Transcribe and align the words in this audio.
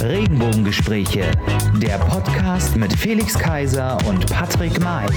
Regenbogengespräche, 0.00 1.32
der 1.78 1.98
Podcast 1.98 2.76
mit 2.76 2.92
Felix 2.92 3.36
Kaiser 3.36 3.98
und 4.06 4.24
Patrick 4.30 4.78
May. 4.80 5.08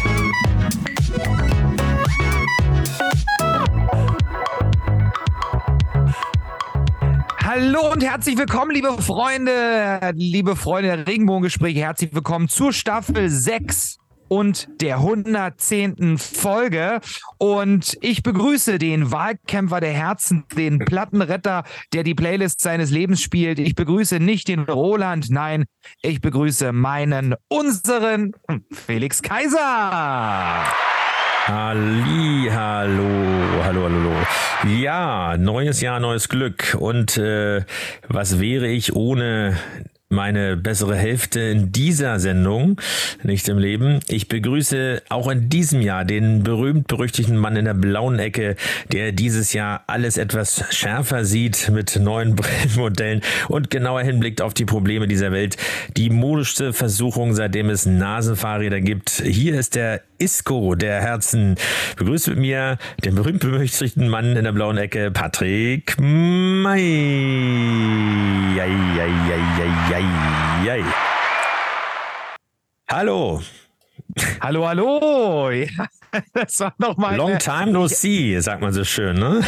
Hallo 7.44 7.92
und 7.92 8.04
herzlich 8.04 8.36
willkommen, 8.36 8.72
liebe 8.72 9.00
Freunde, 9.00 10.00
liebe 10.16 10.56
Freunde 10.56 10.96
der 10.96 11.08
Regenbogengespräche. 11.08 11.82
Herzlich 11.82 12.16
willkommen 12.16 12.48
zur 12.48 12.74
Staffel 12.74 13.30
6 13.30 14.00
und 14.28 14.68
der 14.82 14.98
110. 14.98 16.18
Folge. 16.18 17.00
Und 17.38 17.98
ich 18.02 18.24
begrüße 18.24 18.78
den 18.78 19.12
Wahlkämpfer 19.12 19.80
der 19.80 19.94
Herzen, 19.94 20.46
den 20.56 20.80
Plattenretter, 20.80 21.64
der 21.94 22.04
die 22.04 22.16
Playlist 22.16 22.62
seines 22.62 22.92
Lebens 22.92 23.22
spielt. 23.22 23.60
Ich 23.60 23.76
begrüße 23.76 24.20
nicht 24.20 24.48
den 24.48 24.62
Roland, 24.62 25.30
nein, 25.30 25.66
ich 26.02 26.22
begrüße 26.22 26.72
meinen, 26.72 27.36
unseren 27.48 28.34
Felix 28.72 29.22
Kaiser. 29.22 30.66
Halli, 31.48 32.50
hallo, 32.52 33.64
hallo, 33.64 33.84
hallo. 33.84 34.14
Ja, 34.80 35.38
neues 35.38 35.80
Jahr, 35.80 36.00
neues 36.00 36.28
Glück. 36.28 36.76
Und 36.80 37.18
äh, 37.18 37.64
was 38.08 38.40
wäre 38.40 38.68
ich 38.68 38.96
ohne 38.96 39.56
meine 40.16 40.58
bessere 40.58 40.96
Hälfte 40.96 41.42
in 41.42 41.72
dieser 41.72 42.20
Sendung, 42.20 42.82
nicht 43.22 43.48
im 43.50 43.60
Leben. 43.60 44.00
Ich 44.08 44.28
begrüße 44.28 45.04
auch 45.10 45.30
in 45.30 45.50
diesem 45.50 45.82
Jahr 45.82 46.06
den 46.06 46.44
berühmt-berüchtigten 46.44 47.38
Mann 47.38 47.58
in 47.58 47.66
der 47.66 47.74
blauen 47.74 48.18
Ecke, 48.18 48.56
der 48.92 49.12
dieses 49.12 49.54
Jahr 49.54 49.84
alles 49.88 50.18
etwas 50.18 50.64
schärfer 50.74 51.26
sieht 51.26 51.70
mit 51.70 51.98
neuen 51.98 52.36
Brillenmodellen 52.38 53.22
und 53.50 53.70
genauer 53.70 54.02
hinblickt 54.02 54.42
auf 54.42 54.54
die 54.54 54.66
Probleme 54.66 55.08
dieser 55.08 55.32
Welt. 55.32 55.58
Die 55.98 56.10
modischste 56.10 56.74
Versuchung, 56.74 57.34
seitdem 57.34 57.70
es 57.70 57.86
Nasenfahrräder 57.86 58.82
gibt. 58.82 59.10
Hier 59.10 59.60
ist 59.60 59.76
der 59.76 60.02
Isco 60.18 60.76
der 60.76 61.02
Herzen. 61.02 61.56
Begrüßt 61.98 62.30
mit 62.30 62.40
mir 62.40 62.78
den 63.04 63.16
berühmt-berüchtigten 63.16 64.08
Mann 64.08 64.36
in 64.36 64.44
der 64.44 64.52
blauen 64.52 64.78
Ecke, 64.78 65.12
Patrick 65.12 66.00
May. 66.00 66.82
Ei, 68.60 68.72
ei, 69.92 70.04
ei. 70.70 70.84
Hallo. 72.90 73.42
Hallo, 74.40 74.68
hallo. 74.68 75.52
Ja, 75.52 75.88
das 76.34 76.60
war 76.60 76.74
noch 76.78 76.98
mal 76.98 77.16
Long 77.16 77.38
time 77.38 77.72
no 77.72 77.88
see, 77.88 78.40
sagt 78.40 78.62
man 78.62 78.74
so 78.74 78.84
schön, 78.84 79.18
ne? 79.18 79.42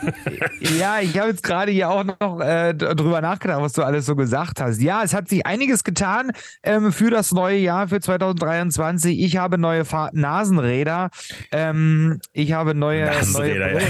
ja, 0.78 1.00
ich 1.00 1.18
habe 1.18 1.30
jetzt 1.30 1.42
gerade 1.42 1.72
hier 1.72 1.90
auch 1.90 2.04
noch 2.04 2.40
äh, 2.40 2.74
drüber 2.74 3.20
nachgedacht, 3.20 3.60
was 3.60 3.72
du 3.72 3.82
alles 3.82 4.06
so 4.06 4.16
gesagt 4.16 4.60
hast. 4.60 4.80
Ja, 4.80 5.02
es 5.02 5.14
hat 5.14 5.28
sich 5.28 5.46
einiges 5.46 5.84
getan 5.84 6.32
ähm, 6.62 6.92
für 6.92 7.10
das 7.10 7.32
neue 7.32 7.58
Jahr, 7.58 7.88
für 7.88 8.00
2023. 8.00 9.18
Ich 9.20 9.36
habe 9.36 9.58
neue 9.58 9.84
Fahr 9.84 10.10
Nasenräder. 10.12 11.10
Ähm, 11.52 12.20
ich 12.32 12.52
habe 12.52 12.74
neue 12.74 13.06
Nasenräder. 13.06 13.72
Neue 13.72 13.82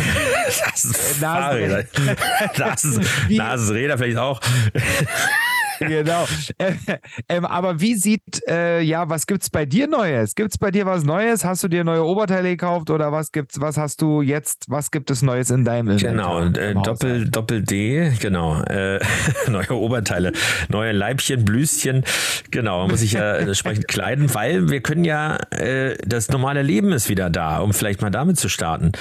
Nasenräder. 1.21 1.85
Nasenräder 3.29 3.99
vielleicht 3.99 4.19
auch 4.19 4.41
genau. 5.79 6.27
Äh, 6.59 6.73
äh, 7.29 7.41
aber 7.43 7.81
wie 7.81 7.95
sieht, 7.95 8.43
äh, 8.49 8.81
ja, 8.81 9.09
was 9.09 9.27
gibt's 9.27 9.51
bei 9.51 9.67
dir 9.67 9.87
Neues? 9.87 10.35
Gibt's 10.35 10.59
bei 10.59 10.71
dir 10.71 10.87
was 10.87 11.05
Neues? 11.05 11.45
Hast 11.45 11.63
du 11.65 11.69
dir 11.69 11.85
neue 11.85 12.05
Oberteile 12.05 12.51
gekauft 12.51 12.91
oder 12.91 13.13
was 13.13 13.33
gibt's, 13.33 13.61
was 13.61 13.77
hast 13.77 14.03
du 14.03 14.23
jetzt, 14.23 14.67
was 14.69 14.91
gibt 14.91 15.11
es 15.11 15.23
Neues 15.23 15.51
in 15.51 15.65
deinem 15.65 15.97
Genau, 15.97 16.43
äh, 16.43 16.75
Doppel, 16.75 17.29
Doppel 17.29 17.63
D, 17.63 18.13
genau. 18.21 18.63
Äh, 18.63 19.01
neue 19.49 19.73
Oberteile, 19.73 20.33
neue 20.69 20.93
Leibchen, 20.93 21.45
Blüschen, 21.45 22.05
genau, 22.51 22.89
muss 22.89 23.03
ich 23.03 23.13
ja 23.13 23.37
entsprechend 23.37 23.89
kleiden, 23.89 24.35
weil 24.35 24.71
wir 24.71 24.81
können 24.81 25.05
ja, 25.05 25.39
äh, 25.51 25.97
das 26.07 26.29
normale 26.29 26.63
Leben 26.63 26.93
ist 26.93 27.09
wieder 27.09 27.31
da, 27.31 27.59
um 27.59 27.73
vielleicht 27.73 28.03
mal 28.03 28.11
damit 28.11 28.39
zu 28.39 28.49
starten. 28.49 28.93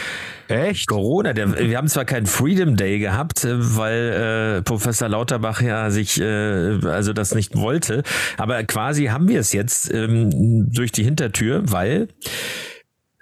Echt? 0.47 0.87
Corona, 0.87 1.33
der, 1.33 1.57
wir 1.57 1.77
haben 1.77 1.89
zwar 1.89 2.05
keinen 2.05 2.25
Freedom 2.25 2.75
Day 2.75 2.99
gehabt, 2.99 3.45
weil 3.49 4.59
äh, 4.59 4.61
Professor 4.61 5.09
Lauterbach 5.09 5.61
ja 5.61 5.89
sich 5.89 6.21
äh, 6.21 6.66
also 6.83 7.13
das 7.13 7.35
nicht 7.35 7.55
wollte. 7.55 8.03
Aber 8.37 8.63
quasi 8.63 9.05
haben 9.05 9.27
wir 9.27 9.39
es 9.39 9.53
jetzt 9.53 9.93
ähm, 9.93 10.71
durch 10.71 10.91
die 10.91 11.03
Hintertür, 11.03 11.63
weil 11.65 12.07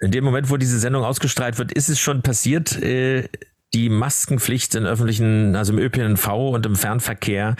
in 0.00 0.10
dem 0.10 0.24
Moment, 0.24 0.50
wo 0.50 0.56
diese 0.56 0.78
Sendung 0.78 1.04
ausgestrahlt 1.04 1.58
wird, 1.58 1.72
ist 1.72 1.88
es 1.88 1.98
schon 1.98 2.22
passiert. 2.22 2.80
Äh, 2.82 3.28
die 3.74 3.88
Maskenpflicht 3.88 4.74
in 4.74 4.86
öffentlichen, 4.86 5.56
also 5.56 5.72
im 5.72 5.78
ÖPNV 5.78 6.28
und 6.28 6.64
im 6.66 6.76
Fernverkehr 6.76 7.56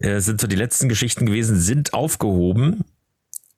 äh, 0.00 0.20
sind 0.20 0.40
so 0.40 0.46
die 0.46 0.56
letzten 0.56 0.88
Geschichten 0.88 1.26
gewesen, 1.26 1.58
sind 1.58 1.94
aufgehoben. 1.94 2.84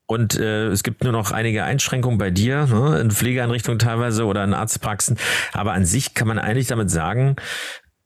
Und 0.05 0.39
äh, 0.39 0.67
es 0.67 0.83
gibt 0.83 1.03
nur 1.03 1.11
noch 1.11 1.31
einige 1.31 1.65
Einschränkungen 1.65 2.17
bei 2.17 2.31
dir, 2.31 2.65
ne, 2.67 2.99
in 2.99 3.11
Pflegeeinrichtungen 3.11 3.77
teilweise 3.77 4.25
oder 4.25 4.43
in 4.43 4.53
Arztpraxen. 4.53 5.17
Aber 5.51 5.73
an 5.73 5.85
sich 5.85 6.13
kann 6.13 6.29
man 6.29 6.39
eigentlich 6.39 6.67
damit 6.67 6.89
sagen, 6.89 7.35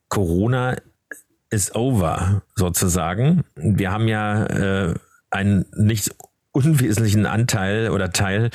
Corona 0.09 0.77
is 1.51 1.75
over, 1.75 2.41
sozusagen. 2.55 3.43
Wir 3.55 3.91
haben 3.91 4.07
ja 4.07 4.45
äh, 4.45 4.93
einen 5.29 5.65
nicht 5.75 6.11
unwesentlichen 6.53 7.25
Anteil 7.25 7.89
oder 7.91 8.11
Teil 8.11 8.49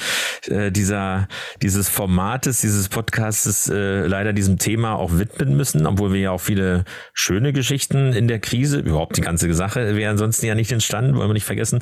äh, 0.49 0.71
dieser 0.71 1.29
dieses 1.63 1.89
Formates, 1.89 2.61
dieses 2.61 2.89
Podcastes 2.89 3.69
äh, 3.69 4.07
leider 4.07 4.33
diesem 4.35 4.59
Thema 4.59 4.97
auch 4.97 5.13
widmen 5.13 5.57
müssen, 5.57 5.87
obwohl 5.87 6.13
wir 6.13 6.21
ja 6.21 6.31
auch 6.31 6.41
viele 6.41 6.85
schöne 7.15 7.53
Geschichten 7.55 8.13
in 8.13 8.29
der 8.29 8.39
Krise, 8.39 8.81
überhaupt 8.81 9.17
die 9.17 9.23
ganze 9.23 9.53
Sache 9.55 9.97
wäre 9.97 10.11
ansonsten 10.11 10.45
ja 10.47 10.55
nicht 10.55 10.73
entstanden, 10.73 11.17
wollen 11.17 11.31
wir 11.31 11.35
nicht 11.35 11.47
vergessen, 11.47 11.81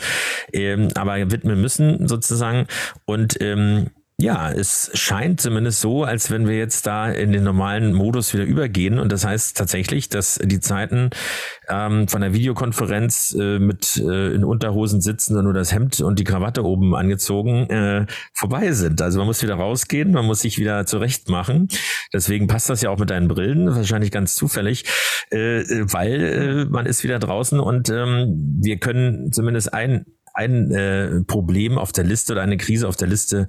ähm, 0.52 0.88
aber 0.94 1.30
widmen 1.32 1.60
müssen 1.60 2.06
sozusagen 2.06 2.66
und 3.06 3.40
ähm, 3.40 3.90
ja, 4.16 4.52
es 4.52 4.92
scheint 4.94 5.40
zumindest 5.40 5.80
so, 5.80 6.04
als 6.04 6.30
wenn 6.30 6.46
wir 6.46 6.56
jetzt 6.56 6.86
da 6.86 7.10
in 7.10 7.32
den 7.32 7.42
normalen 7.42 7.92
Modus 7.92 8.32
wieder 8.32 8.44
übergehen. 8.44 9.00
Und 9.00 9.10
das 9.10 9.24
heißt 9.24 9.56
tatsächlich, 9.56 10.08
dass 10.08 10.38
die 10.40 10.60
Zeiten 10.60 11.10
ähm, 11.68 12.06
von 12.06 12.20
der 12.20 12.32
Videokonferenz 12.32 13.36
äh, 13.38 13.58
mit 13.58 13.96
äh, 13.96 14.32
in 14.32 14.44
Unterhosen 14.44 15.00
sitzen 15.00 15.36
und 15.36 15.44
nur 15.44 15.52
das 15.52 15.72
Hemd 15.72 16.00
und 16.00 16.20
die 16.20 16.24
Krawatte 16.24 16.64
oben 16.64 16.94
angezogen 16.94 17.68
äh, 17.70 18.06
vorbei 18.32 18.70
sind. 18.70 19.02
Also 19.02 19.18
man 19.18 19.26
muss 19.26 19.42
wieder 19.42 19.56
rausgehen, 19.56 20.12
man 20.12 20.26
muss 20.26 20.42
sich 20.42 20.58
wieder 20.58 20.86
zurecht 20.86 21.28
machen. 21.28 21.66
Deswegen 22.12 22.46
passt 22.46 22.70
das 22.70 22.82
ja 22.82 22.90
auch 22.90 22.98
mit 23.00 23.10
deinen 23.10 23.26
Brillen, 23.26 23.74
wahrscheinlich 23.74 24.12
ganz 24.12 24.36
zufällig, 24.36 24.84
äh, 25.30 25.64
weil 25.90 26.22
äh, 26.22 26.64
man 26.66 26.86
ist 26.86 27.02
wieder 27.02 27.18
draußen 27.18 27.58
und 27.58 27.90
ähm, 27.90 28.60
wir 28.62 28.78
können 28.78 29.32
zumindest 29.32 29.74
ein 29.74 30.06
ein 30.34 30.72
äh, 30.72 31.22
Problem 31.22 31.78
auf 31.78 31.92
der 31.92 32.04
Liste 32.04 32.32
oder 32.32 32.42
eine 32.42 32.56
Krise 32.56 32.88
auf 32.88 32.96
der 32.96 33.06
Liste 33.06 33.46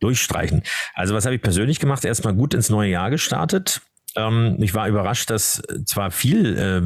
durchstreichen. 0.00 0.62
Also 0.94 1.14
was 1.14 1.24
habe 1.24 1.34
ich 1.34 1.42
persönlich 1.42 1.80
gemacht? 1.80 2.04
Erstmal 2.04 2.34
gut 2.34 2.54
ins 2.54 2.70
neue 2.70 2.90
Jahr 2.90 3.10
gestartet. 3.10 3.80
Ähm, 4.16 4.56
ich 4.60 4.74
war 4.74 4.88
überrascht, 4.88 5.30
dass 5.30 5.62
zwar 5.84 6.10
viel 6.10 6.56
äh, 6.56 6.80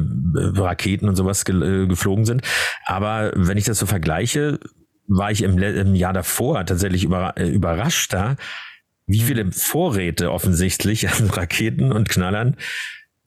Raketen 0.59 1.07
und 1.07 1.15
sowas 1.15 1.45
ge 1.45 1.83
äh, 1.83 1.87
geflogen 1.87 2.25
sind, 2.25 2.41
aber 2.85 3.31
wenn 3.35 3.57
ich 3.57 3.65
das 3.65 3.79
so 3.79 3.85
vergleiche, 3.85 4.59
war 5.07 5.31
ich 5.31 5.41
im, 5.41 5.57
im 5.57 5.95
Jahr 5.95 6.13
davor 6.13 6.65
tatsächlich 6.65 7.03
über 7.03 7.37
äh, 7.37 7.49
überraschter, 7.49 8.37
wie 9.07 9.19
viele 9.19 9.51
Vorräte 9.51 10.31
offensichtlich 10.31 11.09
an 11.09 11.29
Raketen 11.33 11.91
und 11.91 12.09
Knallern 12.09 12.55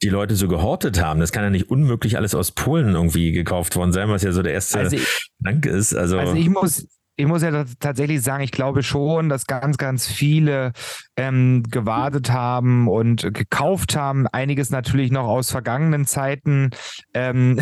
die 0.01 0.09
Leute 0.09 0.35
so 0.35 0.47
gehortet 0.47 1.01
haben. 1.01 1.19
Das 1.19 1.31
kann 1.31 1.43
ja 1.43 1.49
nicht 1.49 1.69
unmöglich 1.69 2.17
alles 2.17 2.35
aus 2.35 2.51
Polen 2.51 2.95
irgendwie 2.95 3.31
gekauft 3.31 3.75
worden 3.75 3.93
sein, 3.93 4.09
was 4.09 4.23
ja 4.23 4.31
so 4.31 4.41
der 4.41 4.53
erste 4.53 4.79
also 4.79 4.95
ich, 4.97 5.31
Gedanke 5.39 5.69
ist. 5.69 5.95
Also, 5.95 6.19
also 6.19 6.35
ich 6.35 6.49
muss, 6.49 6.87
ich 7.17 7.25
muss 7.25 7.43
ja 7.43 7.63
tatsächlich 7.79 8.21
sagen, 8.21 8.43
ich 8.43 8.51
glaube 8.51 8.83
schon, 8.83 9.29
dass 9.29 9.45
ganz, 9.45 9.77
ganz 9.77 10.07
viele 10.07 10.73
ähm, 11.15 11.63
gewartet 11.69 12.31
haben 12.31 12.87
und 12.87 13.33
gekauft 13.33 13.95
haben. 13.95 14.27
Einiges 14.27 14.69
natürlich 14.69 15.11
noch 15.11 15.27
aus 15.27 15.49
vergangenen 15.49 16.05
Zeiten 16.05 16.71
ähm, 17.13 17.61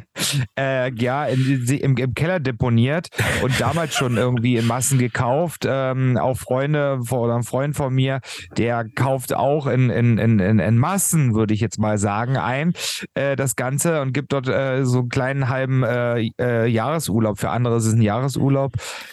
äh, 0.58 0.92
ja, 0.94 1.26
in, 1.26 1.66
im, 1.66 1.96
im, 1.96 2.14
Keller 2.14 2.40
deponiert 2.40 3.08
und 3.42 3.60
damals 3.60 3.94
schon 3.94 4.16
irgendwie 4.16 4.56
in 4.56 4.66
Massen 4.66 4.98
gekauft. 4.98 5.64
Ähm, 5.66 6.16
auch 6.16 6.38
Freunde 6.38 7.00
oder 7.10 7.36
ein 7.36 7.42
Freund 7.42 7.76
von 7.76 7.94
mir, 7.94 8.20
der 8.56 8.86
kauft 8.94 9.34
auch 9.34 9.66
in, 9.66 9.90
in, 9.90 10.16
in, 10.16 10.38
in 10.40 10.78
Massen, 10.78 11.34
würde 11.34 11.52
ich 11.52 11.60
jetzt 11.60 11.78
mal 11.78 11.98
sagen, 11.98 12.36
ein 12.38 12.72
äh, 13.14 13.36
das 13.36 13.56
Ganze 13.56 14.00
und 14.00 14.14
gibt 14.14 14.32
dort 14.32 14.48
äh, 14.48 14.84
so 14.84 15.00
einen 15.00 15.08
kleinen 15.10 15.48
halben 15.50 15.82
äh, 15.82 16.30
äh, 16.40 16.66
Jahresurlaub. 16.66 17.38
Für 17.38 17.50
andere 17.50 17.76
ist 17.76 17.86
es 17.86 17.92
ein 17.92 18.02
Jahresurlaub 18.02 18.72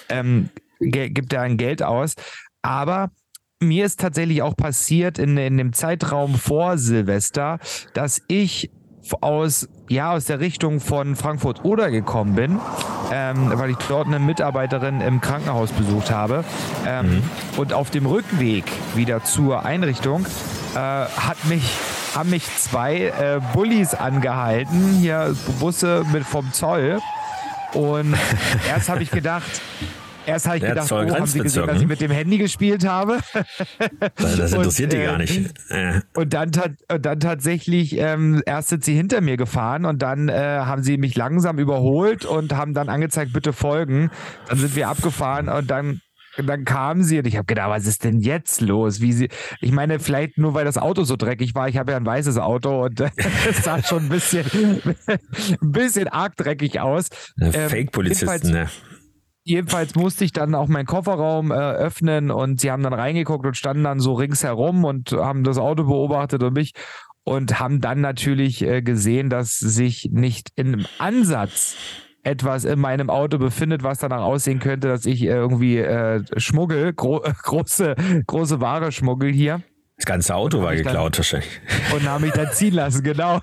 ähm, 0.09 0.49
gibt 0.79 1.33
er 1.33 1.41
ein 1.41 1.57
Geld 1.57 1.83
aus. 1.83 2.15
Aber 2.61 3.09
mir 3.59 3.85
ist 3.85 3.99
tatsächlich 3.99 4.41
auch 4.41 4.55
passiert 4.55 5.19
in, 5.19 5.37
in 5.37 5.57
dem 5.57 5.73
Zeitraum 5.73 6.35
vor 6.35 6.77
Silvester, 6.77 7.59
dass 7.93 8.21
ich 8.27 8.71
aus, 9.21 9.67
ja, 9.89 10.13
aus 10.13 10.25
der 10.25 10.39
Richtung 10.39 10.79
von 10.79 11.15
Frankfurt-Oder 11.15 11.91
gekommen 11.91 12.35
bin, 12.35 12.59
ähm, 13.11 13.51
weil 13.55 13.71
ich 13.71 13.77
dort 13.87 14.07
eine 14.07 14.19
Mitarbeiterin 14.19 15.01
im 15.01 15.21
Krankenhaus 15.21 15.71
besucht 15.71 16.11
habe. 16.11 16.43
Ähm, 16.87 17.15
mhm. 17.15 17.23
Und 17.57 17.73
auf 17.73 17.89
dem 17.89 18.05
Rückweg 18.05 18.65
wieder 18.95 19.23
zur 19.23 19.65
Einrichtung 19.65 20.25
äh, 20.75 20.77
hat 20.77 21.43
mich, 21.45 21.63
haben 22.15 22.29
mich 22.29 22.45
zwei 22.57 23.07
äh, 23.07 23.41
Bullies 23.53 23.93
angehalten, 23.93 24.97
hier 24.99 25.35
Busse 25.59 26.05
mit 26.11 26.23
vom 26.23 26.53
Zoll. 26.53 26.99
Und 27.73 28.15
erst 28.69 28.89
habe 28.89 29.03
ich 29.03 29.11
gedacht, 29.11 29.61
Erst 30.25 30.45
habe 30.45 30.57
ich 30.57 30.63
gedacht, 30.63 30.91
oh, 30.91 30.97
haben 30.97 31.25
sie 31.25 31.39
gesehen, 31.39 31.65
dass 31.65 31.81
ich 31.81 31.87
mit 31.87 31.99
dem 31.99 32.11
Handy 32.11 32.37
gespielt 32.37 32.87
habe. 32.87 33.19
Das 34.15 34.53
interessiert 34.53 34.93
und, 34.93 34.99
die 34.99 35.05
gar 35.05 35.17
nicht. 35.17 35.53
Äh, 35.69 36.01
und, 36.13 36.33
dann, 36.33 36.51
und 36.91 37.05
dann 37.05 37.19
tatsächlich, 37.19 37.97
ähm, 37.97 38.41
erst 38.45 38.69
sind 38.69 38.85
sie 38.85 38.95
hinter 38.95 39.21
mir 39.21 39.37
gefahren 39.37 39.85
und 39.85 40.01
dann 40.01 40.29
äh, 40.29 40.33
haben 40.33 40.83
sie 40.83 40.97
mich 40.97 41.15
langsam 41.15 41.57
überholt 41.57 42.25
und 42.25 42.53
haben 42.53 42.73
dann 42.73 42.89
angezeigt, 42.89 43.33
bitte 43.33 43.53
folgen. 43.53 44.11
Dann 44.47 44.57
sind 44.57 44.75
wir 44.75 44.89
abgefahren 44.89 45.49
und 45.49 45.71
dann 45.71 46.01
und 46.37 46.47
dann 46.47 46.65
kamen 46.65 47.03
sie 47.03 47.19
und 47.19 47.27
ich 47.27 47.35
habe 47.35 47.45
gedacht, 47.45 47.69
was 47.69 47.85
ist 47.85 48.03
denn 48.03 48.19
jetzt 48.19 48.61
los? 48.61 49.01
Wie 49.01 49.13
sie, 49.13 49.29
ich 49.59 49.71
meine, 49.71 49.99
vielleicht 49.99 50.37
nur 50.37 50.53
weil 50.53 50.65
das 50.65 50.77
Auto 50.77 51.03
so 51.03 51.15
dreckig 51.15 51.55
war. 51.55 51.67
Ich 51.67 51.77
habe 51.77 51.91
ja 51.91 51.97
ein 51.97 52.05
weißes 52.05 52.37
Auto 52.37 52.85
und 52.85 52.99
es 53.49 53.63
sah 53.63 53.81
schon 53.83 54.03
ein 54.03 54.09
bisschen, 54.09 54.45
ein 55.07 55.71
bisschen 55.71 56.07
arg 56.07 56.35
dreckig 56.37 56.79
aus. 56.79 57.09
Ähm, 57.39 57.69
Fake-Polizisten, 57.69 58.51
ne? 58.51 58.69
Jedenfalls 59.43 59.95
musste 59.95 60.23
ich 60.23 60.33
dann 60.33 60.53
auch 60.53 60.67
meinen 60.67 60.85
Kofferraum 60.85 61.51
äh, 61.51 61.55
öffnen 61.55 62.29
und 62.29 62.61
sie 62.61 62.69
haben 62.69 62.83
dann 62.83 62.93
reingeguckt 62.93 63.45
und 63.45 63.57
standen 63.57 63.83
dann 63.83 63.99
so 63.99 64.13
ringsherum 64.13 64.83
und 64.85 65.11
haben 65.13 65.43
das 65.43 65.57
Auto 65.57 65.85
beobachtet 65.85 66.43
und 66.43 66.53
mich 66.53 66.73
und 67.23 67.59
haben 67.59 67.81
dann 67.81 68.01
natürlich 68.01 68.61
äh, 68.61 68.81
gesehen, 68.81 69.29
dass 69.29 69.57
sich 69.57 70.09
nicht 70.11 70.49
im 70.55 70.85
Ansatz 70.99 71.75
etwas 72.23 72.65
in 72.65 72.79
meinem 72.79 73.09
Auto 73.09 73.37
befindet, 73.37 73.83
was 73.83 73.99
danach 73.99 74.21
aussehen 74.21 74.59
könnte, 74.59 74.87
dass 74.87 75.05
ich 75.05 75.23
irgendwie 75.23 75.77
äh, 75.77 76.23
schmuggel, 76.37 76.93
gro 76.93 77.21
große, 77.43 77.95
große 78.27 78.61
Ware 78.61 78.91
schmuggel 78.91 79.31
hier. 79.31 79.61
Das 80.01 80.07
ganze 80.07 80.33
Auto 80.33 80.63
war 80.63 80.75
geklaut 80.75 81.15
wahrscheinlich. 81.19 81.61
Und 81.93 82.09
haben 82.09 82.23
mich 82.23 82.33
dann 82.33 82.51
ziehen 82.53 82.73
lassen, 82.73 83.03
genau. 83.03 83.39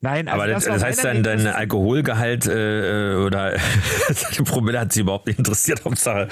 Nein, 0.00 0.28
also 0.28 0.40
aber 0.40 0.52
das, 0.52 0.66
das, 0.66 0.84
heißt 0.84 1.04
dann, 1.04 1.24
dein 1.24 1.48
Alkoholgehalt 1.48 2.46
äh, 2.46 3.16
oder 3.16 3.56
die 4.38 4.42
Promille 4.44 4.78
hat 4.78 4.92
sie 4.92 5.00
überhaupt 5.00 5.26
nicht 5.26 5.40
interessiert, 5.40 5.84
Hauptsache 5.84 6.28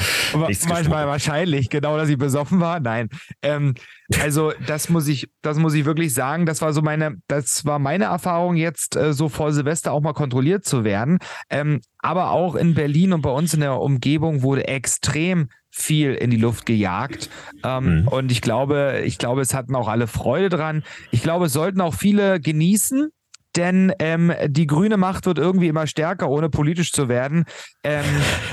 nichts 0.46 0.69
Manchmal 0.69 1.08
wahrscheinlich, 1.08 1.70
genau, 1.70 1.96
dass 1.96 2.08
ich 2.08 2.19
besoffen 2.19 2.61
war. 2.61 2.79
Nein. 2.79 3.08
Ähm, 3.43 3.75
also 4.23 4.52
das 4.64 4.88
muss 4.91 5.08
ich, 5.08 5.29
das 5.43 5.58
muss 5.58 5.75
ich 5.75 5.87
wirklich 5.87 6.14
sagen. 6.14 6.46
Das 6.46 6.62
war 6.62 6.73
so 6.73 6.81
meine, 6.81 7.17
das 7.26 7.64
war 7.64 7.81
meine 7.81 8.05
Erfahrung 8.05 8.55
jetzt 8.55 8.94
äh, 8.94 9.12
so 9.12 9.29
vor 9.29 9.52
Silvester 9.52 9.91
auch 9.91 10.02
mal 10.02 10.12
kontrolliert 10.12 10.64
zu 10.64 10.85
werden. 10.85 11.19
Ähm, 11.50 11.81
aber 11.99 12.31
auch 12.31 12.55
in 12.55 12.75
Berlin 12.75 13.12
und 13.12 13.23
bei 13.23 13.31
uns 13.31 13.55
in 13.55 13.61
der 13.61 13.81
Umgebung 13.81 14.43
wurde 14.43 14.69
extrem 14.69 15.49
viel 15.76 16.15
in 16.15 16.31
die 16.31 16.37
Luft 16.37 16.67
gejagt. 16.67 17.29
Ähm, 17.65 18.03
mhm. 18.03 18.09
Und 18.09 18.31
ich 18.31 18.41
glaube, 18.41 19.03
ich 19.05 19.19
glaube, 19.19 19.41
es 19.41 19.55
hatten 19.55 19.75
auch 19.75 19.88
alle 19.88 20.06
Freude 20.06 20.49
dran. 20.49 20.85
Ich 21.11 21.23
glaube, 21.23 21.47
es 21.47 21.53
sollten 21.53 21.81
auch 21.81 21.94
viele 21.94 22.41
genießen. 22.41 23.11
Denn 23.56 23.93
ähm, 24.00 24.32
die 24.47 24.67
grüne 24.67 24.97
Macht 24.97 25.26
wird 25.26 25.38
irgendwie 25.38 25.69
immer 25.69 25.87
stärker, 25.87 26.29
ohne 26.29 26.49
politisch 26.49 26.93
zu 26.93 27.09
werden. 27.09 27.44
Ähm, 27.85 28.05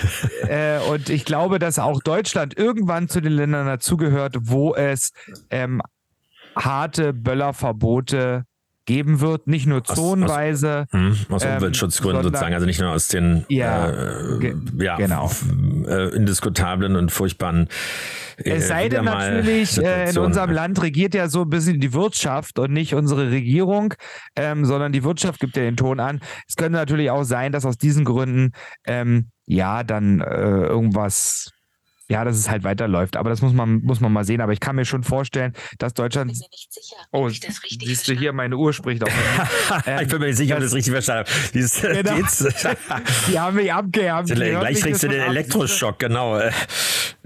äh, 0.48 0.80
und 0.92 1.10
ich 1.10 1.26
glaube, 1.26 1.58
dass 1.58 1.80
auch 1.80 2.02
Deutschland 2.02 2.58
irgendwann 2.58 3.08
zu 3.08 3.20
den 3.22 3.34
Ländern 3.34 3.66
dazugehört, 3.66 4.36
wo 4.42 4.76
es 4.76 5.12
ähm, 5.50 5.82
harte 6.56 7.14
Böllerverbote 7.14 8.46
geben 8.86 9.22
wird, 9.22 9.48
nicht 9.48 9.68
nur 9.68 9.84
zonenweise. 9.84 10.86
Aus, 10.92 10.94
aus, 10.94 11.00
hm, 11.00 11.18
aus 11.30 11.44
ähm, 11.46 11.56
Umweltschutzgründen 11.56 12.24
sozusagen, 12.24 12.54
also 12.54 12.66
nicht 12.66 12.82
nur 12.82 12.92
aus 12.92 13.08
den 13.08 13.46
ja, 13.48 13.90
äh, 13.90 14.54
ja 14.78 14.98
genau. 14.98 15.32
Äh, 15.88 16.10
indiskutablen 16.10 16.96
und 16.96 17.12
furchtbaren. 17.12 17.68
Äh, 18.38 18.52
es 18.52 18.68
sei 18.68 18.90
denn 18.90 19.06
natürlich, 19.06 19.78
äh, 19.78 20.10
in 20.10 20.18
unserem 20.18 20.52
Land 20.52 20.82
regiert 20.82 21.14
ja 21.14 21.28
so 21.28 21.42
ein 21.42 21.50
bisschen 21.50 21.80
die 21.80 21.94
Wirtschaft 21.94 22.60
und 22.60 22.72
nicht 22.72 22.96
unsere 22.96 23.32
Regierung, 23.32 23.94
ähm, 24.36 24.66
sondern 24.66 24.92
die 24.92 25.04
Wirtschaft 25.04 25.40
gibt 25.40 25.56
ja 25.58 25.64
den 25.64 25.78
Ton 25.78 26.00
an. 26.00 26.22
Es 26.48 26.56
könnte 26.56 26.78
natürlich 26.78 27.12
auch 27.12 27.24
sein, 27.24 27.52
dass 27.52 27.66
aus 27.66 27.78
diesen 27.78 28.06
Gründen 28.06 28.52
ähm, 28.86 29.30
ja 29.46 29.84
dann 29.84 30.22
äh, 30.22 30.66
irgendwas 30.66 31.52
ja, 32.12 32.26
dass 32.26 32.38
es 32.38 32.50
halt 32.50 32.64
weiterläuft. 32.64 33.16
Aber 33.16 33.30
das 33.30 33.42
muss 33.42 33.54
man, 33.54 33.82
muss 33.84 34.02
man 34.02 34.12
mal 34.12 34.26
sehen. 34.26 34.42
Aber 34.42 34.52
ich 34.52 34.60
kann 34.60 34.76
mir 34.76 34.86
schon 34.86 35.04
vorstellen, 35.04 35.54
dass 35.80 35.94
Deutschland. 35.94 36.32
Ich 36.32 36.40
bin 36.40 36.48
mir 36.48 36.50
nicht 36.52 36.74
sicher. 36.74 36.98
Oh, 37.12 37.30
siehst 37.30 38.08
du 38.08 38.14
hier, 38.14 38.34
meine 38.34 38.58
Uhr 38.58 38.74
spricht 38.74 39.04
auch. 39.04 39.08
ähm, 39.86 40.00
ich 40.02 40.10
bin 40.10 40.20
mir 40.20 40.28
nicht 40.28 40.38
sicher, 40.38 40.56
ob 40.56 40.60
ich 40.60 40.66
das 40.66 40.76
richtig 40.76 40.92
verstanden 40.92 41.30
habe. 41.30 41.52
Dieses, 41.54 41.82
genau. 41.82 42.16
die 43.30 43.40
haben 43.40 43.56
mich 43.56 43.72
abgehabt. 43.72 44.28
Gleich 44.30 44.82
kriegst 44.82 45.04
du 45.04 45.08
den 45.08 45.22
Elektroschock, 45.22 46.00
genau. 46.00 46.42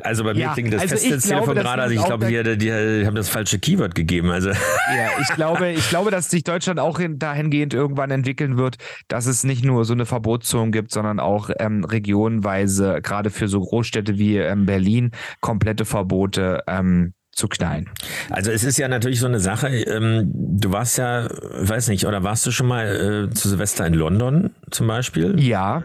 Also 0.05 0.23
bei 0.23 0.33
mir 0.33 0.41
ja, 0.41 0.53
klingt 0.53 0.73
das 0.73 0.81
also 0.81 0.95
Festnetztelefon 0.95 1.55
gerade. 1.55 1.81
Also 1.81 1.95
ich 1.95 2.03
glaube, 2.03 2.27
die, 2.27 2.57
die, 2.57 3.05
haben 3.05 3.15
das 3.15 3.29
falsche 3.29 3.59
Keyword 3.59 3.95
gegeben. 3.95 4.29
Also. 4.29 4.49
Ja, 4.49 5.09
ich 5.19 5.27
glaube, 5.35 5.71
ich 5.71 5.89
glaube, 5.89 6.11
dass 6.11 6.29
sich 6.29 6.43
Deutschland 6.43 6.79
auch 6.79 6.99
dahingehend 6.99 7.73
irgendwann 7.73 8.11
entwickeln 8.11 8.57
wird, 8.57 8.77
dass 9.07 9.25
es 9.25 9.43
nicht 9.43 9.65
nur 9.65 9.85
so 9.85 9.93
eine 9.93 10.05
Verbotszone 10.05 10.71
gibt, 10.71 10.91
sondern 10.91 11.19
auch 11.19 11.49
ähm, 11.59 11.83
regionenweise, 11.83 13.01
gerade 13.01 13.29
für 13.29 13.47
so 13.47 13.59
Großstädte 13.59 14.17
wie 14.17 14.37
ähm, 14.37 14.65
Berlin 14.65 15.11
komplette 15.41 15.85
Verbote 15.85 16.63
ähm, 16.67 17.13
zu 17.35 17.47
knallen. 17.47 17.89
Also 18.29 18.51
es 18.51 18.63
ist 18.63 18.77
ja 18.77 18.87
natürlich 18.87 19.19
so 19.19 19.27
eine 19.27 19.39
Sache, 19.39 19.67
ähm, 19.67 20.31
du 20.33 20.71
warst 20.71 20.97
ja, 20.97 21.27
weiß 21.29 21.89
nicht, 21.89 22.05
oder 22.05 22.23
warst 22.23 22.45
du 22.45 22.51
schon 22.51 22.67
mal 22.67 23.27
äh, 23.29 23.33
zu 23.33 23.49
Silvester 23.49 23.85
in 23.85 23.93
London 23.93 24.51
zum 24.71 24.87
Beispiel? 24.87 25.39
Ja. 25.39 25.83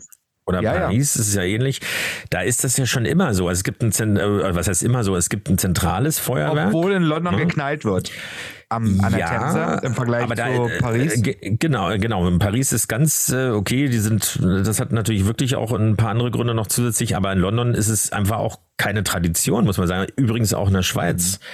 Oder 0.51 0.63
ja, 0.63 0.73
Paris, 0.73 1.15
ja. 1.15 1.21
ist 1.21 1.35
ja 1.35 1.43
ähnlich. 1.43 1.81
Da 2.31 2.41
ist 2.41 2.65
das 2.65 2.77
ja 2.77 2.87
schon 2.87 3.05
immer 3.05 3.35
so. 3.35 3.49
Also 3.49 3.61
es 3.61 3.65
gibt 3.65 3.83
ein, 3.83 4.17
äh, 4.17 4.55
was 4.55 4.69
heißt 4.69 4.83
immer 4.83 5.05
so? 5.05 5.17
Es 5.17 5.29
gibt 5.29 5.49
ein 5.49 5.59
zentrales 5.59 6.19
Feuerwerk. 6.19 6.69
Obwohl 6.69 6.93
in 6.93 7.03
London 7.03 7.39
hm. 7.39 7.49
geknallt 7.49 7.85
wird 7.85 8.11
am, 8.69 9.01
an 9.01 9.13
der 9.13 9.21
ja, 9.21 9.29
Themse 9.29 9.87
im 9.87 9.95
Vergleich 9.95 10.25
aber 10.25 10.35
da, 10.35 10.47
zu 10.47 10.69
äh, 10.69 10.79
Paris? 10.79 11.23
Äh, 11.23 11.57
genau, 11.57 11.97
genau. 11.99 12.27
In 12.29 12.39
Paris 12.39 12.73
ist 12.73 12.89
ganz 12.89 13.33
okay. 13.33 13.89
Die 13.89 13.99
sind, 13.99 14.39
das 14.43 14.81
hat 14.81 14.93
natürlich 14.93 15.27
wirklich 15.27 15.57
auch 15.57 15.73
ein 15.73 15.97
paar 15.97 16.11
andere 16.11 16.31
Gründe 16.31 16.55
noch 16.55 16.67
zusätzlich, 16.67 17.17
aber 17.17 17.33
in 17.33 17.39
London 17.39 17.75
ist 17.75 17.89
es 17.89 18.13
einfach 18.13 18.39
auch 18.39 18.59
keine 18.77 19.05
Tradition, 19.05 19.65
muss 19.65 19.79
man 19.79 19.87
sagen. 19.87 20.11
Übrigens 20.17 20.55
auch 20.55 20.69
in 20.69 20.75
der 20.75 20.83
Schweiz. 20.83 21.39
Mhm. 21.39 21.45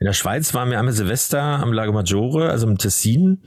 In 0.00 0.04
der 0.04 0.12
Schweiz 0.12 0.54
waren 0.54 0.70
wir 0.70 0.78
einmal 0.78 0.94
Silvester 0.94 1.42
am 1.42 1.72
Lago 1.72 1.92
Maggiore, 1.92 2.50
also 2.50 2.68
im 2.68 2.78
Tessin. 2.78 3.42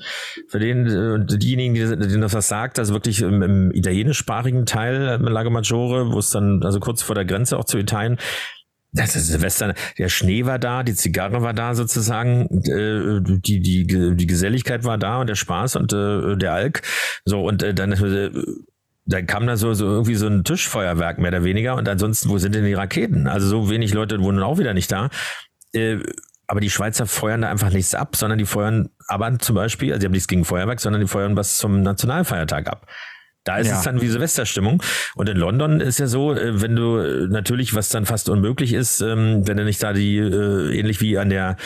Für 0.50 0.60
den, 0.60 0.86
äh, 0.86 1.38
diejenigen, 1.38 1.76
die, 1.76 1.86
denen 1.86 2.22
das 2.22 2.34
was 2.34 2.50
sagt, 2.50 2.78
also 2.78 2.94
wirklich 2.94 3.22
im, 3.22 3.42
im 3.42 3.72
italienischsprachigen 3.72 4.66
Teil 4.66 5.20
im 5.20 5.28
Lago 5.28 5.50
Maggiore, 5.50 6.12
wo 6.12 6.20
es 6.20 6.30
dann, 6.32 6.62
also 6.64 6.82
kurz 6.82 7.02
vor 7.02 7.16
der 7.16 7.24
Grenze 7.24 7.58
auch 7.58 7.64
zu 7.64 7.78
Italien, 7.78 8.18
das 8.94 9.16
ist 9.16 9.28
Silvester, 9.28 9.74
der 9.98 10.10
Schnee 10.10 10.46
war 10.46 10.60
da, 10.60 10.84
die 10.84 10.94
Zigarre 10.94 11.42
war 11.42 11.54
da 11.54 11.76
sozusagen, 11.76 12.62
äh, 12.66 13.22
die, 13.40 13.62
die, 13.62 13.88
die 14.18 14.28
Geselligkeit 14.28 14.84
war 14.84 14.98
da 14.98 15.22
und 15.22 15.28
der 15.28 15.36
Spaß 15.36 15.78
und 15.78 15.94
äh, 15.94 16.36
der 16.36 16.52
Alk. 16.52 16.82
So, 17.24 17.48
und 17.48 17.64
äh, 17.64 17.74
dann, 17.74 17.94
äh, 17.94 18.32
dann 19.06 19.26
kam 19.28 19.48
da 19.48 19.56
so, 19.56 19.74
so 19.74 19.86
irgendwie 19.86 20.16
so 20.16 20.28
ein 20.28 20.44
Tischfeuerwerk 20.44 21.20
mehr 21.20 21.30
oder 21.30 21.46
weniger 21.46 21.76
und 21.76 21.88
ansonsten, 21.88 22.28
wo 22.28 22.38
sind 22.38 22.54
denn 22.54 22.66
die 22.66 22.74
Raketen? 22.74 23.28
Also 23.28 23.48
so 23.48 23.70
wenig 23.70 23.94
Leute 23.94 24.22
wohnen 24.22 24.44
auch 24.44 24.60
wieder 24.60 24.74
nicht 24.74 24.92
da. 24.92 25.10
Äh, 25.72 26.00
aber 26.52 26.60
die 26.60 26.70
Schweizer 26.70 27.06
feuern 27.06 27.44
da 27.44 27.50
einfach 27.50 27.72
nichts 27.72 27.96
ab, 27.96 28.18
sondern 28.18 28.38
die 28.38 28.46
feuern 28.46 28.90
aber 29.08 29.40
zum 29.40 29.56
Beispiel, 29.56 29.94
also 29.94 30.02
die 30.02 30.06
haben 30.08 30.12
nichts 30.12 30.28
gegen 30.28 30.44
Feuerwerk, 30.44 30.82
sondern 30.82 31.00
die 31.02 31.08
feuern 31.08 31.38
was 31.38 31.58
zum 31.58 31.82
Nationalfeiertag 31.82 32.68
ab. 32.68 32.88
Da 33.44 33.58
ist 33.58 33.68
ja. 33.68 33.78
es 33.78 33.84
dann 33.84 34.02
wie 34.02 34.08
Silvesterstimmung. 34.08 34.84
Und 35.16 35.28
in 35.28 35.38
London 35.38 35.82
ist 35.82 35.98
ja 35.98 36.06
so, 36.06 36.34
äh, 36.34 36.62
wenn 36.62 36.76
du 36.76 36.98
äh, 36.98 37.28
natürlich, 37.28 37.74
was 37.74 37.90
dann 37.90 38.06
fast 38.06 38.30
unmöglich 38.30 38.74
ist, 38.74 39.02
ähm, 39.02 39.48
wenn 39.48 39.58
du 39.58 39.64
nicht 39.64 39.82
da 39.82 39.94
die, 39.94 40.18
äh, 40.18 40.78
ähnlich 40.78 41.02
wie 41.02 41.18
an 41.18 41.30
der, 41.30 41.58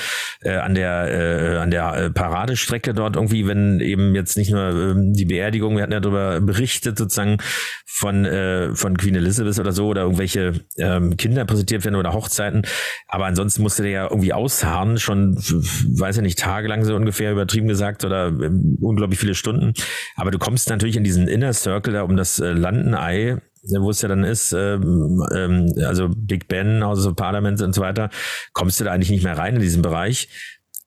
an 0.44 0.76
der, 0.76 1.62
an 1.62 1.72
der 1.72 2.12
Paradestrecke 2.12 2.94
dort 2.94 3.16
irgendwie, 3.16 3.48
wenn 3.48 3.80
eben 3.80 4.16
jetzt 4.16 4.38
nicht 4.38 4.52
nur 4.52 4.70
ähm, 4.70 5.14
die 5.14 5.26
Beerdigung, 5.26 5.76
wir 5.76 5.84
hatten 5.84 5.92
ja 5.92 6.00
darüber 6.00 6.40
berichtet, 6.40 6.98
sozusagen 6.98 7.38
von, 7.86 8.26
von 8.74 8.98
Queen 8.98 9.16
Elizabeth 9.16 9.58
oder 9.58 9.72
so, 9.72 9.88
oder 9.88 10.02
irgendwelche 10.02 10.54
ähm, 10.78 11.16
Kinder 11.16 11.46
präsentiert 11.46 11.86
werden 11.86 11.96
oder 11.96 12.14
Hochzeiten. 12.14 12.64
Aber 13.08 13.26
ansonsten 13.26 13.62
musst 13.62 13.80
du 13.80 13.84
dir 13.84 13.90
ja 13.90 14.04
irgendwie 14.10 14.34
ausharren, 14.34 15.00
schon, 15.00 15.36
weiß 15.38 16.18
ich 16.18 16.24
nicht, 16.24 16.40
tagelang 16.40 16.84
so 16.84 16.96
ungefähr 16.96 17.32
übertrieben 17.32 17.68
gesagt 17.68 18.04
oder 18.04 18.28
unglaublich 18.28 19.20
viele 19.20 19.36
Stunden. 19.36 19.74
Aber 20.16 20.32
du 20.32 20.38
kommst 20.38 20.70
natürlich 20.70 20.98
in 20.98 21.04
diesen 21.04 21.28
Inner 21.28 21.54
Circle 21.66 21.94
da 21.94 22.04
um 22.04 22.16
das 22.16 22.40
äh, 22.40 22.52
Landenei, 22.52 23.38
wo 23.80 23.90
es 23.90 24.02
ja 24.02 24.10
dann 24.10 24.24
ist, 24.24 24.54
ähm, 24.54 25.24
ähm, 25.34 25.74
also 25.84 26.10
Big 26.16 26.48
Ben, 26.48 26.84
House 26.84 27.06
of 27.08 27.16
Parliament 27.16 27.62
und 27.62 27.74
so 27.74 27.82
weiter, 27.82 28.10
kommst 28.54 28.80
du 28.80 28.84
da 28.84 28.92
eigentlich 28.92 29.10
nicht 29.10 29.24
mehr 29.24 29.38
rein 29.38 29.56
in 29.56 29.62
diesen 29.62 29.82
Bereich. 29.82 30.30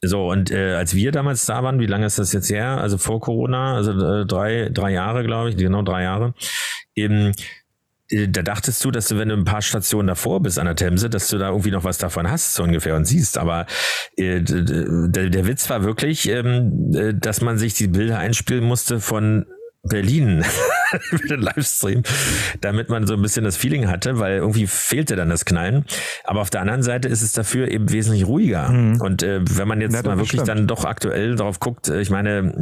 So, 0.00 0.30
und 0.30 0.52
äh, 0.52 0.75
als 0.75 0.94
wir 0.94 1.11
damals 1.11 1.44
da 1.47 1.64
waren, 1.64 1.80
wie 1.80 1.87
lange 1.87 2.06
ist 2.06 2.20
das 2.20 2.32
jetzt 2.32 2.50
her? 2.50 2.78
Also 2.80 2.99
vor 2.99 3.20
Corona, 3.20 3.75
also 3.75 3.90
äh, 3.90 4.26
drei, 4.26 4.70
drei 4.73 4.92
Jahre, 4.92 5.25
glaube 5.25 5.50
ich, 5.50 5.56
genau 5.56 5.82
drei 5.82 6.04
Jahre. 6.04 6.35
Eben, 6.94 7.32
äh, 8.08 8.28
da 8.28 8.42
dachtest 8.42 8.85
du, 8.85 8.92
dass 8.92 9.08
du, 9.08 9.18
wenn 9.18 9.28
du 9.28 9.35
ein 9.35 9.44
paar 9.44 9.61
Stationen 9.61 10.06
davor 10.06 10.40
bist 10.40 10.61
an 10.61 10.66
der 10.66 10.76
Themse, 10.76 11.11
dass 11.11 11.28
du 11.28 11.38
da 11.38 11.49
irgendwie 11.49 11.73
noch 11.73 11.82
was 11.82 11.99
davon 11.99 12.30
hast, 12.30 12.54
so 12.54 12.62
ungefähr, 12.62 12.94
und 12.94 13.06
siehst. 13.06 13.38
Aber 13.38 13.66
äh, 14.16 14.40
der, 14.40 15.30
der 15.30 15.47
Witz 15.49 15.68
war 15.68 15.82
wirklich, 15.82 16.28
ähm, 16.28 16.92
äh, 16.94 17.12
dass 17.12 17.40
man 17.40 17.58
sich 17.58 17.75
die 17.75 17.88
Bilder 17.88 18.18
einspielen 18.18 18.62
musste 18.62 19.00
von 19.00 19.47
Berlin 19.82 20.44
für 21.00 21.28
den 21.28 21.40
Livestream, 21.40 22.02
damit 22.61 22.88
man 22.88 23.06
so 23.06 23.14
ein 23.14 23.23
bisschen 23.23 23.44
das 23.44 23.56
Feeling 23.56 23.88
hatte, 23.88 24.18
weil 24.18 24.38
irgendwie 24.38 24.66
fehlte 24.66 25.16
dann 25.16 25.28
das 25.28 25.44
Knallen. 25.44 25.85
Aber 26.25 26.40
auf 26.40 26.50
der 26.50 26.61
anderen 26.62 26.82
Seite 26.82 27.08
ist 27.08 27.23
es 27.23 27.32
dafür 27.32 27.70
eben 27.70 27.90
wesentlich 27.90 28.26
ruhiger. 28.26 28.68
Mhm. 28.68 29.00
Und 29.00 29.23
äh, 29.23 29.40
wenn 29.42 29.68
man 29.68 29.80
jetzt 29.80 29.94
ja, 29.94 30.02
mal 30.02 30.16
wirklich 30.16 30.40
stimmt. 30.40 30.49
dann 30.49 30.66
doch 30.66 30.85
aktuell 30.85 31.37
drauf 31.37 31.61
guckt, 31.61 31.88
äh, 31.88 32.00
ich 32.00 32.11
meine, 32.11 32.52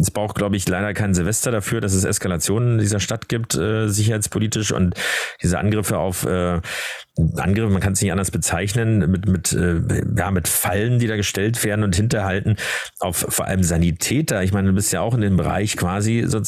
es 0.00 0.10
braucht, 0.10 0.36
glaube 0.36 0.56
ich, 0.56 0.66
leider 0.68 0.94
kein 0.94 1.14
Silvester 1.14 1.50
dafür, 1.50 1.80
dass 1.80 1.92
es 1.92 2.04
Eskalationen 2.04 2.74
in 2.74 2.78
dieser 2.78 3.00
Stadt 3.00 3.28
gibt, 3.28 3.54
äh, 3.54 3.88
sicherheitspolitisch 3.88 4.72
und 4.72 4.94
diese 5.42 5.58
Angriffe 5.58 5.98
auf 5.98 6.24
äh, 6.24 6.60
Angriffe, 7.36 7.70
man 7.70 7.80
kann 7.80 7.94
es 7.94 8.02
nicht 8.02 8.12
anders 8.12 8.30
bezeichnen, 8.30 9.10
mit, 9.10 9.26
mit, 9.26 9.52
äh, 9.52 9.80
ja, 10.16 10.30
mit 10.30 10.48
Fallen, 10.48 10.98
die 10.98 11.06
da 11.06 11.16
gestellt 11.16 11.64
werden 11.64 11.82
und 11.82 11.96
hinterhalten 11.96 12.56
auf 12.98 13.24
vor 13.30 13.46
allem 13.46 13.62
Sanitäter. 13.62 14.42
Ich 14.42 14.52
meine, 14.52 14.68
du 14.68 14.74
bist 14.74 14.92
ja 14.92 15.00
auch 15.00 15.14
in 15.14 15.22
dem 15.22 15.36
Bereich 15.38 15.78
quasi 15.78 16.24
sozusagen, 16.26 16.45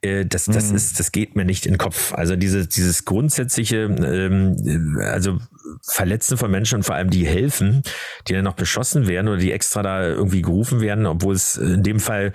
äh, 0.00 0.24
das, 0.24 0.46
das 0.46 0.70
mhm. 0.70 0.76
ist, 0.76 0.98
das 0.98 1.12
geht 1.12 1.36
mir 1.36 1.44
nicht 1.44 1.66
in 1.66 1.72
den 1.72 1.78
Kopf. 1.78 2.12
Also 2.12 2.36
diese, 2.36 2.66
dieses 2.66 3.04
grundsätzliche, 3.04 3.82
ähm, 3.82 4.98
also 5.00 5.38
Verletzen 5.88 6.36
von 6.36 6.50
Menschen 6.50 6.76
und 6.76 6.82
vor 6.82 6.94
allem 6.94 7.10
die 7.10 7.26
helfen, 7.26 7.82
die 8.28 8.32
dann 8.32 8.44
noch 8.44 8.54
beschossen 8.54 9.06
werden 9.06 9.28
oder 9.28 9.38
die 9.38 9.52
extra 9.52 9.82
da 9.82 10.02
irgendwie 10.02 10.42
gerufen 10.42 10.80
werden, 10.80 11.06
obwohl 11.06 11.34
es 11.34 11.56
in 11.56 11.82
dem 11.82 12.00
Fall 12.00 12.32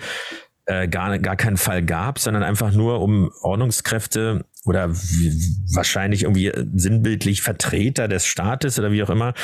äh, 0.66 0.88
gar, 0.88 1.18
gar 1.18 1.36
keinen 1.36 1.56
Fall 1.56 1.84
gab, 1.84 2.18
sondern 2.18 2.42
einfach 2.42 2.72
nur 2.72 3.00
um 3.00 3.30
Ordnungskräfte 3.42 4.44
oder 4.64 4.90
wahrscheinlich 4.90 6.24
irgendwie 6.24 6.52
sinnbildlich 6.74 7.42
Vertreter 7.42 8.08
des 8.08 8.26
Staates 8.26 8.78
oder 8.78 8.90
wie 8.90 9.02
auch 9.02 9.10
immer 9.10 9.34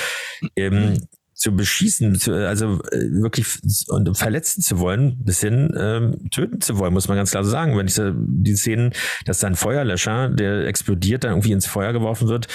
ähm, 0.57 0.99
zu 1.43 1.57
beschießen, 1.57 2.15
zu, 2.21 2.35
also 2.35 2.81
äh, 2.93 3.11
wirklich 3.21 3.47
und 3.89 4.17
verletzen 4.17 4.63
zu 4.63 4.79
wollen, 4.79 5.17
bis 5.25 5.41
hin 5.41 5.75
ähm, 5.77 6.31
töten 6.31 6.61
zu 6.61 6.79
wollen, 6.79 6.93
muss 6.93 7.09
man 7.09 7.17
ganz 7.17 7.33
klar 7.33 7.43
so 7.43 7.51
sagen. 7.51 7.77
Wenn 7.77 7.89
ich 7.89 8.01
die 8.01 8.55
Szenen, 8.55 8.93
dass 9.25 9.41
da 9.41 9.49
ein 9.49 9.57
Feuerlöscher, 9.57 10.29
der 10.29 10.69
explodiert, 10.69 11.25
dann 11.25 11.33
irgendwie 11.33 11.51
ins 11.51 11.67
Feuer 11.67 11.93
geworfen 11.93 12.29
wird, 12.29 12.47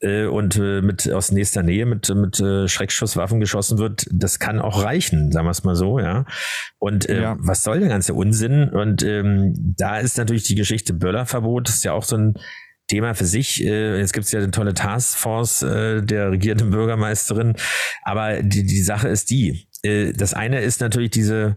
äh, 0.00 0.26
und 0.26 0.56
äh, 0.56 0.80
mit 0.80 1.10
aus 1.10 1.32
nächster 1.32 1.64
Nähe 1.64 1.86
mit 1.86 2.08
mit 2.14 2.38
äh, 2.38 2.68
Schreckschusswaffen 2.68 3.40
geschossen 3.40 3.78
wird, 3.78 4.06
das 4.12 4.38
kann 4.38 4.60
auch 4.60 4.84
reichen, 4.84 5.32
sagen 5.32 5.46
wir 5.46 5.50
es 5.50 5.64
mal 5.64 5.74
so, 5.74 5.98
ja. 5.98 6.24
Und 6.78 7.08
äh, 7.08 7.22
ja. 7.22 7.36
was 7.40 7.64
soll 7.64 7.80
der 7.80 7.88
ganze 7.88 8.14
Unsinn? 8.14 8.68
Und 8.68 9.02
ähm, 9.02 9.54
da 9.76 9.98
ist 9.98 10.18
natürlich 10.18 10.44
die 10.44 10.54
Geschichte 10.54 10.94
Böllerverbot, 10.94 11.68
ist 11.68 11.84
ja 11.84 11.94
auch 11.94 12.04
so 12.04 12.16
ein 12.16 12.34
Thema 12.90 13.14
für 13.14 13.24
sich. 13.24 13.64
Äh, 13.64 13.98
jetzt 13.98 14.12
gibt 14.12 14.26
es 14.26 14.32
ja 14.32 14.40
eine 14.40 14.50
tolle 14.50 14.74
Taskforce 14.74 15.62
äh, 15.62 16.02
der 16.02 16.32
regierenden 16.32 16.70
Bürgermeisterin. 16.70 17.54
Aber 18.02 18.42
die, 18.42 18.66
die 18.66 18.82
Sache 18.82 19.08
ist 19.08 19.30
die. 19.30 19.68
Äh, 19.82 20.12
das 20.12 20.34
eine 20.34 20.60
ist 20.60 20.80
natürlich 20.80 21.10
diese, 21.10 21.54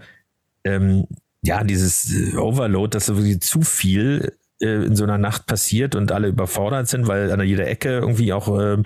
ähm, 0.63 1.07
ja, 1.41 1.63
dieses 1.63 2.35
Overload, 2.37 2.95
dass 2.95 3.07
so 3.07 3.15
zu 3.39 3.61
viel 3.61 4.33
in 4.59 4.95
so 4.95 5.03
einer 5.03 5.17
Nacht 5.17 5.45
passiert 5.45 5.93
und 5.93 6.13
alle 6.13 6.29
überfordert 6.29 6.87
sind, 6.87 7.05
weil 7.07 7.29
an 7.31 7.41
jeder 7.41 7.67
Ecke 7.67 7.97
irgendwie 7.97 8.31
auch 8.31 8.47
äh, 8.57 8.77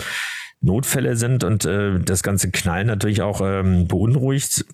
Notfälle 0.60 1.16
sind 1.16 1.44
und 1.44 1.66
äh, 1.66 2.00
das 2.00 2.24
ganze 2.24 2.50
Knallen 2.50 2.88
natürlich 2.88 3.22
auch 3.22 3.42
ähm, 3.44 3.88
beunruhigt 3.88 4.66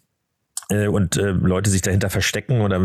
äh, 0.70 0.88
und 0.88 1.15
Leute 1.15 1.70
sich 1.70 1.82
dahinter 1.82 2.10
verstecken 2.10 2.62
oder 2.62 2.80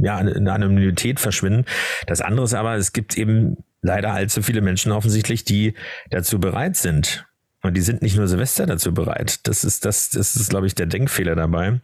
ja 0.00 0.20
in 0.20 0.46
Anonymität 0.46 1.18
verschwinden. 1.18 1.64
Das 2.06 2.20
andere 2.20 2.44
ist 2.44 2.54
aber, 2.54 2.76
es 2.76 2.92
gibt 2.92 3.18
eben 3.18 3.56
leider 3.82 4.12
allzu 4.12 4.42
viele 4.42 4.60
Menschen 4.60 4.92
offensichtlich, 4.92 5.44
die 5.44 5.74
dazu 6.10 6.38
bereit 6.38 6.76
sind. 6.76 7.26
Und 7.62 7.76
die 7.76 7.82
sind 7.82 8.00
nicht 8.00 8.16
nur 8.16 8.26
Silvester 8.26 8.64
dazu 8.64 8.94
bereit. 8.94 9.46
Das 9.46 9.64
ist 9.64 9.84
das, 9.84 10.08
das 10.08 10.34
ist, 10.34 10.48
glaube 10.48 10.66
ich, 10.66 10.74
der 10.74 10.86
Denkfehler 10.86 11.34
dabei. 11.34 11.80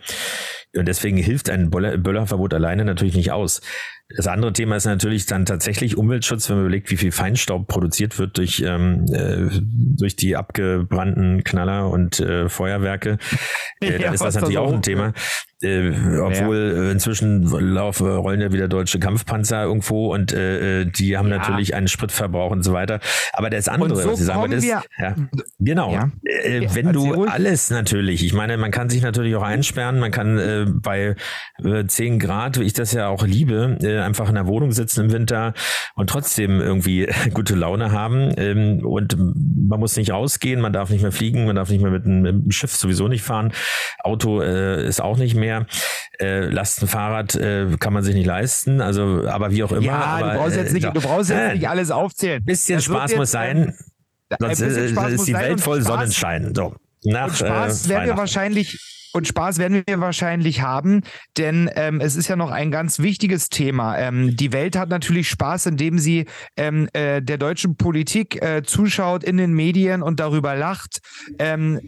Und 0.75 0.88
deswegen 0.88 1.19
hilft 1.19 1.50
ein 1.50 1.71
Böllerverbot 1.71 2.55
alleine 2.55 2.85
natürlich 2.87 3.15
nicht 3.15 3.31
aus. 3.31 3.61
Das 4.09 4.26
andere 4.26 4.53
Thema 4.53 4.76
ist 4.76 4.87
natürlich 4.87 5.26
dann 5.26 5.45
tatsächlich 5.45 5.99
Umweltschutz, 5.99 6.49
wenn 6.49 6.57
man 6.57 6.67
überlegt, 6.67 6.91
wie 6.91 6.97
viel 6.97 7.12
Feinstaub 7.12 7.67
produziert 7.67 8.19
wird 8.19 8.38
durch, 8.38 8.62
ähm, 8.65 9.05
äh, 9.12 9.50
durch 9.61 10.17
die 10.17 10.37
abgebrannten 10.37 11.45
Knaller 11.45 11.91
und 11.91 12.21
äh, 12.21 12.49
Feuerwerke. 12.49 13.19
Äh, 13.81 13.93
ja, 13.93 13.99
dann 13.99 14.15
ist 14.15 14.23
das 14.23 14.37
natürlich 14.37 14.59
auch 14.59 14.73
ein 14.73 14.83
Thema. 14.83 15.12
Äh, 15.63 15.91
obwohl 16.21 16.75
ja. 16.77 16.91
inzwischen 16.91 17.45
laufen, 17.45 18.07
rollen 18.07 18.43
ja 18.43 18.53
wieder 18.53 18.69
deutsche 18.69 18.99
Kampfpanzer 18.99 19.63
irgendwo 19.63 20.13
und 20.13 20.35
äh, 20.35 20.83
äh 20.83 20.85
die 20.85 21.17
haben 21.17 21.31
ja. 21.31 21.39
natürlich 21.39 21.75
einen 21.75 21.89
Spritverbrauch 21.89 22.51
und 22.51 22.63
so 22.63 22.75
weiter. 22.75 23.01
Aber 23.33 23.49
das 23.49 23.67
andere, 23.67 23.97
so 23.97 24.13
was 24.13 24.21
ich 24.21 24.27
sagen 24.27 24.41
wollte, 24.41 24.57
ist, 24.57 24.67
ja, 24.67 24.83
genau, 25.59 25.93
ja. 25.93 26.11
Äh, 26.25 26.69
wenn 26.75 26.93
du 26.93 27.25
alles 27.25 27.71
natürlich, 27.71 28.23
ich 28.23 28.35
meine, 28.35 28.59
man 28.59 28.71
kann 28.71 28.91
sich 28.91 29.01
natürlich 29.01 29.35
auch 29.35 29.43
einsperren, 29.43 29.99
man 29.99 30.11
kann 30.11 30.39
äh, 30.39 30.67
bei 30.69 31.17
äh, 31.65 31.87
10 31.87 32.19
Grad, 32.19 32.61
wie 32.61 32.65
ich 32.65 32.75
das 32.75 32.93
ja 32.93 33.09
auch 33.09 33.27
liebe, 33.27 33.79
äh, 33.81 34.01
einfach 34.01 34.29
in 34.29 34.35
der 34.35 34.47
Wohnung 34.47 34.73
sitzen 34.73 35.07
im 35.07 35.13
Winter 35.13 35.55
und 35.95 36.11
trotzdem 36.11 36.61
irgendwie 36.61 37.09
gute 37.33 37.55
Laune 37.55 37.93
haben. 37.93 38.31
Ähm, 38.37 38.85
und 38.85 39.17
man 39.17 39.81
muss 39.81 39.97
nicht 39.97 40.11
rausgehen, 40.11 40.61
man 40.61 40.75
darf 40.75 40.91
nicht 40.91 41.03
mehr 41.03 41.13
fliegen, 41.13 41.47
man 41.47 41.57
darf 41.57 41.71
nicht 41.71 41.81
mehr 41.81 41.91
mit 41.91 42.05
einem, 42.05 42.21
mit 42.21 42.35
einem 42.35 42.51
Schiff 42.51 42.77
sowieso 42.77 43.09
nicht 43.09 43.23
fahren. 43.23 43.53
Auto 44.05 44.43
äh, 44.43 44.87
ist 44.87 45.01
auch 45.01 45.17
nicht 45.17 45.35
mehr. 45.35 45.46
Äh, 46.19 46.47
Lastenfahrrad 46.47 47.35
äh, 47.35 47.67
kann 47.79 47.93
man 47.93 48.03
sich 48.03 48.15
nicht 48.15 48.26
leisten. 48.26 48.81
Also, 48.81 49.26
aber 49.29 49.50
wie 49.50 49.62
auch 49.62 49.73
immer. 49.73 49.83
Ja, 49.83 50.00
aber, 50.00 50.33
du 50.33 50.38
brauchst 50.38 50.57
jetzt 50.57 50.73
nicht, 50.73 50.87
du 50.87 51.00
brauchst 51.00 51.31
jetzt 51.31 51.38
äh, 51.38 51.55
nicht 51.55 51.69
alles 51.69 51.91
aufzählen. 51.91 52.43
Bisschen 52.45 52.81
Spaß 52.81 53.11
jetzt, 53.11 53.19
muss 53.19 53.31
sein. 53.31 53.75
Sonst 54.38 54.61
ist, 54.61 54.76
ist 54.76 55.29
die 55.29 55.35
Welt 55.35 55.61
voll 55.61 55.83
Sonnenschein. 55.83 56.55
So. 56.55 56.75
Nach, 57.05 57.29
und 57.29 57.37
Spaß 57.37 57.87
äh, 57.87 57.88
werden 57.91 58.07
wir 58.07 58.17
wahrscheinlich 58.17 58.79
und 59.17 59.26
Spaß 59.26 59.57
werden 59.59 59.83
wir 59.87 60.00
wahrscheinlich 60.00 60.61
haben, 60.61 61.00
denn 61.38 61.71
ähm, 61.75 62.03
es 62.03 62.17
ist 62.17 62.29
ja 62.29 62.37
noch 62.37 62.50
ein 62.50 62.71
ganz 62.71 62.99
wichtiges 62.99 63.49
Thema. 63.49 63.97
Ähm, 63.97 64.37
die 64.37 64.53
Welt 64.53 64.76
hat 64.76 64.91
natürlich 64.91 65.31
Spaß, 65.31 65.67
indem 65.67 65.99
sie 65.99 66.26
ähm, 66.59 66.87
äh, 66.93 67.23
der 67.23 67.38
deutschen 67.38 67.76
Politik 67.76 68.43
äh, 68.43 68.62
zuschaut 68.62 69.25
in 69.25 69.38
den 69.38 69.55
Medien 69.55 70.03
und 70.03 70.21
darüber 70.21 70.55
lacht. 70.55 70.99
Ähm, 71.38 71.81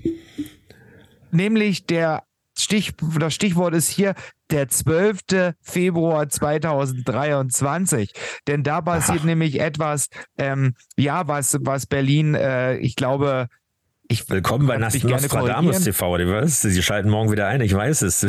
nämlich 1.31 1.85
der 1.85 2.23
Stich, 2.61 2.95
das 3.19 3.35
Stichwort 3.35 3.75
ist 3.75 3.89
hier 3.89 4.15
der 4.51 4.69
12. 4.69 5.55
Februar 5.61 6.29
2023. 6.29 8.13
Denn 8.47 8.63
da 8.63 8.81
passiert 8.81 9.21
Aha. 9.21 9.27
nämlich 9.27 9.61
etwas, 9.61 10.09
ähm, 10.39 10.75
ja, 10.97 11.29
was, 11.29 11.59
was 11.61 11.87
Berlin, 11.87 12.35
äh, 12.35 12.77
ich 12.79 12.97
glaube, 12.97 13.49
ich 14.11 14.29
Willkommen 14.31 14.67
bei 14.67 14.79
Nostradamus 14.79 15.85
TV, 15.85 16.13
was? 16.13 16.63
Sie 16.63 16.83
schalten 16.83 17.11
morgen 17.11 17.31
wieder 17.31 17.47
ein, 17.47 17.61
ich 17.61 17.75
weiß 17.75 18.01
es. 18.03 18.21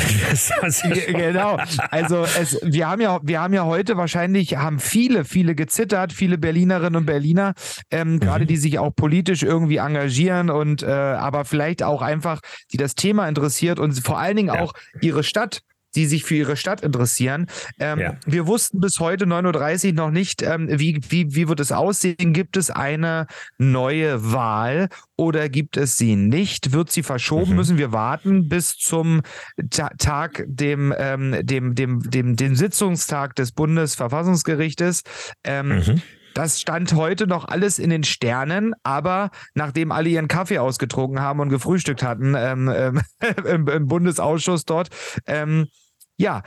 genau. 1.07 1.57
Also 1.89 2.25
es, 2.37 2.59
wir 2.63 2.89
haben 2.89 3.01
ja, 3.01 3.21
wir 3.23 3.39
haben 3.39 3.53
ja 3.53 3.63
heute 3.63 3.95
wahrscheinlich, 3.95 4.57
haben 4.57 4.79
viele, 4.79 5.23
viele 5.23 5.55
gezittert, 5.55 6.11
viele 6.11 6.37
Berlinerinnen 6.37 6.97
und 6.97 7.05
Berliner, 7.05 7.53
ähm, 7.91 8.15
mhm. 8.15 8.19
gerade 8.19 8.45
die 8.45 8.57
sich 8.57 8.77
auch 8.77 8.93
politisch 8.93 9.41
irgendwie 9.41 9.77
engagieren 9.77 10.49
und 10.49 10.83
äh, 10.83 10.87
aber 10.87 11.45
vielleicht 11.45 11.81
auch 11.81 12.01
einfach, 12.01 12.41
die 12.73 12.77
das 12.77 12.95
Thema 12.95 13.29
interessiert 13.29 13.79
und 13.79 13.93
vor 14.03 14.19
allen 14.19 14.35
Dingen 14.35 14.53
ja. 14.53 14.59
auch 14.59 14.73
ihre 14.99 15.23
Stadt 15.23 15.61
die 15.95 16.05
sich 16.05 16.23
für 16.23 16.35
ihre 16.35 16.55
Stadt 16.55 16.81
interessieren. 16.81 17.47
Ähm, 17.79 17.99
ja. 17.99 18.17
Wir 18.25 18.47
wussten 18.47 18.79
bis 18.79 18.99
heute 18.99 19.25
9.30 19.25 19.87
Uhr 19.89 19.93
noch 19.93 20.11
nicht, 20.11 20.41
ähm, 20.41 20.67
wie, 20.69 20.99
wie, 21.09 21.35
wie 21.35 21.47
wird 21.47 21.59
es 21.59 21.71
aussehen? 21.71 22.33
Gibt 22.33 22.57
es 22.57 22.69
eine 22.69 23.27
neue 23.57 24.31
Wahl 24.31 24.89
oder 25.15 25.49
gibt 25.49 25.77
es 25.77 25.97
sie 25.97 26.15
nicht? 26.15 26.71
Wird 26.71 26.91
sie 26.91 27.03
verschoben? 27.03 27.51
Mhm. 27.51 27.55
Müssen 27.57 27.77
wir 27.77 27.91
warten 27.91 28.47
bis 28.47 28.77
zum 28.77 29.21
Ta 29.69 29.89
Tag, 29.97 30.45
dem, 30.47 30.93
ähm, 30.97 31.35
dem, 31.41 31.75
dem, 31.75 31.99
dem, 32.01 32.35
dem 32.35 32.55
Sitzungstag 32.55 33.35
des 33.35 33.51
Bundesverfassungsgerichtes? 33.51 35.03
Ähm, 35.43 35.69
mhm. 35.69 36.01
Das 36.39 36.61
stand 36.61 36.93
heute 36.93 37.27
noch 37.27 37.49
alles 37.49 37.79
in 37.79 37.89
den 37.89 38.05
Sternen, 38.05 38.73
aber 38.81 39.29
nachdem 39.55 39.91
alle 39.91 40.07
ihren 40.07 40.29
Kaffee 40.29 40.59
ausgetrunken 40.59 41.19
haben 41.19 41.41
und 41.41 41.49
gefrühstückt 41.49 42.01
hatten 42.01 42.33
ähm, 42.33 42.71
ähm, 42.73 43.01
im, 43.45 43.67
im, 43.67 43.87
Bundesausschuss 43.87 44.63
dort, 44.63 44.87
ähm, 45.27 45.67
ja, 46.15 46.43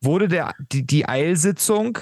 wurde 0.00 0.28
der, 0.28 0.54
die, 0.70 0.86
die 0.86 1.08
Eilsitzung 1.08 1.98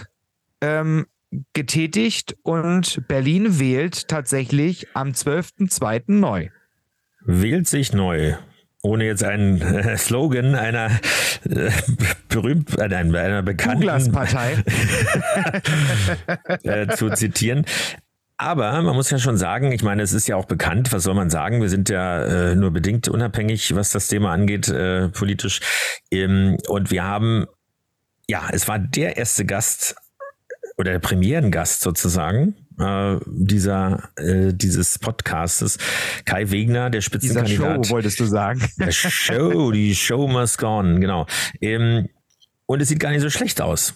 ähm, 0.60 1.06
getätigt 1.54 2.36
und 2.42 3.08
Berlin 3.08 3.58
wählt 3.58 4.08
tatsächlich 4.08 4.94
am 4.94 5.12
12.02. 5.12 6.02
neu. 6.08 6.50
Wählt 7.22 7.66
sich 7.66 7.94
neu 7.94 8.34
ohne 8.82 9.04
jetzt 9.04 9.24
einen 9.24 9.60
äh, 9.60 9.96
Slogan 9.98 10.54
einer 10.54 10.90
äh, 11.48 11.70
berühmt, 12.28 12.78
äh, 12.78 12.82
einer, 12.82 13.18
einer 13.18 13.42
bekannten 13.42 14.12
Partei 14.12 14.64
äh, 16.62 16.88
zu 16.88 17.10
zitieren. 17.10 17.64
Aber 18.38 18.80
man 18.80 18.96
muss 18.96 19.10
ja 19.10 19.18
schon 19.18 19.36
sagen, 19.36 19.70
ich 19.70 19.82
meine, 19.82 20.02
es 20.02 20.14
ist 20.14 20.26
ja 20.26 20.36
auch 20.36 20.46
bekannt, 20.46 20.92
was 20.92 21.02
soll 21.02 21.12
man 21.12 21.28
sagen? 21.28 21.60
Wir 21.60 21.68
sind 21.68 21.90
ja 21.90 22.24
äh, 22.24 22.54
nur 22.54 22.70
bedingt 22.70 23.06
unabhängig, 23.06 23.74
was 23.74 23.90
das 23.90 24.08
Thema 24.08 24.32
angeht, 24.32 24.66
äh, 24.68 25.08
politisch. 25.10 25.60
Ähm, 26.10 26.56
und 26.68 26.90
wir 26.90 27.04
haben, 27.04 27.44
ja, 28.28 28.48
es 28.50 28.66
war 28.66 28.78
der 28.78 29.18
erste 29.18 29.44
Gast 29.44 29.94
oder 30.78 30.92
der 30.92 31.00
Premierengast 31.00 31.82
sozusagen 31.82 32.54
äh, 32.80 33.20
dieser 33.26 34.10
äh, 34.16 34.52
dieses 34.52 34.98
Podcastes. 34.98 35.78
Kai 36.24 36.50
Wegner, 36.50 36.90
der 36.90 37.00
Spitzenkandidat. 37.00 37.78
Dieser 37.78 37.84
Show, 37.84 37.90
wolltest 37.90 38.20
du 38.20 38.24
sagen. 38.24 38.60
Der 38.78 38.92
Show, 38.92 39.70
die 39.70 39.94
Show 39.94 40.26
must 40.26 40.58
go 40.58 40.78
on, 40.78 41.00
genau. 41.00 41.26
Ähm, 41.60 42.08
und 42.66 42.80
es 42.80 42.88
sieht 42.88 43.00
gar 43.00 43.10
nicht 43.10 43.20
so 43.22 43.30
schlecht 43.30 43.60
aus. 43.60 43.94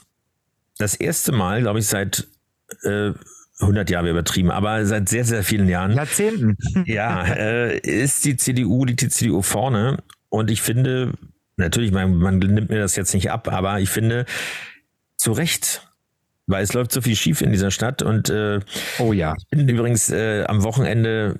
Das 0.78 0.94
erste 0.94 1.32
Mal, 1.32 1.60
glaube 1.62 1.78
ich, 1.78 1.86
seit 1.86 2.26
äh, 2.82 3.12
100 3.60 3.88
Jahre 3.90 4.10
übertrieben, 4.10 4.50
aber 4.50 4.84
seit 4.84 5.08
sehr, 5.08 5.24
sehr 5.24 5.44
vielen 5.44 5.68
Jahren. 5.68 5.92
Jahrzehnten. 5.92 6.56
Ja, 6.86 7.24
äh, 7.24 7.78
ist 7.78 8.24
die 8.24 8.36
CDU, 8.36 8.84
die 8.84 8.96
CDU 8.96 9.42
vorne. 9.42 10.02
Und 10.28 10.50
ich 10.50 10.60
finde, 10.60 11.12
natürlich, 11.56 11.92
man, 11.92 12.16
man 12.16 12.38
nimmt 12.38 12.70
mir 12.70 12.80
das 12.80 12.96
jetzt 12.96 13.14
nicht 13.14 13.30
ab, 13.30 13.48
aber 13.48 13.80
ich 13.80 13.90
finde, 13.90 14.26
zu 15.16 15.32
Recht 15.32 15.86
weil 16.46 16.62
es 16.62 16.72
läuft 16.72 16.92
so 16.92 17.00
viel 17.00 17.16
schief 17.16 17.40
in 17.40 17.52
dieser 17.52 17.70
Stadt 17.70 18.02
und 18.02 18.30
äh, 18.30 18.60
oh 18.98 19.12
ja. 19.12 19.34
Ich 19.38 19.48
bin 19.48 19.68
übrigens 19.68 20.10
äh, 20.10 20.44
am 20.44 20.62
Wochenende 20.62 21.36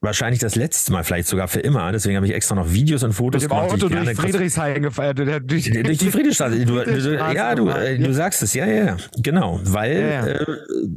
wahrscheinlich 0.00 0.40
das 0.40 0.54
letzte 0.54 0.92
Mal, 0.92 1.04
vielleicht 1.04 1.28
sogar 1.28 1.48
für 1.48 1.60
immer. 1.60 1.90
Deswegen 1.92 2.16
habe 2.16 2.26
ich 2.26 2.32
extra 2.34 2.54
noch 2.54 2.72
Videos 2.72 3.02
und 3.02 3.12
Fotos 3.12 3.42
Mit 3.42 3.50
dem 3.50 3.56
gemacht. 3.56 3.72
Auto 3.72 3.88
durch 3.88 4.16
Friedrichshain 4.16 4.82
gefeiert. 4.82 5.18
Durch, 5.18 5.70
durch 5.70 5.98
die 5.98 6.10
Friedrichstraße. 6.10 6.64
Du, 6.64 6.84
du, 6.84 7.14
ja, 7.16 7.54
du, 7.54 7.68
äh, 7.68 7.98
du 7.98 8.12
sagst 8.12 8.42
es, 8.42 8.54
ja, 8.54 8.66
ja, 8.66 8.84
ja. 8.84 8.96
Genau. 9.18 9.60
Weil 9.64 10.00
ja, 10.00 10.26
ja. 10.26 10.26
Äh, 10.26 10.46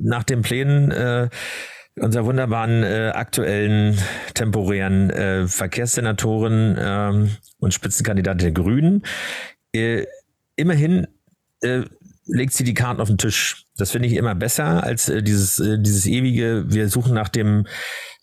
nach 0.04 0.24
den 0.24 0.42
Plänen 0.42 0.92
äh, 0.92 1.30
unserer 2.00 2.26
wunderbaren 2.26 2.84
äh, 2.84 3.12
aktuellen 3.14 3.98
temporären 4.34 5.10
äh, 5.10 5.48
Verkehrssenatorin 5.48 6.78
äh, 6.78 7.30
und 7.60 7.74
Spitzenkandidat 7.74 8.42
der 8.42 8.52
Grünen 8.52 9.04
äh, 9.74 10.06
immerhin 10.56 11.08
äh, 11.62 11.82
legt 12.32 12.54
sie 12.54 12.64
die 12.64 12.74
Karten 12.74 13.02
auf 13.02 13.08
den 13.10 13.18
Tisch. 13.18 13.66
Das 13.78 13.92
finde 13.92 14.08
ich 14.08 14.16
immer 14.16 14.36
besser 14.36 14.84
als 14.84 15.10
äh, 15.10 15.22
dieses, 15.22 15.60
äh, 15.60 15.78
dieses 15.80 16.06
ewige, 16.06 16.66
wir 16.68 16.90
suchen 16.90 17.14
nach 17.14 17.30
dem 17.30 17.66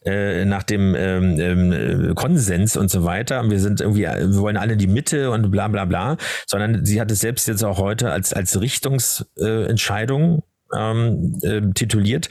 äh, 0.05 0.45
nach 0.45 0.63
dem 0.63 0.95
ähm, 0.95 1.41
ähm, 1.41 2.15
Konsens 2.15 2.77
und 2.77 2.89
so 2.91 3.05
weiter. 3.05 3.41
Und 3.41 3.51
wir 3.51 3.59
sind 3.61 3.81
irgendwie, 3.81 4.03
wir 4.03 4.37
wollen 4.37 4.57
alle 4.57 4.77
die 4.77 4.87
Mitte 4.87 5.31
und 5.31 5.51
bla 5.51 5.69
bla 5.69 5.85
bla, 5.85 6.17
sondern 6.47 6.85
sie 6.85 7.01
hat 7.01 7.11
es 7.11 7.21
selbst 7.21 7.49
jetzt 7.49 7.65
auch 7.65 7.79
heute 7.79 8.13
als, 8.13 8.33
als 8.33 8.61
Richtungsentscheidung 8.61 10.43
ähm, 10.77 11.39
äh, 11.43 11.63
tituliert. 11.75 12.29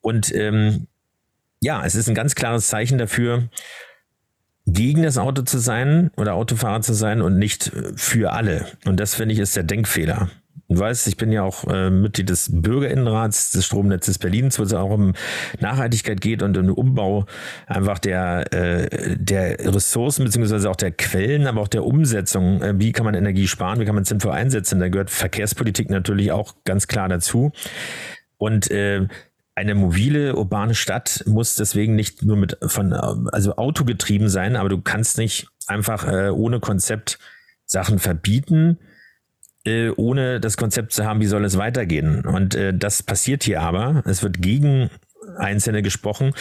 Und 0.00 0.34
ähm, 0.34 0.88
ja, 1.60 1.84
es 1.84 1.94
ist 1.94 2.08
ein 2.08 2.14
ganz 2.14 2.34
klares 2.34 2.66
Zeichen 2.66 2.98
dafür, 2.98 3.48
gegen 4.66 5.02
das 5.02 5.18
Auto 5.18 5.42
zu 5.42 5.58
sein 5.58 6.10
oder 6.16 6.34
Autofahrer 6.34 6.80
zu 6.80 6.94
sein 6.94 7.22
und 7.22 7.38
nicht 7.38 7.70
für 7.96 8.32
alle. 8.32 8.66
Und 8.86 8.98
das 8.98 9.14
finde 9.14 9.34
ich 9.34 9.38
ist 9.38 9.56
der 9.56 9.62
Denkfehler. 9.62 10.30
Du 10.74 10.80
weißt, 10.80 11.06
ich 11.06 11.16
bin 11.16 11.30
ja 11.30 11.42
auch 11.42 11.64
äh, 11.68 11.88
Mitglied 11.88 12.28
des 12.28 12.50
Bürgerinnenrats 12.52 13.52
des 13.52 13.64
Stromnetzes 13.66 14.18
Berlins, 14.18 14.58
wo 14.58 14.64
es 14.64 14.72
auch 14.72 14.90
um 14.90 15.12
Nachhaltigkeit 15.60 16.20
geht 16.20 16.42
und 16.42 16.56
um 16.56 16.66
den 16.66 16.74
Umbau 16.74 17.26
einfach 17.66 18.00
der, 18.00 18.52
äh, 18.52 19.16
der 19.16 19.72
Ressourcen 19.72 20.24
beziehungsweise 20.24 20.68
auch 20.68 20.76
der 20.76 20.90
Quellen, 20.90 21.46
aber 21.46 21.60
auch 21.60 21.68
der 21.68 21.84
Umsetzung. 21.84 22.60
Äh, 22.60 22.74
wie 22.78 22.90
kann 22.90 23.04
man 23.04 23.14
Energie 23.14 23.46
sparen? 23.46 23.78
Wie 23.78 23.84
kann 23.84 23.94
man 23.94 24.04
sinnvoll 24.04 24.32
einsetzen? 24.32 24.80
Da 24.80 24.88
gehört 24.88 25.10
Verkehrspolitik 25.10 25.90
natürlich 25.90 26.32
auch 26.32 26.54
ganz 26.64 26.88
klar 26.88 27.08
dazu. 27.08 27.52
Und 28.36 28.70
äh, 28.72 29.06
eine 29.54 29.76
mobile 29.76 30.34
urbane 30.34 30.74
Stadt 30.74 31.22
muss 31.26 31.54
deswegen 31.54 31.94
nicht 31.94 32.24
nur 32.24 32.36
mit 32.36 32.58
von 32.66 32.92
also 32.92 33.54
Auto 33.56 33.84
getrieben 33.84 34.28
sein, 34.28 34.56
aber 34.56 34.68
du 34.68 34.80
kannst 34.80 35.18
nicht 35.18 35.46
einfach 35.68 36.08
äh, 36.08 36.30
ohne 36.30 36.58
Konzept 36.58 37.20
Sachen 37.64 38.00
verbieten 38.00 38.78
äh, 39.64 39.90
ohne 39.90 40.40
das 40.40 40.56
Konzept 40.56 40.92
zu 40.92 41.04
haben, 41.04 41.20
wie 41.20 41.26
soll 41.26 41.44
es 41.44 41.58
weitergehen. 41.58 42.24
Und 42.24 42.54
äh, 42.54 42.72
das 42.74 43.02
passiert 43.02 43.44
hier 43.44 43.62
aber. 43.62 44.02
Es 44.06 44.22
wird 44.22 44.40
gegen 44.40 44.90
Einzelne 45.36 45.82
gesprochen 45.82 46.32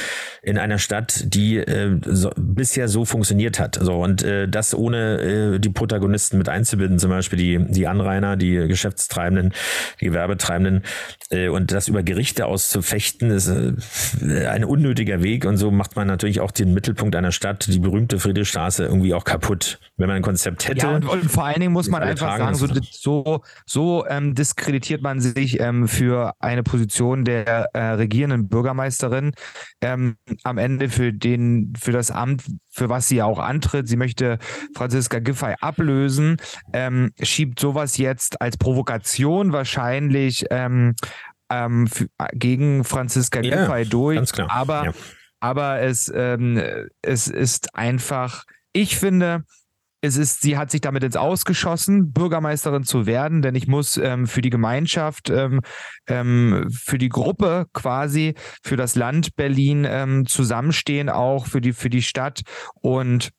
in 0.42 0.58
einer 0.58 0.78
Stadt, 0.78 1.24
die 1.34 1.58
äh, 1.58 2.00
so, 2.06 2.32
bisher 2.36 2.88
so 2.88 3.06
funktioniert 3.06 3.60
hat. 3.60 3.80
So 3.82 4.02
und 4.02 4.24
äh, 4.24 4.48
das 4.48 4.74
ohne 4.76 5.56
äh, 5.56 5.60
die 5.60 5.70
Protagonisten 5.70 6.38
mit 6.38 6.50
einzubinden, 6.50 7.00
zum 7.00 7.10
Beispiel 7.10 7.40
die 7.40 7.74
die 7.74 7.88
Anrainer, 7.88 8.36
die 8.36 8.56
Geschäftstreibenden, 8.68 9.54
die 10.00 10.06
Gewerbetreibenden 10.06 10.84
äh, 11.30 11.50
und 11.50 11.72
das 11.72 11.88
über 11.88 12.04
Gerichte 12.04 12.46
auszufechten, 12.46 13.32
ist 13.32 13.48
äh, 13.48 14.48
ein 14.48 14.64
unnötiger 14.64 15.24
Weg 15.24 15.46
und 15.46 15.58
so 15.58 15.72
macht 15.72 15.96
man 15.96 16.08
natürlich 16.08 16.40
auch 16.40 16.52
den 16.52 16.74
Mittelpunkt 16.74 17.16
einer 17.16 17.32
Stadt, 17.32 17.68
die 17.68 17.80
berühmte 17.80 18.20
Friedrichstraße, 18.20 18.86
irgendwie 18.86 19.14
auch 19.14 19.24
kaputt, 19.24 19.80
wenn 19.98 20.08
man 20.08 20.18
ein 20.18 20.22
Konzept 20.22 20.68
hätte. 20.68 20.88
Ja, 20.88 20.96
und, 20.96 21.06
und 21.06 21.32
vor 21.32 21.46
allen 21.46 21.60
Dingen 21.60 21.74
muss 21.74 21.90
man 21.90 22.04
einfach 22.04 22.38
sagen, 22.38 22.56
so, 22.56 22.68
so, 22.92 23.42
so 23.66 24.06
ähm, 24.08 24.36
diskreditiert 24.36 25.02
man 25.02 25.20
sich 25.20 25.60
ähm, 25.60 25.88
für 25.88 26.34
eine 26.40 26.64
Position 26.64 27.26
der 27.26 27.70
äh, 27.74 27.80
regierenden 27.94 28.48
Bürgermeister 28.48 28.83
Bürgermeisterin 28.84 29.32
ähm, 29.82 30.18
am 30.44 30.58
Ende 30.58 30.90
für 30.90 31.14
den, 31.14 31.74
für 31.80 31.92
das 31.92 32.12
Amt, 32.12 32.44
für 32.72 32.90
was 32.90 33.08
sie 33.08 33.22
auch 33.22 33.40
antritt. 33.40 33.88
Sie 33.88 33.96
möchte 33.96 34.40
Franziska 34.76 35.20
Giffey 35.20 35.56
ablösen, 35.62 36.38
ähm, 36.74 37.12
schiebt 37.22 37.60
sowas 37.60 37.98
jetzt 37.98 38.42
als 38.42 38.58
Provokation 38.58 39.54
wahrscheinlich 39.54 40.46
ähm, 40.50 40.96
ähm 41.50 41.88
für, 41.88 42.08
gegen 42.34 42.84
Franziska 42.84 43.42
ja, 43.42 43.66
Giffey 43.66 43.90
durch. 43.90 44.40
Aber, 44.50 44.86
ja. 44.86 44.92
aber 45.40 45.82
es, 45.82 46.12
ähm, 46.14 46.62
es 47.02 47.28
ist 47.28 47.76
einfach, 47.76 48.44
ich 48.74 48.98
finde, 48.98 49.44
es 50.04 50.18
ist, 50.18 50.42
sie 50.42 50.58
hat 50.58 50.70
sich 50.70 50.82
damit 50.82 51.02
ins 51.06 51.16
Ausgeschossen, 51.16 52.12
Bürgermeisterin 52.12 52.84
zu 52.84 53.06
werden, 53.06 53.42
denn 53.42 53.56
ich 53.56 53.68
muss 53.68 53.96
ähm, 53.96 54.28
für 54.28 54.42
die 54.42 54.50
Gemeinschaft, 54.50 55.30
ähm, 55.30 55.62
ähm, 56.08 56.68
für 56.70 56.98
die 56.98 57.08
Gruppe 57.08 57.68
quasi, 57.72 58.34
für 58.62 58.76
das 58.76 58.96
Land 58.96 59.38
Berlin 59.38 59.88
ähm, 59.90 60.26
zusammenstehen, 60.26 61.08
auch 61.08 61.48
für 61.48 61.62
die, 61.62 61.72
für 61.72 61.90
die 61.90 62.02
Stadt. 62.02 62.42
Und 62.82 63.32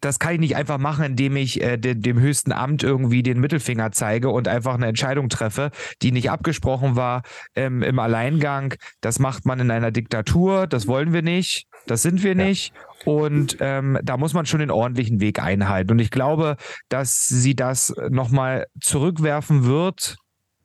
das 0.00 0.18
kann 0.18 0.32
ich 0.32 0.40
nicht 0.40 0.56
einfach 0.56 0.78
machen, 0.78 1.04
indem 1.04 1.36
ich 1.36 1.60
äh, 1.62 1.76
de, 1.76 1.94
dem 1.94 2.18
höchsten 2.18 2.52
Amt 2.52 2.82
irgendwie 2.82 3.22
den 3.22 3.38
Mittelfinger 3.40 3.92
zeige 3.92 4.30
und 4.30 4.48
einfach 4.48 4.74
eine 4.74 4.86
Entscheidung 4.86 5.28
treffe, 5.28 5.70
die 6.00 6.12
nicht 6.12 6.30
abgesprochen 6.30 6.96
war 6.96 7.22
ähm, 7.54 7.82
im 7.82 7.98
Alleingang. 7.98 8.74
Das 9.02 9.18
macht 9.18 9.44
man 9.44 9.60
in 9.60 9.70
einer 9.70 9.90
Diktatur, 9.90 10.66
das 10.66 10.86
wollen 10.86 11.12
wir 11.12 11.22
nicht, 11.22 11.66
das 11.86 12.02
sind 12.02 12.22
wir 12.22 12.34
nicht. 12.34 12.72
Und 13.04 13.58
ähm, 13.60 13.98
da 14.02 14.16
muss 14.16 14.32
man 14.32 14.46
schon 14.46 14.60
den 14.60 14.70
ordentlichen 14.70 15.20
Weg 15.20 15.40
einhalten. 15.40 15.92
Und 15.92 15.98
ich 15.98 16.10
glaube, 16.10 16.56
dass 16.88 17.26
sie 17.26 17.54
das 17.54 17.94
nochmal 18.08 18.66
zurückwerfen 18.80 19.64
wird, 19.64 20.16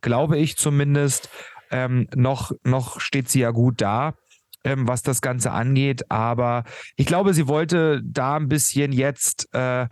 glaube 0.02 0.38
ich 0.38 0.58
zumindest. 0.58 1.30
Ähm, 1.72 2.08
noch, 2.16 2.52
noch 2.64 3.00
steht 3.00 3.30
sie 3.30 3.42
ja 3.42 3.52
gut 3.52 3.82
da, 3.82 4.14
ähm, 4.64 4.88
was 4.88 5.04
das 5.04 5.22
Ganze 5.22 5.52
angeht. 5.52 6.10
Aber 6.10 6.64
ich 6.96 7.06
glaube, 7.06 7.34
sie 7.34 7.48
wollte 7.48 8.02
da 8.04 8.38
ein 8.38 8.48
bisschen 8.48 8.92
jetzt 8.92 9.54
äh, 9.54 9.88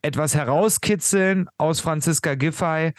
etwas 0.00 0.34
herauskitzeln 0.34 1.48
aus 1.58 1.80
Franziska 1.80 2.34
Giffey. 2.34 2.92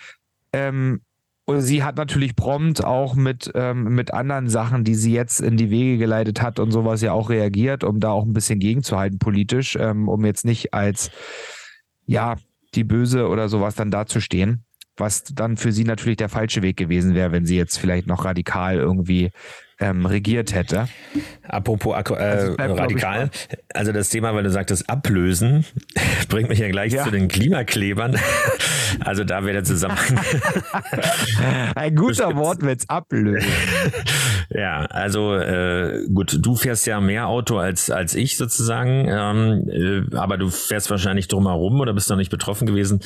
Ähm, 0.53 1.01
sie 1.47 1.83
hat 1.83 1.97
natürlich 1.97 2.35
prompt 2.35 2.83
auch 2.83 3.15
mit, 3.15 3.51
ähm, 3.55 3.95
mit 3.95 4.13
anderen 4.13 4.47
Sachen, 4.47 4.83
die 4.83 4.95
sie 4.95 5.13
jetzt 5.13 5.41
in 5.41 5.57
die 5.57 5.69
Wege 5.69 5.97
geleitet 5.97 6.41
hat 6.41 6.59
und 6.59 6.71
sowas 6.71 7.01
ja 7.01 7.11
auch 7.11 7.29
reagiert, 7.29 7.83
um 7.83 7.99
da 7.99 8.11
auch 8.11 8.25
ein 8.25 8.33
bisschen 8.33 8.59
gegenzuhalten 8.59 9.19
politisch, 9.19 9.75
ähm, 9.75 10.07
um 10.07 10.25
jetzt 10.25 10.45
nicht 10.45 10.73
als, 10.73 11.11
ja, 12.05 12.35
die 12.75 12.83
Böse 12.83 13.27
oder 13.27 13.49
sowas 13.49 13.75
dann 13.75 13.91
dazustehen. 13.91 14.65
Was 14.95 15.23
dann 15.23 15.57
für 15.57 15.71
sie 15.71 15.83
natürlich 15.83 16.17
der 16.17 16.29
falsche 16.29 16.61
Weg 16.61 16.77
gewesen 16.77 17.15
wäre, 17.15 17.31
wenn 17.31 17.45
sie 17.45 17.57
jetzt 17.57 17.77
vielleicht 17.77 18.07
noch 18.07 18.25
radikal 18.25 18.77
irgendwie 18.77 19.31
ähm, 19.79 20.05
regiert 20.05 20.53
hätte. 20.53 20.87
Apropos 21.47 21.93
äh, 21.93 22.13
also 22.13 22.55
radikal, 22.57 23.29
also 23.73 23.91
das 23.91 24.09
Thema, 24.09 24.33
weil 24.33 24.43
du 24.43 24.49
sagtest, 24.49 24.89
ablösen, 24.89 25.65
bringt 26.29 26.49
mich 26.49 26.59
ja 26.59 26.69
gleich 26.69 26.93
ja. 26.93 27.03
zu 27.03 27.11
den 27.11 27.27
Klimaklebern. 27.27 28.17
also 28.99 29.23
da 29.23 29.43
wäre 29.43 29.53
der 29.53 29.63
Zusammenhang. 29.63 30.19
Ein 31.75 31.95
guter 31.95 32.35
Wortwitz, 32.35 32.85
ablösen. 32.87 33.49
ja, 34.49 34.85
also 34.85 35.35
äh, 35.35 36.05
gut, 36.13 36.37
du 36.39 36.55
fährst 36.55 36.85
ja 36.87 37.01
mehr 37.01 37.27
Auto 37.27 37.57
als, 37.57 37.89
als 37.89 38.15
ich 38.15 38.37
sozusagen, 38.37 39.07
ähm, 39.09 39.69
äh, 40.11 40.15
aber 40.15 40.37
du 40.37 40.49
fährst 40.49 40.89
wahrscheinlich 40.89 41.27
drumherum 41.27 41.79
oder 41.79 41.93
bist 41.93 42.09
noch 42.09 42.17
nicht 42.17 42.31
betroffen 42.31 42.67
gewesen. 42.67 43.01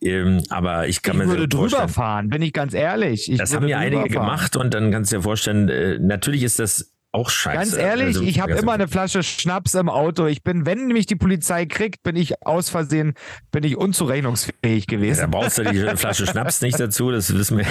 Ähm, 0.00 0.42
aber 0.50 0.88
ich 0.88 1.02
kann 1.02 1.16
ich 1.16 1.26
mir 1.26 1.28
würde 1.28 1.48
drüber 1.48 1.88
fahren, 1.88 2.28
bin 2.28 2.42
ich 2.42 2.52
ganz 2.52 2.74
ehrlich. 2.74 3.30
Ich 3.30 3.38
das 3.38 3.54
haben 3.54 3.68
ja 3.68 3.78
einige 3.78 4.02
fahren. 4.02 4.12
gemacht 4.12 4.56
und 4.56 4.74
dann 4.74 4.90
kannst 4.90 5.12
du 5.12 5.16
dir 5.16 5.22
vorstellen, 5.22 5.68
äh, 5.68 5.98
natürlich 6.06 6.42
ist 6.42 6.58
das 6.58 6.96
auch 7.16 7.30
scheiße. 7.30 7.56
Ganz 7.56 7.76
ehrlich, 7.76 8.06
also, 8.08 8.22
ich 8.22 8.40
habe 8.40 8.52
immer 8.52 8.72
eine 8.72 8.88
Flasche 8.88 9.22
Schnaps 9.22 9.74
im 9.74 9.88
Auto. 9.88 10.26
Ich 10.26 10.42
bin, 10.42 10.66
wenn 10.66 10.88
mich 10.88 11.06
die 11.06 11.16
Polizei 11.16 11.64
kriegt, 11.64 12.02
bin 12.02 12.14
ich 12.14 12.46
aus 12.46 12.68
Versehen, 12.68 13.14
bin 13.50 13.64
ich 13.64 13.76
unzurechnungsfähig 13.76 14.86
gewesen. 14.86 15.20
Ja, 15.20 15.26
da 15.26 15.38
brauchst 15.38 15.56
du 15.56 15.64
die 15.64 15.78
Flasche 15.96 16.26
Schnaps 16.26 16.60
nicht 16.60 16.78
dazu, 16.78 17.10
das 17.10 17.34
wissen 17.34 17.58
wir. 17.58 17.64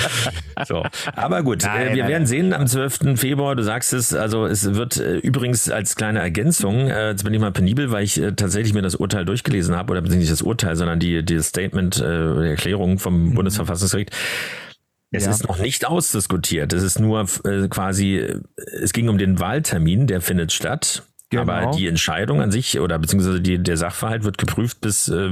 so. 0.66 0.84
Aber 1.16 1.42
gut, 1.42 1.64
äh, 1.64 1.66
nein, 1.66 1.78
wir 1.94 2.02
nein, 2.04 2.10
werden 2.10 2.22
nein. 2.22 2.26
sehen 2.26 2.52
am 2.52 2.66
12. 2.68 3.18
Februar, 3.18 3.56
du 3.56 3.64
sagst 3.64 3.92
es, 3.92 4.14
also 4.14 4.46
es 4.46 4.74
wird 4.74 4.98
äh, 4.98 5.16
übrigens 5.16 5.68
als 5.68 5.96
kleine 5.96 6.20
Ergänzung, 6.20 6.88
äh, 6.88 7.10
jetzt 7.10 7.24
bin 7.24 7.34
ich 7.34 7.40
mal 7.40 7.52
penibel, 7.52 7.90
weil 7.90 8.04
ich 8.04 8.20
äh, 8.20 8.32
tatsächlich 8.32 8.72
mir 8.72 8.82
das 8.82 8.94
Urteil 8.94 9.24
durchgelesen 9.24 9.74
habe, 9.74 9.90
oder 9.90 10.02
nicht 10.02 10.30
das 10.30 10.42
Urteil, 10.42 10.76
sondern 10.76 11.00
die, 11.00 11.24
die 11.24 11.40
Statement, 11.40 11.96
äh, 11.96 12.02
die 12.02 12.50
Erklärung 12.50 13.00
vom 13.00 13.30
mhm. 13.30 13.34
Bundesverfassungsgericht 13.34 14.12
Es 15.10 15.24
ja. 15.24 15.30
ist 15.30 15.46
noch 15.46 15.58
nicht 15.58 15.86
ausdiskutiert. 15.86 16.72
Es 16.72 16.82
ist 16.82 16.98
nur 16.98 17.26
äh, 17.44 17.68
quasi, 17.68 18.24
es 18.56 18.92
ging 18.92 19.08
um 19.08 19.18
den 19.18 19.38
Wahltermin, 19.38 20.06
der 20.06 20.20
findet 20.20 20.52
statt. 20.52 21.04
Genau. 21.30 21.42
Aber 21.42 21.72
die 21.72 21.88
Entscheidung 21.88 22.40
an 22.40 22.52
sich 22.52 22.78
oder 22.78 23.00
beziehungsweise 23.00 23.40
die, 23.40 23.60
der 23.60 23.76
Sachverhalt 23.76 24.22
wird 24.22 24.38
geprüft 24.38 24.80
bis 24.80 25.08
äh, 25.08 25.30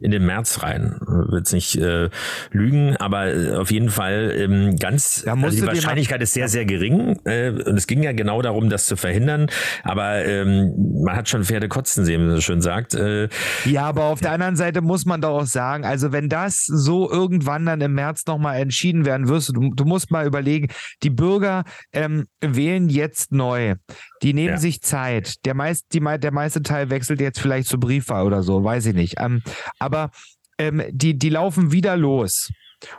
in 0.00 0.10
den 0.10 0.26
März 0.26 0.64
rein. 0.64 0.98
Wird 1.06 1.52
nicht 1.52 1.76
äh, 1.76 2.10
lügen, 2.50 2.96
aber 2.96 3.32
äh, 3.32 3.54
auf 3.54 3.70
jeden 3.70 3.90
Fall 3.90 4.34
ähm, 4.36 4.76
ganz, 4.76 5.24
also 5.24 5.48
die 5.56 5.64
Wahrscheinlichkeit 5.64 6.20
ist 6.20 6.32
sehr, 6.32 6.48
sehr 6.48 6.64
gering. 6.64 7.20
Äh, 7.24 7.50
und 7.50 7.76
es 7.76 7.86
ging 7.86 8.02
ja 8.02 8.10
genau 8.10 8.42
darum, 8.42 8.70
das 8.70 8.86
zu 8.86 8.96
verhindern. 8.96 9.46
Aber 9.84 10.24
ähm, 10.24 11.02
man 11.04 11.14
hat 11.14 11.28
schon 11.28 11.44
Pferde 11.44 11.68
kotzen 11.68 12.04
sehen, 12.04 12.22
wie 12.22 12.26
man 12.26 12.36
so 12.36 12.42
schön 12.42 12.60
sagt. 12.60 12.94
Äh, 12.94 13.28
ja, 13.66 13.84
aber 13.84 14.04
auf 14.04 14.20
der 14.20 14.32
anderen 14.32 14.56
Seite 14.56 14.80
muss 14.80 15.06
man 15.06 15.20
doch 15.20 15.42
auch 15.42 15.46
sagen, 15.46 15.84
also 15.84 16.10
wenn 16.10 16.28
das 16.28 16.64
so 16.64 17.08
irgendwann 17.08 17.66
dann 17.66 17.80
im 17.80 17.94
März 17.94 18.26
nochmal 18.26 18.60
entschieden 18.60 19.04
werden 19.04 19.28
wirst, 19.28 19.50
du, 19.54 19.72
du 19.72 19.84
musst 19.84 20.10
mal 20.10 20.26
überlegen, 20.26 20.68
die 21.04 21.10
Bürger 21.10 21.62
ähm, 21.92 22.26
wählen 22.40 22.88
jetzt 22.88 23.30
neu. 23.30 23.76
Die 24.22 24.34
nehmen 24.34 24.54
ja. 24.54 24.58
sich 24.58 24.82
Zeit. 24.82 25.44
Der, 25.44 25.54
meist, 25.54 25.86
die, 25.92 26.00
der 26.00 26.32
meiste 26.32 26.62
Teil 26.62 26.90
wechselt 26.90 27.20
jetzt 27.20 27.40
vielleicht 27.40 27.68
zu 27.68 27.78
Briefwahl 27.78 28.24
oder 28.24 28.42
so, 28.42 28.62
weiß 28.64 28.86
ich 28.86 28.94
nicht. 28.94 29.14
Ähm, 29.18 29.42
aber 29.78 30.10
ähm, 30.58 30.82
die, 30.90 31.18
die 31.18 31.28
laufen 31.28 31.72
wieder 31.72 31.96
los 31.96 32.50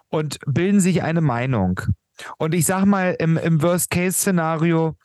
und 0.09 0.39
bilden 0.45 0.79
sich 0.79 1.03
eine 1.03 1.21
Meinung. 1.21 1.81
Und 2.37 2.53
ich 2.53 2.65
sag 2.65 2.85
mal, 2.85 3.15
im, 3.19 3.37
im 3.37 3.61
Worst-Case-Szenario 3.61 4.95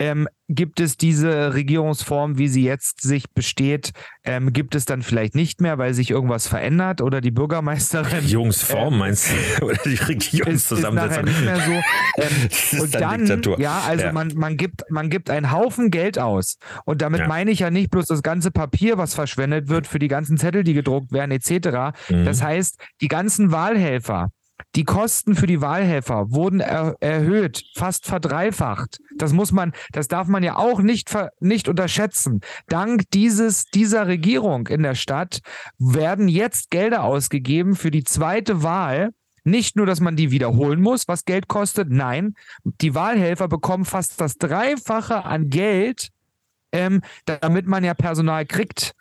ähm, 0.00 0.28
gibt 0.48 0.80
es 0.80 0.96
diese 0.96 1.52
Regierungsform, 1.54 2.38
wie 2.38 2.48
sie 2.48 2.64
jetzt 2.64 3.02
sich 3.02 3.30
besteht, 3.30 3.92
ähm, 4.24 4.52
gibt 4.52 4.74
es 4.74 4.86
dann 4.86 5.02
vielleicht 5.02 5.34
nicht 5.34 5.60
mehr, 5.60 5.76
weil 5.76 5.92
sich 5.92 6.10
irgendwas 6.10 6.48
verändert 6.48 7.02
oder 7.02 7.20
die 7.20 7.30
Bürgermeisterin. 7.30 8.20
Regierungsform 8.20 8.94
ähm, 8.94 8.98
meinst 8.98 9.30
du? 9.30 9.64
Oder 9.66 9.78
die 9.84 9.94
Regierungszusammensetzung? 9.94 11.24
Ist, 11.24 11.30
ist 11.30 11.36
nicht 11.36 11.44
mehr 11.44 11.60
so. 11.60 11.72
Ähm, 12.16 12.80
und 12.80 12.94
dann, 12.96 13.20
Diktatur. 13.20 13.60
ja, 13.60 13.82
also 13.86 14.06
ja. 14.06 14.12
Man, 14.12 14.32
man, 14.34 14.56
gibt, 14.56 14.82
man 14.90 15.10
gibt 15.10 15.30
einen 15.30 15.52
Haufen 15.52 15.90
Geld 15.90 16.18
aus. 16.18 16.58
Und 16.84 17.02
damit 17.02 17.20
ja. 17.20 17.28
meine 17.28 17.50
ich 17.50 17.60
ja 17.60 17.70
nicht 17.70 17.90
bloß 17.90 18.06
das 18.06 18.22
ganze 18.22 18.50
Papier, 18.50 18.98
was 18.98 19.14
verschwendet 19.14 19.68
wird 19.68 19.86
für 19.86 19.98
die 19.98 20.08
ganzen 20.08 20.36
Zettel, 20.36 20.64
die 20.64 20.74
gedruckt 20.74 21.12
werden, 21.12 21.30
etc. 21.30 21.96
Mhm. 22.10 22.24
Das 22.24 22.42
heißt, 22.42 22.78
die 23.00 23.08
ganzen 23.08 23.52
Wahlhelfer, 23.52 24.30
die 24.76 24.84
Kosten 24.84 25.34
für 25.34 25.46
die 25.46 25.60
Wahlhelfer 25.60 26.30
wurden 26.30 26.60
er 26.60 26.96
erhöht, 27.00 27.64
fast 27.74 28.06
verdreifacht. 28.06 28.98
Das 29.16 29.32
muss 29.32 29.52
man, 29.52 29.72
das 29.92 30.08
darf 30.08 30.28
man 30.28 30.42
ja 30.42 30.56
auch 30.56 30.80
nicht, 30.80 31.10
nicht 31.40 31.68
unterschätzen. 31.68 32.40
Dank 32.68 33.02
dieses, 33.12 33.66
dieser 33.66 34.06
Regierung 34.06 34.66
in 34.68 34.82
der 34.82 34.94
Stadt 34.94 35.40
werden 35.78 36.28
jetzt 36.28 36.70
Gelder 36.70 37.04
ausgegeben 37.04 37.76
für 37.76 37.90
die 37.90 38.04
zweite 38.04 38.62
Wahl. 38.62 39.10
Nicht 39.42 39.76
nur, 39.76 39.86
dass 39.86 40.00
man 40.00 40.16
die 40.16 40.30
wiederholen 40.30 40.80
muss, 40.80 41.08
was 41.08 41.24
Geld 41.24 41.48
kostet. 41.48 41.90
Nein, 41.90 42.34
die 42.64 42.94
Wahlhelfer 42.94 43.48
bekommen 43.48 43.84
fast 43.84 44.20
das 44.20 44.36
Dreifache 44.36 45.24
an 45.24 45.48
Geld, 45.48 46.10
ähm, 46.72 47.00
damit 47.24 47.66
man 47.66 47.82
ja 47.82 47.94
Personal 47.94 48.44
kriegt. 48.44 48.94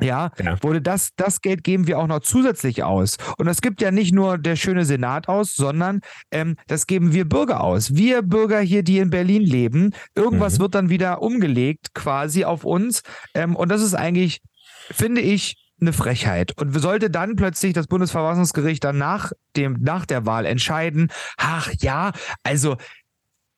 Ja, 0.00 0.30
ja, 0.42 0.62
wurde 0.62 0.82
das, 0.82 1.10
das 1.16 1.40
Geld 1.40 1.64
geben 1.64 1.86
wir 1.86 1.98
auch 1.98 2.06
noch 2.06 2.20
zusätzlich 2.20 2.82
aus. 2.82 3.16
Und 3.38 3.46
das 3.46 3.60
gibt 3.60 3.80
ja 3.80 3.90
nicht 3.90 4.14
nur 4.14 4.38
der 4.38 4.56
schöne 4.56 4.84
Senat 4.84 5.28
aus, 5.28 5.54
sondern 5.54 6.00
ähm, 6.30 6.56
das 6.66 6.86
geben 6.86 7.12
wir 7.12 7.26
Bürger 7.26 7.62
aus. 7.62 7.94
Wir 7.94 8.22
Bürger 8.22 8.60
hier, 8.60 8.82
die 8.82 8.98
in 8.98 9.10
Berlin 9.10 9.42
leben, 9.42 9.92
irgendwas 10.14 10.58
mhm. 10.58 10.62
wird 10.62 10.74
dann 10.74 10.88
wieder 10.90 11.22
umgelegt 11.22 11.94
quasi 11.94 12.44
auf 12.44 12.64
uns. 12.64 13.02
Ähm, 13.34 13.56
und 13.56 13.70
das 13.70 13.82
ist 13.82 13.94
eigentlich, 13.94 14.40
finde 14.90 15.20
ich, 15.20 15.56
eine 15.80 15.92
Frechheit. 15.92 16.52
Und 16.58 16.78
sollte 16.78 17.10
dann 17.10 17.36
plötzlich 17.36 17.72
das 17.72 17.86
Bundesverfassungsgericht 17.86 18.82
dann 18.82 18.98
nach 18.98 19.32
dem, 19.56 19.78
nach 19.80 20.06
der 20.06 20.26
Wahl 20.26 20.46
entscheiden, 20.46 21.10
ach 21.36 21.70
ja, 21.78 22.12
also 22.42 22.76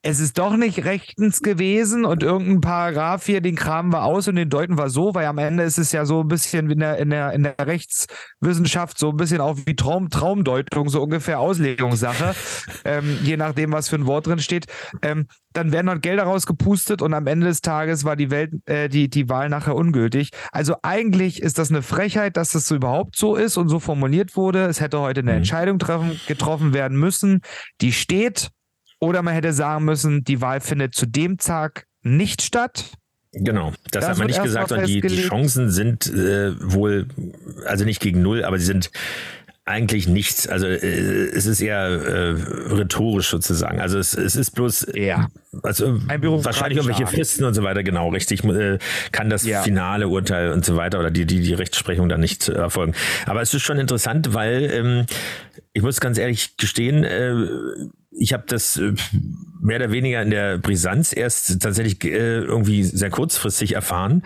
es 0.01 0.21
ist 0.21 0.37
doch 0.37 0.55
nicht 0.55 0.85
rechtens 0.85 1.41
gewesen 1.41 2.05
und 2.05 2.23
irgendein 2.23 2.61
Paragraph 2.61 3.25
hier, 3.25 3.41
den 3.41 3.55
kramen 3.55 3.91
wir 3.91 4.03
aus 4.03 4.29
und 4.29 4.35
den 4.37 4.49
deuten 4.49 4.77
wir 4.77 4.89
so, 4.89 5.13
weil 5.13 5.25
am 5.25 5.37
Ende 5.37 5.63
ist 5.63 5.77
es 5.77 5.91
ja 5.91 6.05
so 6.05 6.21
ein 6.21 6.29
bisschen 6.29 6.69
in 6.69 6.79
der, 6.79 6.97
in 6.97 7.09
der, 7.09 7.33
in 7.33 7.43
der 7.43 7.55
Rechtswissenschaft 7.59 8.97
so 8.97 9.09
ein 9.09 9.17
bisschen 9.17 9.41
auch 9.41 9.57
wie 9.65 9.75
Traum, 9.75 10.09
Traumdeutung, 10.09 10.87
so 10.87 11.01
ungefähr 11.03 11.41
Auslegungssache, 11.41 12.33
ähm, 12.85 13.19
je 13.23 13.35
nachdem, 13.35 13.73
was 13.73 13.89
für 13.89 13.97
ein 13.97 14.05
Wort 14.05 14.27
drin 14.27 14.39
steht. 14.39 14.67
Ähm, 15.01 15.27
dann 15.51 15.73
werden 15.73 15.87
dort 15.87 16.01
Gelder 16.01 16.23
rausgepustet 16.23 17.01
und 17.01 17.13
am 17.13 17.27
Ende 17.27 17.47
des 17.47 17.59
Tages 17.59 18.05
war 18.05 18.15
die 18.15 18.31
Welt, 18.31 18.53
äh, 18.67 18.87
die, 18.87 19.09
die 19.09 19.27
Wahl 19.27 19.49
nachher 19.49 19.75
ungültig. 19.75 20.29
Also 20.53 20.75
eigentlich 20.81 21.41
ist 21.41 21.57
das 21.57 21.71
eine 21.71 21.81
Frechheit, 21.81 22.37
dass 22.37 22.51
das 22.51 22.65
so 22.65 22.75
überhaupt 22.75 23.17
so 23.17 23.35
ist 23.35 23.57
und 23.57 23.67
so 23.67 23.79
formuliert 23.79 24.37
wurde. 24.37 24.65
Es 24.65 24.79
hätte 24.79 24.99
heute 25.01 25.21
eine 25.21 25.31
mhm. 25.31 25.37
Entscheidung 25.37 25.77
treffen, 25.77 26.19
getroffen 26.27 26.73
werden 26.73 26.97
müssen. 26.97 27.41
Die 27.81 27.91
steht 27.91 28.51
oder 28.99 29.21
man 29.21 29.33
hätte 29.33 29.53
sagen 29.53 29.85
müssen, 29.85 30.23
die 30.23 30.41
Wahl 30.41 30.61
findet 30.61 30.95
zu 30.95 31.05
dem 31.05 31.37
Tag 31.37 31.85
nicht 32.01 32.41
statt. 32.41 32.91
Genau, 33.31 33.73
das, 33.91 34.01
das 34.01 34.09
hat 34.09 34.17
man 34.17 34.27
nicht 34.27 34.41
gesagt, 34.41 34.69
sondern 34.69 34.87
die, 34.87 35.01
die 35.01 35.21
Chancen 35.21 35.69
sind 35.69 36.07
äh, 36.07 36.53
wohl, 36.59 37.07
also 37.65 37.85
nicht 37.85 38.01
gegen 38.01 38.21
null, 38.21 38.43
aber 38.43 38.57
sie 38.57 38.65
sind 38.65 38.89
eigentlich 39.69 40.07
nichts. 40.07 40.47
Also 40.47 40.65
äh, 40.65 40.77
es 40.77 41.45
ist 41.45 41.61
eher 41.61 41.77
äh, 41.77 42.35
rhetorisch 42.73 43.29
sozusagen. 43.29 43.79
Also 43.79 43.99
es, 43.99 44.15
es 44.15 44.35
ist 44.35 44.51
bloß 44.55 44.87
ja. 44.95 45.27
also 45.61 45.99
wahrscheinlich 46.07 46.79
irgendwelche 46.79 47.05
Fristen 47.05 47.45
und 47.45 47.53
so 47.53 47.61
weiter, 47.61 47.83
genau, 47.83 48.09
richtig, 48.09 48.43
äh, 48.43 48.79
kann 49.11 49.29
das 49.29 49.45
ja. 49.45 49.61
finale 49.61 50.07
Urteil 50.07 50.51
und 50.51 50.65
so 50.65 50.75
weiter 50.75 50.99
oder 50.99 51.11
die, 51.11 51.25
die, 51.27 51.41
die 51.41 51.53
Rechtsprechung 51.53 52.09
dann 52.09 52.19
nicht 52.19 52.49
erfolgen. 52.49 52.95
Aber 53.27 53.43
es 53.43 53.53
ist 53.53 53.61
schon 53.61 53.77
interessant, 53.77 54.33
weil 54.33 54.71
ähm, 54.73 55.05
ich 55.73 55.83
muss 55.83 55.99
ganz 55.99 56.17
ehrlich 56.17 56.57
gestehen, 56.57 57.03
äh, 57.03 57.35
ich 58.11 58.33
habe 58.33 58.43
das 58.47 58.77
äh, 58.77 58.93
mehr 59.61 59.77
oder 59.77 59.91
weniger 59.91 60.21
in 60.21 60.31
der 60.31 60.57
Brisanz 60.57 61.15
erst 61.15 61.61
tatsächlich 61.61 62.03
äh, 62.03 62.39
irgendwie 62.39 62.83
sehr 62.83 63.09
kurzfristig 63.09 63.73
erfahren 63.73 64.23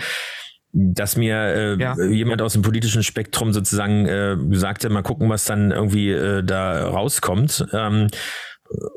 dass 0.73 1.17
mir 1.17 1.35
äh, 1.35 1.75
ja. 1.79 1.95
jemand 2.03 2.41
aus 2.41 2.53
dem 2.53 2.63
politischen 2.63 3.03
Spektrum 3.03 3.53
sozusagen 3.53 4.07
äh, 4.07 4.35
sagte, 4.53 4.89
mal 4.89 5.03
gucken, 5.03 5.29
was 5.29 5.45
dann 5.45 5.71
irgendwie 5.71 6.09
äh, 6.09 6.43
da 6.43 6.87
rauskommt. 6.87 7.67
Ähm, 7.73 8.07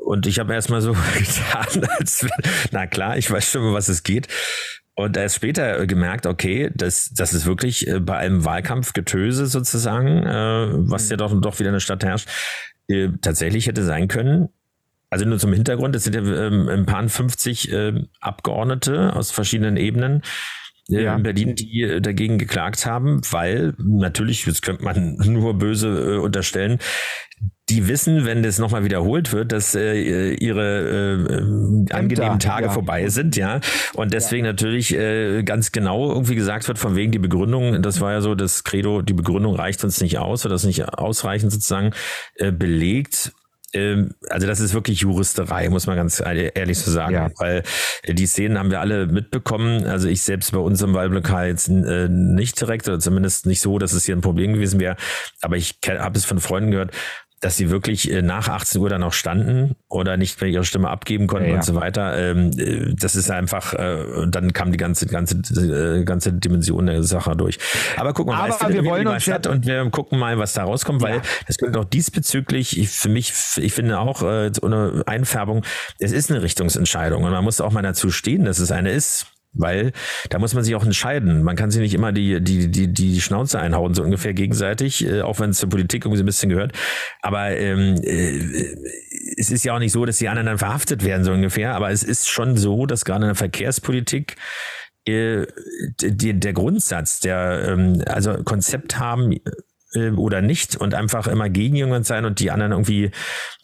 und 0.03 0.25
ich 0.25 0.39
habe 0.39 0.55
erstmal 0.55 0.81
so 0.81 0.93
getan, 1.13 1.87
als 1.99 2.25
na 2.71 2.87
klar, 2.87 3.17
ich 3.17 3.29
weiß 3.29 3.51
schon, 3.51 3.73
was 3.73 3.89
es 3.89 4.01
geht. 4.01 4.27
Und 4.95 5.15
erst 5.15 5.35
später 5.35 5.85
gemerkt, 5.85 6.25
okay, 6.25 6.71
das, 6.73 7.11
das 7.13 7.33
ist 7.33 7.45
wirklich 7.45 7.87
äh, 7.87 7.99
bei 7.99 8.17
einem 8.17 8.43
Wahlkampfgetöse 8.43 9.45
sozusagen, 9.45 10.23
äh, 10.23 10.89
was 10.89 11.05
mhm. 11.05 11.11
ja 11.11 11.17
doch, 11.17 11.39
doch 11.39 11.59
wieder 11.59 11.69
in 11.69 11.75
der 11.75 11.79
Stadt 11.79 12.03
herrscht, 12.03 12.27
äh, 12.87 13.09
tatsächlich 13.21 13.67
hätte 13.67 13.83
sein 13.83 14.07
können, 14.07 14.49
also 15.09 15.25
nur 15.25 15.39
zum 15.39 15.53
Hintergrund, 15.53 15.95
es 15.95 16.03
sind 16.03 16.15
ja 16.15 16.21
ähm, 16.21 16.67
ein 16.67 16.85
paar 16.85 17.07
50 17.07 17.71
äh, 17.71 17.93
Abgeordnete 18.19 19.15
aus 19.15 19.31
verschiedenen 19.31 19.77
Ebenen 19.77 20.21
äh, 20.89 21.03
ja. 21.03 21.15
in 21.15 21.23
Berlin, 21.23 21.55
die 21.55 21.81
äh, 21.81 22.01
dagegen 22.01 22.37
geklagt 22.37 22.85
haben, 22.85 23.21
weil 23.31 23.73
natürlich, 23.77 24.45
jetzt 24.45 24.61
könnte 24.61 24.83
man 24.83 25.15
nur 25.23 25.57
böse 25.57 26.15
äh, 26.15 26.17
unterstellen, 26.17 26.79
die 27.69 27.87
wissen, 27.87 28.25
wenn 28.25 28.43
das 28.43 28.59
nochmal 28.59 28.85
wiederholt 28.85 29.33
wird, 29.33 29.51
dass 29.51 29.75
äh, 29.75 30.33
ihre 30.33 31.85
äh, 31.89 31.93
angenehmen 31.93 32.39
Tage 32.39 32.67
ja. 32.67 32.71
vorbei 32.71 33.09
sind, 33.09 33.35
ja. 33.35 33.59
Und 33.93 34.13
deswegen 34.13 34.45
ja. 34.45 34.53
natürlich 34.53 34.95
äh, 34.95 35.43
ganz 35.43 35.73
genau 35.73 36.09
irgendwie 36.09 36.35
gesagt 36.35 36.67
wird, 36.67 36.79
von 36.79 36.95
wegen 36.95 37.11
die 37.11 37.19
Begründung, 37.19 37.81
das 37.81 37.99
war 37.99 38.13
ja 38.13 38.21
so 38.21 38.35
das 38.35 38.63
Credo, 38.63 39.01
die 39.01 39.13
Begründung 39.13 39.55
reicht 39.55 39.83
uns 39.83 39.99
nicht 39.99 40.17
aus 40.17 40.45
oder 40.45 40.55
das 40.55 40.63
nicht 40.63 40.87
ausreichend 40.87 41.51
sozusagen 41.51 41.91
äh, 42.35 42.51
belegt 42.51 43.33
ähm, 43.77 44.11
also 44.29 44.47
das 44.47 44.59
ist 44.59 44.73
wirklich 44.73 44.99
Juristerei, 44.99 45.69
muss 45.69 45.87
man 45.87 45.95
ganz 45.95 46.21
ehrlich 46.21 46.79
so 46.79 46.91
sagen, 46.91 47.13
ja. 47.13 47.29
weil 47.37 47.63
die 48.07 48.25
Szenen 48.25 48.57
haben 48.57 48.71
wir 48.71 48.79
alle 48.79 49.07
mitbekommen. 49.07 49.85
Also 49.85 50.07
ich 50.07 50.21
selbst 50.21 50.51
bei 50.51 50.59
uns 50.59 50.81
im 50.81 50.93
Wahlblockal 50.93 51.47
jetzt 51.47 51.69
äh, 51.69 52.07
nicht 52.09 52.59
direkt 52.59 52.87
oder 52.87 52.99
zumindest 52.99 53.45
nicht 53.45 53.61
so, 53.61 53.79
dass 53.79 53.93
es 53.93 54.05
hier 54.05 54.15
ein 54.15 54.21
Problem 54.21 54.53
gewesen 54.53 54.79
wäre. 54.79 54.95
Aber 55.41 55.57
ich 55.57 55.79
habe 55.87 56.17
es 56.17 56.25
von 56.25 56.39
Freunden 56.39 56.71
gehört, 56.71 56.91
dass 57.39 57.55
sie 57.55 57.69
wirklich 57.69 58.11
äh, 58.11 58.21
nach 58.21 58.49
18 58.49 58.81
Uhr 58.81 58.89
dann 58.89 59.03
auch 59.03 59.13
standen 59.13 59.75
oder 59.89 60.17
nicht 60.17 60.41
mehr 60.41 60.49
ihre 60.49 60.63
Stimme 60.63 60.89
abgeben 60.89 61.27
konnten 61.27 61.49
ja, 61.49 61.55
und 61.55 61.63
so 61.63 61.75
weiter. 61.75 62.17
Ähm, 62.17 62.51
äh, 62.57 62.95
das 62.95 63.15
ist 63.15 63.29
einfach, 63.29 63.73
äh, 63.73 64.27
dann 64.27 64.53
kam 64.53 64.71
die 64.71 64.77
ganze, 64.77 65.05
ganze, 65.05 65.41
ganze 66.03 66.33
Dimension 66.33 66.87
der 66.87 67.03
Sache 67.03 67.35
durch. 67.35 67.59
Aber 67.95 68.13
gucken 68.13 68.33
wir 68.33 68.37
mal, 68.37 68.51
Aber 68.51 68.73
wir 68.73 68.85
wollen 68.85 69.07
uns 69.07 69.23
statt 69.23 69.45
und 69.45 69.67
wir 69.67 69.87
gucken 69.91 70.17
mal, 70.17 70.39
was 70.39 70.53
da 70.53 70.63
rauskommt, 70.63 71.01
weil 71.01 71.17
ja. 71.17 71.21
das 71.45 71.57
könnte 71.57 71.79
auch 71.79 71.85
diesbezüglich, 71.85 72.89
für 72.89 73.09
mich, 73.09 73.33
ich 73.57 73.73
finde 73.73 73.99
auch, 73.99 74.21
ohne 74.21 75.03
Einfärbung, 75.05 75.63
es 75.99 76.11
ist 76.11 76.31
eine 76.31 76.41
Richtungsentscheidung 76.41 77.23
und 77.23 77.31
man 77.31 77.43
muss 77.43 77.61
auch 77.61 77.71
mal 77.71 77.83
dazu 77.83 78.09
stehen, 78.09 78.45
dass 78.45 78.59
es 78.59 78.71
eine 78.71 78.91
ist. 78.91 79.27
Weil 79.57 79.91
da 80.29 80.39
muss 80.39 80.53
man 80.53 80.63
sich 80.63 80.75
auch 80.75 80.85
entscheiden. 80.85 81.43
Man 81.43 81.55
kann 81.55 81.71
sich 81.71 81.81
nicht 81.81 81.93
immer 81.93 82.11
die, 82.11 82.41
die, 82.41 82.69
die, 82.69 82.93
die 82.93 83.21
Schnauze 83.21 83.59
einhauen, 83.59 83.93
so 83.93 84.03
ungefähr 84.03 84.33
gegenseitig, 84.33 85.05
äh, 85.05 85.21
auch 85.21 85.39
wenn 85.39 85.51
es 85.51 85.57
zur 85.57 85.69
Politik 85.69 86.05
irgendwie 86.05 86.17
so 86.17 86.23
ein 86.23 86.27
bisschen 86.27 86.49
gehört. 86.49 86.73
Aber 87.21 87.49
ähm, 87.51 87.95
äh, 88.03 88.39
es 89.37 89.51
ist 89.51 89.65
ja 89.65 89.75
auch 89.75 89.79
nicht 89.79 89.91
so, 89.91 90.05
dass 90.05 90.17
die 90.17 90.29
anderen 90.29 90.47
dann 90.47 90.57
verhaftet 90.57 91.03
werden, 91.03 91.23
so 91.23 91.31
ungefähr. 91.31 91.75
Aber 91.75 91.91
es 91.91 92.03
ist 92.03 92.29
schon 92.29 92.57
so, 92.57 92.85
dass 92.85 93.05
gerade 93.05 93.25
in 93.25 93.29
der 93.29 93.35
Verkehrspolitik 93.35 94.35
äh, 95.07 95.45
die, 96.01 96.39
der 96.39 96.53
Grundsatz, 96.53 97.19
der 97.19 97.65
ähm, 97.67 98.03
also 98.07 98.43
Konzept 98.43 98.99
haben, 98.99 99.35
äh, 99.93 100.11
oder 100.11 100.41
nicht 100.41 100.75
und 100.75 100.93
einfach 100.93 101.27
immer 101.27 101.49
gegen 101.49 101.75
jemand 101.75 102.05
sein 102.05 102.25
und 102.25 102.39
die 102.39 102.51
anderen 102.51 102.71
irgendwie, 102.71 103.11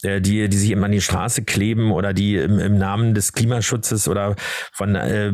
äh, 0.02 0.20
die, 0.20 0.48
die 0.48 0.56
sich 0.56 0.70
immer 0.70 0.86
an 0.86 0.92
die 0.92 1.00
Straße 1.00 1.44
kleben 1.44 1.92
oder 1.92 2.12
die 2.12 2.36
im, 2.36 2.58
im 2.58 2.78
Namen 2.78 3.14
des 3.14 3.32
Klimaschutzes 3.32 4.08
oder 4.08 4.36
von 4.72 4.94
äh, 4.94 5.32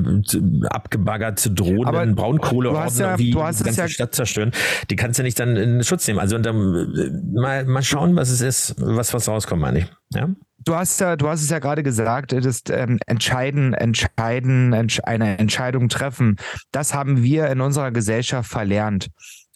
abgebaggert 0.68 1.59
drohenden 1.59 2.14
Braunkohleorden 2.14 2.98
ja, 2.98 3.11
irgendwie 3.11 3.31
die 3.31 3.64
ganze 3.64 3.81
ja, 3.81 3.88
Stadt 3.88 4.14
zerstören, 4.14 4.53
die 4.90 4.96
kannst 4.96 5.18
du 5.18 5.22
nicht 5.22 5.38
dann 5.38 5.57
in 5.57 5.85
Schutz 5.85 6.07
nehmen. 6.07 6.18
Also 6.18 6.38
dann, 6.38 7.33
mal, 7.35 7.64
mal 7.64 7.83
schauen, 7.83 8.16
was 8.16 8.31
es 8.31 8.40
ist, 8.40 8.74
was 8.79 9.14
was 9.14 9.29
rauskommt, 9.29 9.62
meine 9.62 9.81
ich. 9.81 9.87
Ja? 10.14 10.29
Du 10.62 10.74
hast 10.74 11.00
ja, 11.00 11.16
du 11.16 11.26
hast 11.29 11.42
es 11.42 11.48
ja 11.48 11.59
gerade 11.59 11.83
gesagt, 11.83 12.33
das 12.33 12.62
ähm, 12.70 12.98
entscheiden, 13.07 13.72
entscheiden, 13.72 14.74
entsch 14.74 15.00
eine 15.05 15.38
Entscheidung 15.38 15.88
treffen. 15.88 16.37
Das 16.70 16.92
haben 16.92 17.22
wir 17.22 17.48
in 17.48 17.62
unserer 17.62 17.92
Gesellschaft 17.92 18.50
verlernt 18.50 19.09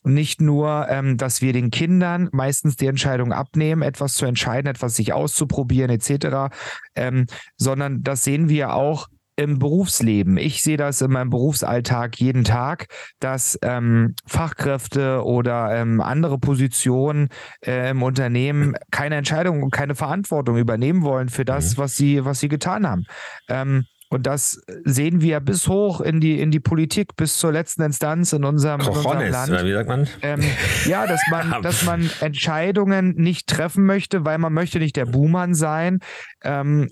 nicht 0.05 0.40
nur, 0.40 0.87
ähm, 0.88 1.17
dass 1.17 1.40
wir 1.40 1.53
den 1.53 1.71
Kindern 1.71 2.29
meistens 2.33 2.77
die 2.77 2.87
Entscheidung 2.87 3.33
abnehmen, 3.33 3.83
etwas 3.83 4.14
zu 4.14 4.27
entscheiden, 4.27 4.69
etwas 4.69 4.97
sich 4.97 5.12
auszuprobieren 5.12 5.90
etc., 5.90 6.55
ähm, 6.95 7.27
sondern 7.57 8.03
das 8.03 8.25
sehen 8.25 8.49
wir 8.49 8.75
auch 8.75 9.09
im 9.37 9.59
Berufsleben. 9.59 10.37
Ich 10.37 10.62
sehe 10.62 10.77
das 10.77 11.01
in 11.01 11.11
meinem 11.11 11.31
Berufsalltag 11.31 12.21
jeden 12.21 12.45
Tag, 12.45 12.87
dass 13.19 13.59
ähm, 13.62 14.14
Fachkräfte 14.27 15.25
oder 15.25 15.75
ähm, 15.75 16.01
andere 16.01 16.38
Positionen 16.38 17.29
äh, 17.64 17.90
im 17.90 18.03
Unternehmen 18.03 18.75
keine 18.90 19.17
Entscheidung 19.17 19.62
und 19.62 19.73
keine 19.73 19.95
Verantwortung 19.95 20.57
übernehmen 20.57 21.03
wollen 21.03 21.29
für 21.29 21.45
das, 21.45 21.77
mhm. 21.77 21.81
was 21.81 21.97
sie, 21.97 22.25
was 22.25 22.40
sie 22.40 22.49
getan 22.49 22.88
haben. 22.88 23.07
Ähm, 23.49 23.87
und 24.11 24.27
das 24.27 24.61
sehen 24.85 25.21
wir 25.21 25.40
bis 25.40 25.67
hoch 25.67 26.01
in 26.01 26.21
die, 26.21 26.40
in 26.40 26.51
die 26.51 26.61
Politik, 26.61 27.17
bis 27.17 27.38
zur 27.38 27.53
letzten 27.53 27.83
Instanz 27.83 28.33
in 28.33 28.45
unserem, 28.45 28.81
in 28.81 28.88
unserem 28.88 29.31
Land. 29.31 29.51
Oder 29.51 29.64
wie 29.64 29.73
sagt 29.73 29.88
man? 29.88 30.09
Ähm, 30.23 30.40
ja, 30.87 31.07
dass 31.07 31.21
man, 31.31 31.57
dass 31.62 31.85
man 31.85 32.11
Entscheidungen 32.21 33.14
nicht 33.17 33.49
treffen 33.49 33.87
möchte, 33.87 34.25
weil 34.25 34.38
man 34.38 34.53
möchte 34.53 34.79
nicht 34.79 34.97
der 34.97 35.07
Buhmann 35.07 35.55
sein. 35.55 35.99
Ähm, 36.43 36.90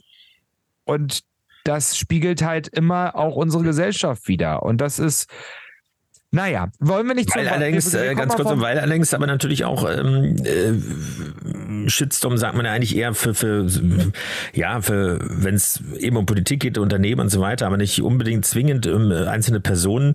und 0.84 1.20
das 1.64 1.96
spiegelt 1.96 2.42
halt 2.42 2.68
immer 2.68 3.14
auch 3.14 3.36
unsere 3.36 3.62
Gesellschaft 3.62 4.26
wieder. 4.26 4.62
Und 4.62 4.80
das 4.80 4.98
ist, 4.98 5.30
naja, 6.34 6.68
wollen 6.80 7.06
wir 7.06 7.14
nicht 7.14 7.34
weil 7.36 7.44
zu 7.44 7.52
allerdings, 7.52 7.92
äh, 7.92 8.14
ganz 8.14 8.34
kurz, 8.34 8.48
weil 8.58 8.78
allerdings 8.78 9.12
aber 9.12 9.26
natürlich 9.26 9.66
auch 9.66 9.86
ähm, 9.88 10.36
äh, 10.42 11.90
Shitstorm 11.90 12.38
sagt 12.38 12.56
man 12.56 12.64
ja 12.64 12.72
eigentlich 12.72 12.96
eher 12.96 13.12
für, 13.12 13.34
für 13.34 13.66
ja, 14.54 14.80
für 14.80 15.18
wenn 15.28 15.54
es 15.54 15.82
eben 15.98 16.16
um 16.16 16.24
Politik 16.24 16.60
geht, 16.60 16.78
Unternehmen 16.78 17.20
und 17.20 17.28
so 17.28 17.42
weiter, 17.42 17.66
aber 17.66 17.76
nicht 17.76 18.00
unbedingt 18.00 18.46
zwingend 18.46 18.86
um 18.86 19.10
äh, 19.10 19.26
einzelne 19.26 19.60
Personen 19.60 20.14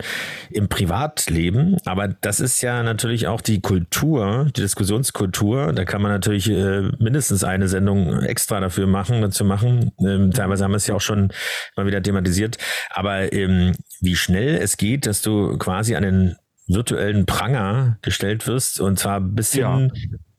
im 0.49 0.69
Privatleben. 0.69 1.77
Aber 1.85 2.07
das 2.07 2.39
ist 2.39 2.63
ja 2.63 2.81
natürlich 2.81 3.27
auch 3.27 3.41
die 3.41 3.61
Kultur, 3.61 4.47
die 4.55 4.61
Diskussionskultur. 4.61 5.71
Da 5.73 5.85
kann 5.85 6.01
man 6.01 6.11
natürlich 6.11 6.49
äh, 6.49 6.81
mindestens 6.97 7.43
eine 7.43 7.67
Sendung 7.67 8.23
extra 8.23 8.59
dafür 8.59 8.87
machen, 8.87 9.21
dazu 9.21 9.45
machen. 9.45 9.91
Ähm, 9.99 10.31
teilweise 10.31 10.63
haben 10.63 10.71
wir 10.71 10.77
es 10.77 10.87
ja 10.87 10.95
auch 10.95 11.01
schon 11.01 11.29
mal 11.75 11.85
wieder 11.85 12.01
thematisiert. 12.01 12.57
Aber 12.89 13.31
ähm, 13.33 13.73
wie 14.01 14.15
schnell 14.15 14.55
es 14.55 14.77
geht, 14.77 15.05
dass 15.05 15.21
du 15.21 15.57
quasi 15.57 15.95
an 15.95 16.06
den 16.11 16.35
virtuellen 16.67 17.25
Pranger 17.25 17.97
gestellt 18.01 18.47
wirst 18.47 18.79
und 18.79 18.99
zwar 18.99 19.21
bis 19.21 19.53
hin 19.53 19.91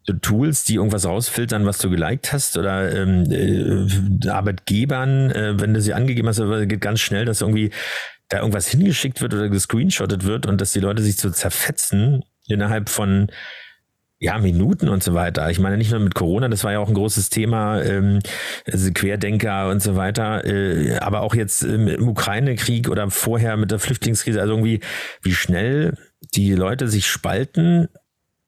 ja. 0.04 0.14
Tools, 0.22 0.64
die 0.64 0.76
irgendwas 0.76 1.07
rausfiltern, 1.07 1.66
was 1.66 1.78
du 1.78 1.90
geliked 1.90 2.33
hast 2.33 2.57
oder 2.57 2.94
ähm, 2.94 3.31
äh, 3.31 4.28
Arbeitgebern, 4.28 5.31
äh, 5.31 5.61
wenn 5.61 5.74
du 5.74 5.81
sie 5.81 5.94
angegeben 5.94 6.28
hast, 6.28 6.40
geht 6.40 6.81
ganz 6.81 7.00
schnell, 7.00 7.24
dass 7.24 7.40
irgendwie 7.40 7.70
da 8.28 8.38
irgendwas 8.38 8.68
hingeschickt 8.68 9.20
wird 9.20 9.35
oder 9.35 9.48
gescreenshottet 9.48 10.24
wird 10.24 10.46
und 10.46 10.61
dass 10.61 10.72
die 10.72 10.81
Leute 10.81 11.02
sich 11.02 11.16
so 11.16 11.31
zerfetzen 11.31 12.24
innerhalb 12.46 12.88
von 12.88 13.28
ja, 14.20 14.38
Minuten 14.38 14.88
und 14.88 15.02
so 15.02 15.14
weiter. 15.14 15.48
Ich 15.50 15.61
meine, 15.61 15.76
nicht 15.76 15.92
nur 15.92 16.00
mit 16.00 16.14
Corona, 16.14 16.48
das 16.48 16.64
war 16.64 16.72
ja 16.72 16.81
auch 16.81 16.88
ein 16.88 16.94
großes 16.94 17.31
Thema, 17.31 17.81
ähm, 17.83 18.18
also 18.66 18.90
Querdenker 18.92 19.68
und 19.68 19.81
so 19.81 19.94
weiter, 19.94 20.44
äh, 20.44 20.96
aber 20.98 21.20
auch 21.20 21.35
jetzt 21.35 21.62
im, 21.62 21.87
im 21.87 22.09
Ukraine-Krieg 22.09 22.88
oder 22.88 23.11
vorher 23.11 23.57
mit 23.57 23.70
der 23.70 23.78
Flüchtlingskrise, 23.78 24.40
also 24.40 24.54
irgendwie, 24.54 24.81
wie 25.22 25.33
schnell 25.33 25.94
die 26.35 26.52
Leute 26.54 26.88
sich 26.88 27.07
spalten, 27.07 27.88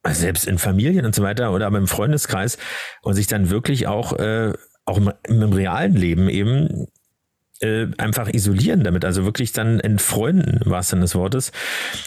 selbst 0.09 0.47
in 0.47 0.59
Familien 0.59 1.07
und 1.07 1.15
so 1.15 1.23
weiter 1.23 1.53
oder 1.53 1.67
aber 1.67 1.79
im 1.79 1.87
Freundeskreis 1.87 2.59
und 3.03 3.15
sich 3.15 3.29
dann 3.29 3.51
wirklich 3.51 3.87
auch, 3.87 4.19
äh, 4.19 4.53
auch 4.87 4.99
im, 4.99 5.13
im 5.29 5.53
realen 5.53 5.95
Leben 5.95 6.29
eben 6.29 6.87
äh, 7.61 7.89
einfach 7.99 8.33
isolieren 8.33 8.85
damit, 8.85 9.05
also 9.05 9.25
wirklich 9.25 9.53
dann 9.53 9.81
entfreunden, 9.81 10.61
was 10.65 10.89
denn 10.89 11.01
des 11.01 11.15
Wortes. 11.15 11.53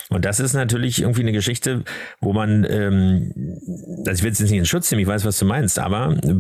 Und 0.10 0.26
das 0.26 0.40
ist 0.40 0.54
natürlich 0.54 1.02
irgendwie 1.02 1.22
eine 1.22 1.32
Geschichte, 1.32 1.84
wo 2.20 2.34
man, 2.34 2.66
ähm, 2.70 3.34
also 4.00 4.12
ich 4.12 4.24
will 4.24 4.30
jetzt 4.30 4.42
nicht 4.42 4.52
in 4.52 4.66
Schutz 4.66 4.90
nehmen, 4.92 5.02
ich 5.02 5.08
weiß, 5.08 5.26
was 5.26 5.38
du 5.38 5.46
meinst, 5.46 5.80
aber 5.80 6.18
äh, 6.24 6.34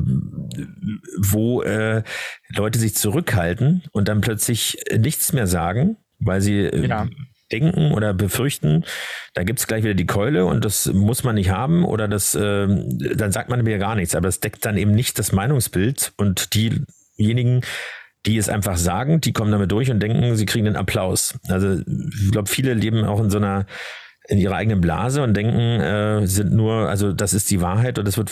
wo 1.17 1.61
äh, 1.61 2.03
Leute 2.49 2.79
sich 2.79 2.95
zurückhalten 2.95 3.83
und 3.91 4.07
dann 4.07 4.21
plötzlich 4.21 4.77
nichts 4.97 5.33
mehr 5.33 5.47
sagen, 5.47 5.97
weil 6.19 6.41
sie 6.41 6.61
äh, 6.61 6.87
ja. 6.87 7.07
denken 7.51 7.91
oder 7.91 8.13
befürchten, 8.13 8.83
da 9.33 9.43
gibt's 9.43 9.67
gleich 9.67 9.83
wieder 9.83 9.93
die 9.93 10.07
Keule 10.07 10.45
und 10.45 10.65
das 10.65 10.87
muss 10.91 11.23
man 11.23 11.35
nicht 11.35 11.49
haben 11.49 11.85
oder 11.85 12.07
das, 12.07 12.33
äh, 12.35 12.67
dann 13.15 13.31
sagt 13.31 13.49
man 13.49 13.63
mir 13.63 13.77
gar 13.77 13.95
nichts, 13.95 14.15
aber 14.15 14.27
das 14.27 14.39
deckt 14.39 14.65
dann 14.65 14.77
eben 14.77 14.91
nicht 14.91 15.19
das 15.19 15.31
Meinungsbild 15.31 16.13
und 16.17 16.55
diejenigen, 16.55 17.61
die 18.25 18.37
es 18.37 18.49
einfach 18.49 18.77
sagen, 18.77 19.21
die 19.21 19.33
kommen 19.33 19.51
damit 19.51 19.71
durch 19.71 19.91
und 19.91 19.99
denken, 19.99 20.35
sie 20.35 20.45
kriegen 20.45 20.65
den 20.65 20.75
Applaus. 20.75 21.35
Also 21.47 21.79
ich 21.79 22.31
glaube, 22.31 22.49
viele 22.49 22.73
leben 22.73 23.03
auch 23.03 23.19
in 23.19 23.29
so 23.29 23.37
einer 23.37 23.65
in 24.29 24.37
ihrer 24.37 24.55
eigenen 24.55 24.79
Blase 24.79 25.21
und 25.21 25.35
denken, 25.35 25.59
äh, 25.59 26.25
sind 26.25 26.53
nur, 26.53 26.87
also 26.87 27.11
das 27.11 27.33
ist 27.33 27.51
die 27.51 27.59
Wahrheit 27.59 27.99
und 27.99 28.07
das 28.07 28.17
wird, 28.17 28.31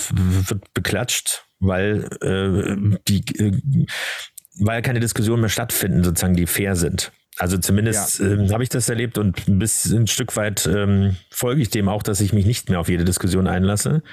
wird 0.49 0.73
beklatscht, 0.73 1.45
weil 1.59 2.07
äh, 2.21 2.97
die 3.09 3.19
äh, 3.37 3.85
weil 4.59 4.81
keine 4.81 4.99
Diskussionen 4.99 5.41
mehr 5.41 5.49
stattfinden, 5.49 6.03
sozusagen, 6.03 6.35
die 6.35 6.45
fair 6.45 6.75
sind. 6.75 7.11
Also 7.37 7.57
zumindest 7.57 8.19
ja. 8.19 8.27
ähm, 8.27 8.51
habe 8.51 8.63
ich 8.63 8.69
das 8.69 8.89
erlebt 8.89 9.17
und 9.17 9.43
bis 9.47 9.85
ein 9.85 10.07
Stück 10.07 10.35
weit 10.35 10.67
ähm, 10.67 11.15
folge 11.29 11.61
ich 11.61 11.69
dem 11.69 11.87
auch, 11.87 12.03
dass 12.03 12.21
ich 12.21 12.33
mich 12.33 12.45
nicht 12.45 12.69
mehr 12.69 12.79
auf 12.79 12.89
jede 12.89 13.05
Diskussion 13.05 13.47
einlasse, 13.47 14.03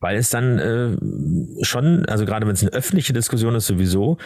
weil 0.00 0.16
es 0.16 0.30
dann 0.30 0.58
äh, 0.58 1.64
schon, 1.64 2.04
also 2.06 2.24
gerade 2.24 2.46
wenn 2.46 2.54
es 2.54 2.62
eine 2.62 2.72
öffentliche 2.72 3.12
Diskussion 3.12 3.54
ist 3.54 3.66
sowieso, 3.66 4.18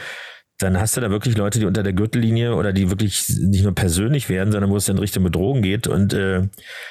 dann 0.59 0.81
hast 0.81 0.97
du 0.97 1.03
da 1.03 1.11
wirklich 1.11 1.37
Leute, 1.37 1.59
die 1.59 1.67
unter 1.67 1.83
der 1.83 1.93
Gürtellinie 1.93 2.55
oder 2.55 2.73
die 2.73 2.89
wirklich 2.89 3.29
nicht 3.29 3.65
nur 3.65 3.75
persönlich 3.75 4.29
werden, 4.29 4.53
sondern 4.53 4.71
wo 4.71 4.77
es 4.77 4.89
in 4.89 4.99
Richtung 4.99 5.23
Bedrohung 5.23 5.61
geht. 5.61 5.87
Und 5.87 6.15
äh, 6.15 6.49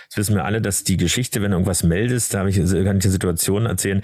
das 0.10 0.18
wissen 0.18 0.36
wir 0.36 0.46
alle, 0.46 0.62
dass 0.62 0.84
die 0.84 0.98
Geschichte, 0.98 1.42
wenn 1.42 1.52
du 1.52 1.56
irgendwas 1.56 1.84
meldest, 1.84 2.34
da 2.34 2.40
habe 2.40 2.50
ich, 2.50 2.58
kann 2.58 2.98
ich 2.98 3.04
dir 3.04 3.10
Situationen 3.10 3.68
erzählen. 3.68 4.02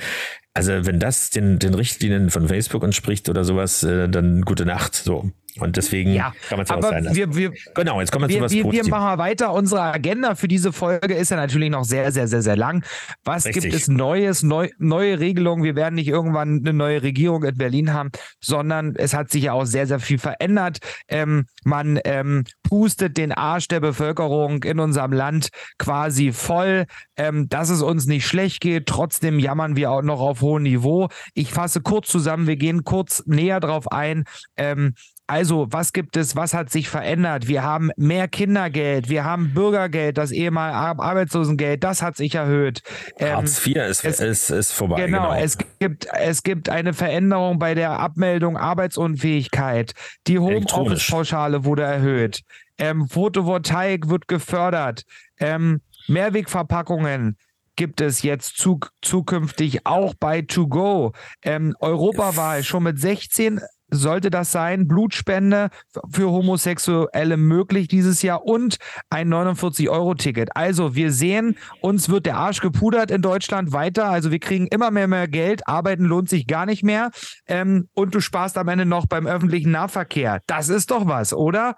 Also 0.54 0.86
wenn 0.86 1.00
das 1.00 1.30
den, 1.30 1.60
den 1.60 1.76
Richtlinien 1.76 2.30
von 2.30 2.48
Facebook 2.48 2.84
entspricht 2.84 3.30
oder 3.30 3.44
sowas, 3.44 3.84
äh, 3.84 4.10
dann 4.10 4.42
gute 4.42 4.66
Nacht. 4.66 4.96
So. 4.96 5.32
Und 5.60 5.78
deswegen 5.78 6.14
ja, 6.14 6.34
kann 6.48 6.58
man 6.58 6.66
es 6.66 6.72
auch 6.72 6.82
sein 6.82 7.04
lassen. 7.04 7.16
Wir, 7.16 7.36
wir, 7.36 7.52
genau, 7.76 8.00
jetzt 8.00 8.12
kommen 8.12 8.30
wir, 8.30 8.42
wir 8.42 8.48
zu 8.48 8.64
was 8.64 8.74
wir, 8.74 8.84
wir 8.84 8.90
machen 8.90 9.20
weiter. 9.20 9.54
Unsere 9.54 9.82
Agenda 9.82 10.36
für 10.36 10.48
diese 10.48 10.72
Folge 10.72 11.14
ist 11.14 11.32
ja 11.32 11.38
natürlich 11.38 11.70
noch 11.70 11.84
sehr, 11.84 12.12
sehr, 12.12 12.28
sehr, 12.28 12.42
sehr 12.42 12.56
lang. 12.56 12.86
Was 13.24 13.46
Richtig. 13.46 13.64
gibt 13.64 13.76
es 13.76 13.88
Neues, 13.88 14.44
neu, 14.44 14.70
neue 14.78 15.20
Regelungen? 15.20 15.64
Wir 15.64 15.76
werden 15.76 15.96
nicht 15.96 16.08
irgendwann 16.08 16.60
eine 16.60 16.74
neue 16.74 17.04
Regierung 17.04 17.44
in 17.44 17.58
Berlin 17.58 17.94
haben, 17.94 18.12
sondern 18.40 18.96
es 18.96 19.14
hat 19.14 19.30
sich 19.30 19.44
ja 19.44 19.54
auch 19.54 19.66
sehr, 19.66 19.88
sehr 19.88 20.00
viel 20.00 20.18
verändert. 20.18 20.80
Ähm, 21.08 21.46
man 21.64 22.00
ähm, 22.06 22.46
pustet 22.64 23.18
den 23.18 23.32
Arsch 23.32 23.68
der 23.68 23.80
Bevölkerung 23.80 24.64
in 24.64 24.80
unserem 24.80 25.12
Land 25.12 25.50
quasi 25.78 26.32
voll, 26.32 26.86
ähm, 27.18 27.50
dass 27.50 27.70
es 27.70 27.82
uns 27.82 28.06
nicht 28.06 28.26
schlecht 28.26 28.62
geht. 28.62 28.88
Trotzdem 28.88 29.40
jammern 29.40 29.76
wir 29.76 29.92
auch 29.92 30.02
noch 30.02 30.22
auf 30.22 30.42
hohem 30.42 30.64
Niveau. 30.64 31.10
Ich 31.34 31.52
fasse 31.52 31.82
kurz 31.82 32.08
zusammen, 32.08 32.48
wir 32.48 32.56
gehen 32.56 32.84
kurz 32.84 33.24
näher 33.26 33.60
drauf 33.60 33.92
ein. 33.92 34.24
Ähm, 34.58 34.94
also, 35.32 35.68
was 35.72 35.94
gibt 35.94 36.18
es? 36.18 36.36
Was 36.36 36.54
hat 36.54 36.70
sich 36.70 36.90
verändert? 36.90 37.48
Wir 37.48 37.64
haben 37.64 37.90
mehr 37.96 38.28
Kindergeld, 38.28 39.08
wir 39.08 39.24
haben 39.24 39.54
Bürgergeld, 39.54 40.18
das 40.18 40.32
ehemalige 40.32 41.02
Arbeitslosengeld, 41.02 41.82
das 41.86 42.02
hat 42.02 42.18
sich 42.18 42.36
erhöht. 42.36 42.82
Ähm, 43.18 43.38
Hartz 43.38 43.66
IV 43.66 43.78
ist, 43.78 44.04
es, 44.04 44.20
ist, 44.20 44.50
ist 44.50 44.72
vorbei. 44.74 45.06
Genau, 45.06 45.30
genau, 45.30 45.42
Es, 45.42 45.58
gibt, 45.80 46.08
es 46.20 46.44
gibt 46.44 46.68
eine 46.68 46.92
Veränderung 46.92 47.60
bei 47.60 47.76
der 47.76 47.92
Abmeldung 47.92 48.58
Arbeitsunfähigkeit. 48.58 49.94
Die 50.28 50.38
Homeoffice-Pauschale 50.38 51.64
wurde 51.64 51.84
erhöht. 51.84 52.42
Ähm, 52.78 53.08
Photovoltaik 53.08 54.10
wird 54.10 54.28
gefördert. 54.28 55.04
Ähm, 55.40 55.80
Mehrwegverpackungen 56.10 57.38
gibt 57.78 58.02
es 58.02 58.22
jetzt 58.22 58.58
zu, 58.58 58.82
zukünftig 59.02 59.86
auch 59.86 60.14
bei 60.14 60.42
To 60.42 60.68
Go. 60.68 61.14
Ähm, 61.42 61.74
Europawahl 61.80 62.66
schon 62.66 62.84
mit 62.84 63.00
16 63.00 63.62
sollte 63.92 64.30
das 64.30 64.52
sein. 64.52 64.88
Blutspende 64.88 65.70
für 66.10 66.32
Homosexuelle 66.32 67.38
möglich 67.38 67.88
dieses 67.88 68.22
Jahr 68.22 68.46
und 68.46 68.78
ein 69.10 69.32
49-Euro-Ticket. 69.32 70.56
Also 70.56 70.96
wir 70.96 71.12
sehen, 71.12 71.58
uns 71.82 72.10
wird 72.10 72.26
der 72.26 72.38
Arsch 72.38 72.62
gepudert 72.62 73.12
in 73.12 73.22
Deutschland 73.22 73.74
weiter. 73.74 74.10
Also 74.10 74.32
wir 74.32 74.40
kriegen 74.40 74.68
immer 74.68 74.90
mehr, 74.90 75.08
mehr 75.08 75.28
Geld. 75.28 75.68
Arbeiten 75.68 76.06
lohnt 76.06 76.30
sich 76.30 76.48
gar 76.48 76.66
nicht 76.66 76.84
mehr. 76.84 77.12
Ähm, 77.48 77.90
und 77.94 78.16
du 78.16 78.22
sparst 78.22 78.58
am 78.58 78.68
Ende 78.70 78.86
noch 78.86 79.06
beim 79.06 79.28
öffentlichen 79.28 79.72
Nahverkehr. 79.72 80.42
Das 80.48 80.70
ist 80.70 80.92
doch 80.92 81.08
was, 81.08 81.34
oder? 81.34 81.76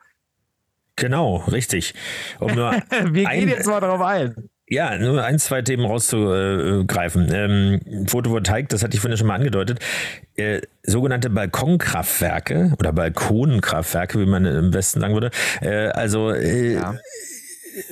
Genau, 0.96 1.38
richtig. 1.52 1.96
Um 2.40 2.56
wir 2.56 3.26
gehen 3.26 3.50
jetzt 3.50 3.68
mal 3.68 3.80
drauf 3.80 4.02
ein. 4.02 4.50
Ja, 4.74 4.98
nur 4.98 5.24
ein, 5.24 5.38
zwei 5.38 5.62
Themen 5.62 5.86
rauszugreifen. 5.86 7.30
Ähm, 7.32 8.08
Photovoltaik, 8.08 8.70
das 8.70 8.84
hatte 8.84 8.96
ich 8.96 9.02
vorhin 9.02 9.20
schon 9.20 9.28
mal 9.28 9.36
angedeutet. 9.36 9.78
Äh, 10.36 10.62
sogenannte 10.82 11.30
Balkonkraftwerke 11.30 12.74
oder 12.80 12.92
Balkonkraftwerke, 12.92 14.20
wie 14.20 14.26
man 14.26 14.46
im 14.46 14.74
Westen 14.74 15.00
sagen 15.00 15.14
würde. 15.14 15.30
Äh, 15.62 15.90
also, 15.90 16.32
äh, 16.32 16.74
ja. 16.74 16.96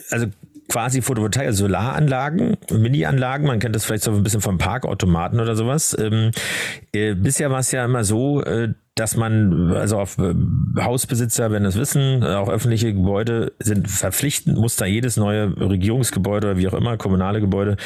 also 0.10 0.26
quasi 0.70 1.04
Photovoltaik, 1.04 1.46
also 1.46 1.66
Solaranlagen, 1.66 2.58
Mini-Anlagen, 2.72 3.46
man 3.46 3.60
kennt 3.60 3.76
das 3.76 3.86
vielleicht 3.86 4.04
so 4.04 4.12
ein 4.12 4.24
bisschen 4.24 4.42
vom 4.42 4.58
Parkautomaten 4.58 5.40
oder 5.40 5.56
sowas. 5.56 5.96
Ähm, 6.00 6.32
äh, 6.94 7.14
bisher 7.14 7.52
war 7.52 7.60
es 7.60 7.72
ja 7.72 7.86
immer 7.86 8.04
so, 8.04 8.44
äh, 8.44 8.70
dass 8.96 9.16
man, 9.16 9.72
also 9.72 10.00
auf 10.00 10.18
äh, 10.18 10.34
Hausbesitzer 10.80 11.50
werden 11.50 11.64
das 11.64 11.78
wissen, 11.78 12.24
auch 12.24 12.50
öffentliche 12.50 12.94
Gebäude 12.94 13.54
sind 13.60 13.90
verpflichtend, 13.90 14.58
muss 14.58 14.76
da 14.76 14.86
jedes 14.86 15.16
neue 15.16 15.56
Regierungsgebäude 15.58 16.48
oder 16.50 16.58
wie 16.58 16.68
auch 16.68 16.74
immer, 16.74 16.98
kommunale 16.98 17.40
Gebäude, 17.40 17.78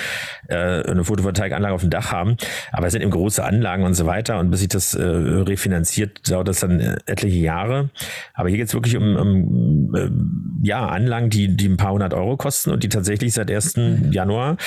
äh, 0.47 0.55
eine 0.55 1.03
Photovoltaikanlage 1.03 1.75
auf 1.75 1.81
dem 1.81 1.91
Dach 1.91 2.11
haben. 2.11 2.37
Aber 2.71 2.87
es 2.87 2.93
sind 2.93 3.03
eben 3.03 3.11
große 3.11 3.43
Anlagen 3.43 3.83
und 3.83 3.93
so 3.93 4.07
weiter. 4.07 4.39
Und 4.39 4.49
bis 4.49 4.61
sich 4.61 4.69
das 4.69 4.95
äh, 4.95 5.03
refinanziert, 5.03 6.29
dauert 6.29 6.47
das 6.47 6.61
dann 6.61 6.79
äh, 6.79 6.97
etliche 7.05 7.37
Jahre. 7.37 7.91
Aber 8.33 8.49
hier 8.49 8.57
geht 8.57 8.67
es 8.67 8.73
wirklich 8.73 8.97
um, 8.97 9.15
um 9.15 9.95
äh, 9.95 10.09
ja, 10.65 10.87
Anlagen, 10.87 11.29
die, 11.29 11.55
die 11.55 11.67
ein 11.67 11.77
paar 11.77 11.91
hundert 11.91 12.15
Euro 12.15 12.35
kosten 12.35 12.71
und 12.71 12.83
die 12.83 12.89
tatsächlich 12.89 13.33
seit 13.33 13.51
1. 13.51 13.75
Januar 14.09 14.57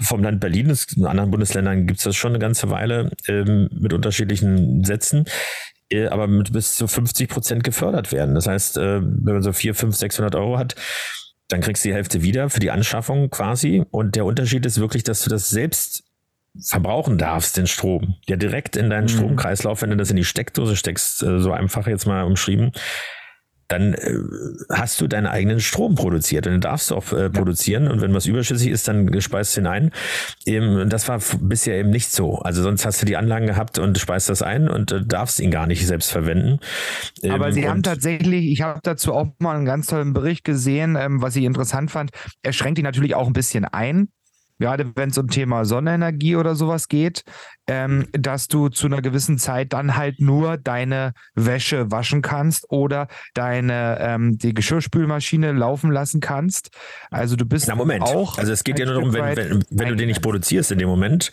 vom 0.00 0.22
Land 0.22 0.40
Berlin, 0.40 0.76
in 0.96 1.06
anderen 1.06 1.30
Bundesländern 1.30 1.86
gibt 1.86 1.98
es 1.98 2.04
das 2.04 2.16
schon 2.16 2.32
eine 2.32 2.38
ganze 2.38 2.70
Weile 2.70 3.10
ähm, 3.28 3.68
mit 3.72 3.92
unterschiedlichen 3.92 4.84
Sätzen, 4.84 5.24
äh, 5.90 6.06
aber 6.06 6.26
mit 6.26 6.52
bis 6.52 6.76
zu 6.76 6.86
50 6.86 7.28
Prozent 7.28 7.64
gefördert 7.64 8.12
werden. 8.12 8.34
Das 8.34 8.46
heißt, 8.46 8.78
äh, 8.78 9.00
wenn 9.00 9.34
man 9.34 9.42
so 9.42 9.52
4, 9.52 9.74
5, 9.74 9.94
600 9.94 10.34
Euro 10.34 10.58
hat, 10.58 10.74
dann 11.48 11.60
kriegst 11.60 11.84
du 11.84 11.88
die 11.88 11.94
Hälfte 11.94 12.22
wieder 12.22 12.50
für 12.50 12.60
die 12.60 12.70
Anschaffung 12.70 13.30
quasi. 13.30 13.84
Und 13.90 14.16
der 14.16 14.24
Unterschied 14.24 14.66
ist 14.66 14.80
wirklich, 14.80 15.04
dass 15.04 15.22
du 15.22 15.30
das 15.30 15.48
selbst 15.48 16.04
verbrauchen 16.60 17.18
darfst, 17.18 17.56
den 17.56 17.66
Strom. 17.66 18.16
Der 18.28 18.36
direkt 18.36 18.76
in 18.76 18.90
deinen 18.90 19.04
mhm. 19.04 19.08
Stromkreislauf, 19.08 19.82
wenn 19.82 19.90
du 19.90 19.96
das 19.96 20.10
in 20.10 20.16
die 20.16 20.24
Steckdose 20.24 20.76
steckst, 20.76 21.22
äh, 21.22 21.40
so 21.40 21.52
einfach 21.52 21.86
jetzt 21.86 22.06
mal 22.06 22.24
umschrieben, 22.24 22.72
dann 23.68 23.94
äh, 23.94 24.18
hast 24.70 25.00
du 25.00 25.06
deinen 25.06 25.26
eigenen 25.26 25.60
Strom 25.60 25.94
produziert 25.94 26.46
und 26.46 26.52
den 26.52 26.60
darfst 26.60 26.90
du 26.90 26.96
auch 26.96 27.12
äh, 27.12 27.30
produzieren 27.30 27.88
und 27.88 28.00
wenn 28.00 28.14
was 28.14 28.26
überschüssig 28.26 28.70
ist, 28.70 28.88
dann 28.88 29.20
speist 29.20 29.56
du 29.56 29.60
ihn 29.60 29.66
ein. 29.66 29.90
Eben, 30.44 30.88
das 30.88 31.08
war 31.08 31.20
bisher 31.40 31.76
eben 31.76 31.90
nicht 31.90 32.12
so. 32.12 32.38
Also 32.38 32.62
sonst 32.62 32.86
hast 32.86 33.02
du 33.02 33.06
die 33.06 33.16
Anlagen 33.16 33.46
gehabt 33.46 33.78
und 33.78 33.98
speist 33.98 34.28
das 34.28 34.42
ein 34.42 34.68
und 34.68 34.92
äh, 34.92 35.04
darfst 35.04 35.40
ihn 35.40 35.50
gar 35.50 35.66
nicht 35.66 35.86
selbst 35.86 36.10
verwenden. 36.10 36.60
Ähm, 37.22 37.32
Aber 37.32 37.52
sie 37.52 37.68
haben 37.68 37.82
tatsächlich, 37.82 38.46
ich 38.46 38.62
habe 38.62 38.80
dazu 38.82 39.12
auch 39.14 39.28
mal 39.38 39.56
einen 39.56 39.66
ganz 39.66 39.86
tollen 39.88 40.12
Bericht 40.12 40.44
gesehen, 40.44 40.96
ähm, 40.96 41.22
was 41.22 41.36
ich 41.36 41.44
interessant 41.44 41.90
fand. 41.90 42.10
Er 42.42 42.52
schränkt 42.52 42.78
ihn 42.78 42.84
natürlich 42.84 43.14
auch 43.14 43.26
ein 43.26 43.32
bisschen 43.32 43.64
ein 43.64 44.08
gerade 44.58 44.90
wenn 44.94 45.10
es 45.10 45.18
um 45.18 45.28
Thema 45.28 45.64
Sonnenenergie 45.64 46.36
oder 46.36 46.54
sowas 46.54 46.88
geht, 46.88 47.24
ähm, 47.66 48.06
dass 48.12 48.48
du 48.48 48.68
zu 48.68 48.86
einer 48.86 49.02
gewissen 49.02 49.38
Zeit 49.38 49.72
dann 49.72 49.96
halt 49.96 50.20
nur 50.20 50.56
deine 50.56 51.12
Wäsche 51.34 51.90
waschen 51.90 52.22
kannst 52.22 52.70
oder 52.70 53.08
deine 53.34 53.98
ähm, 54.00 54.38
die 54.38 54.54
Geschirrspülmaschine 54.54 55.52
laufen 55.52 55.90
lassen 55.90 56.20
kannst. 56.20 56.70
Also 57.10 57.36
du 57.36 57.44
bist 57.44 57.68
Na 57.68 57.74
Moment. 57.74 58.04
auch. 58.04 58.38
Also 58.38 58.52
es 58.52 58.64
geht 58.64 58.78
ja 58.78 58.86
nur 58.86 58.94
darum, 58.94 59.12
wenn, 59.12 59.36
wenn, 59.36 59.64
wenn 59.70 59.88
du 59.88 59.96
den 59.96 60.08
nicht 60.08 60.22
produzierst 60.22 60.70
in 60.72 60.78
dem 60.78 60.88
Moment, 60.88 61.32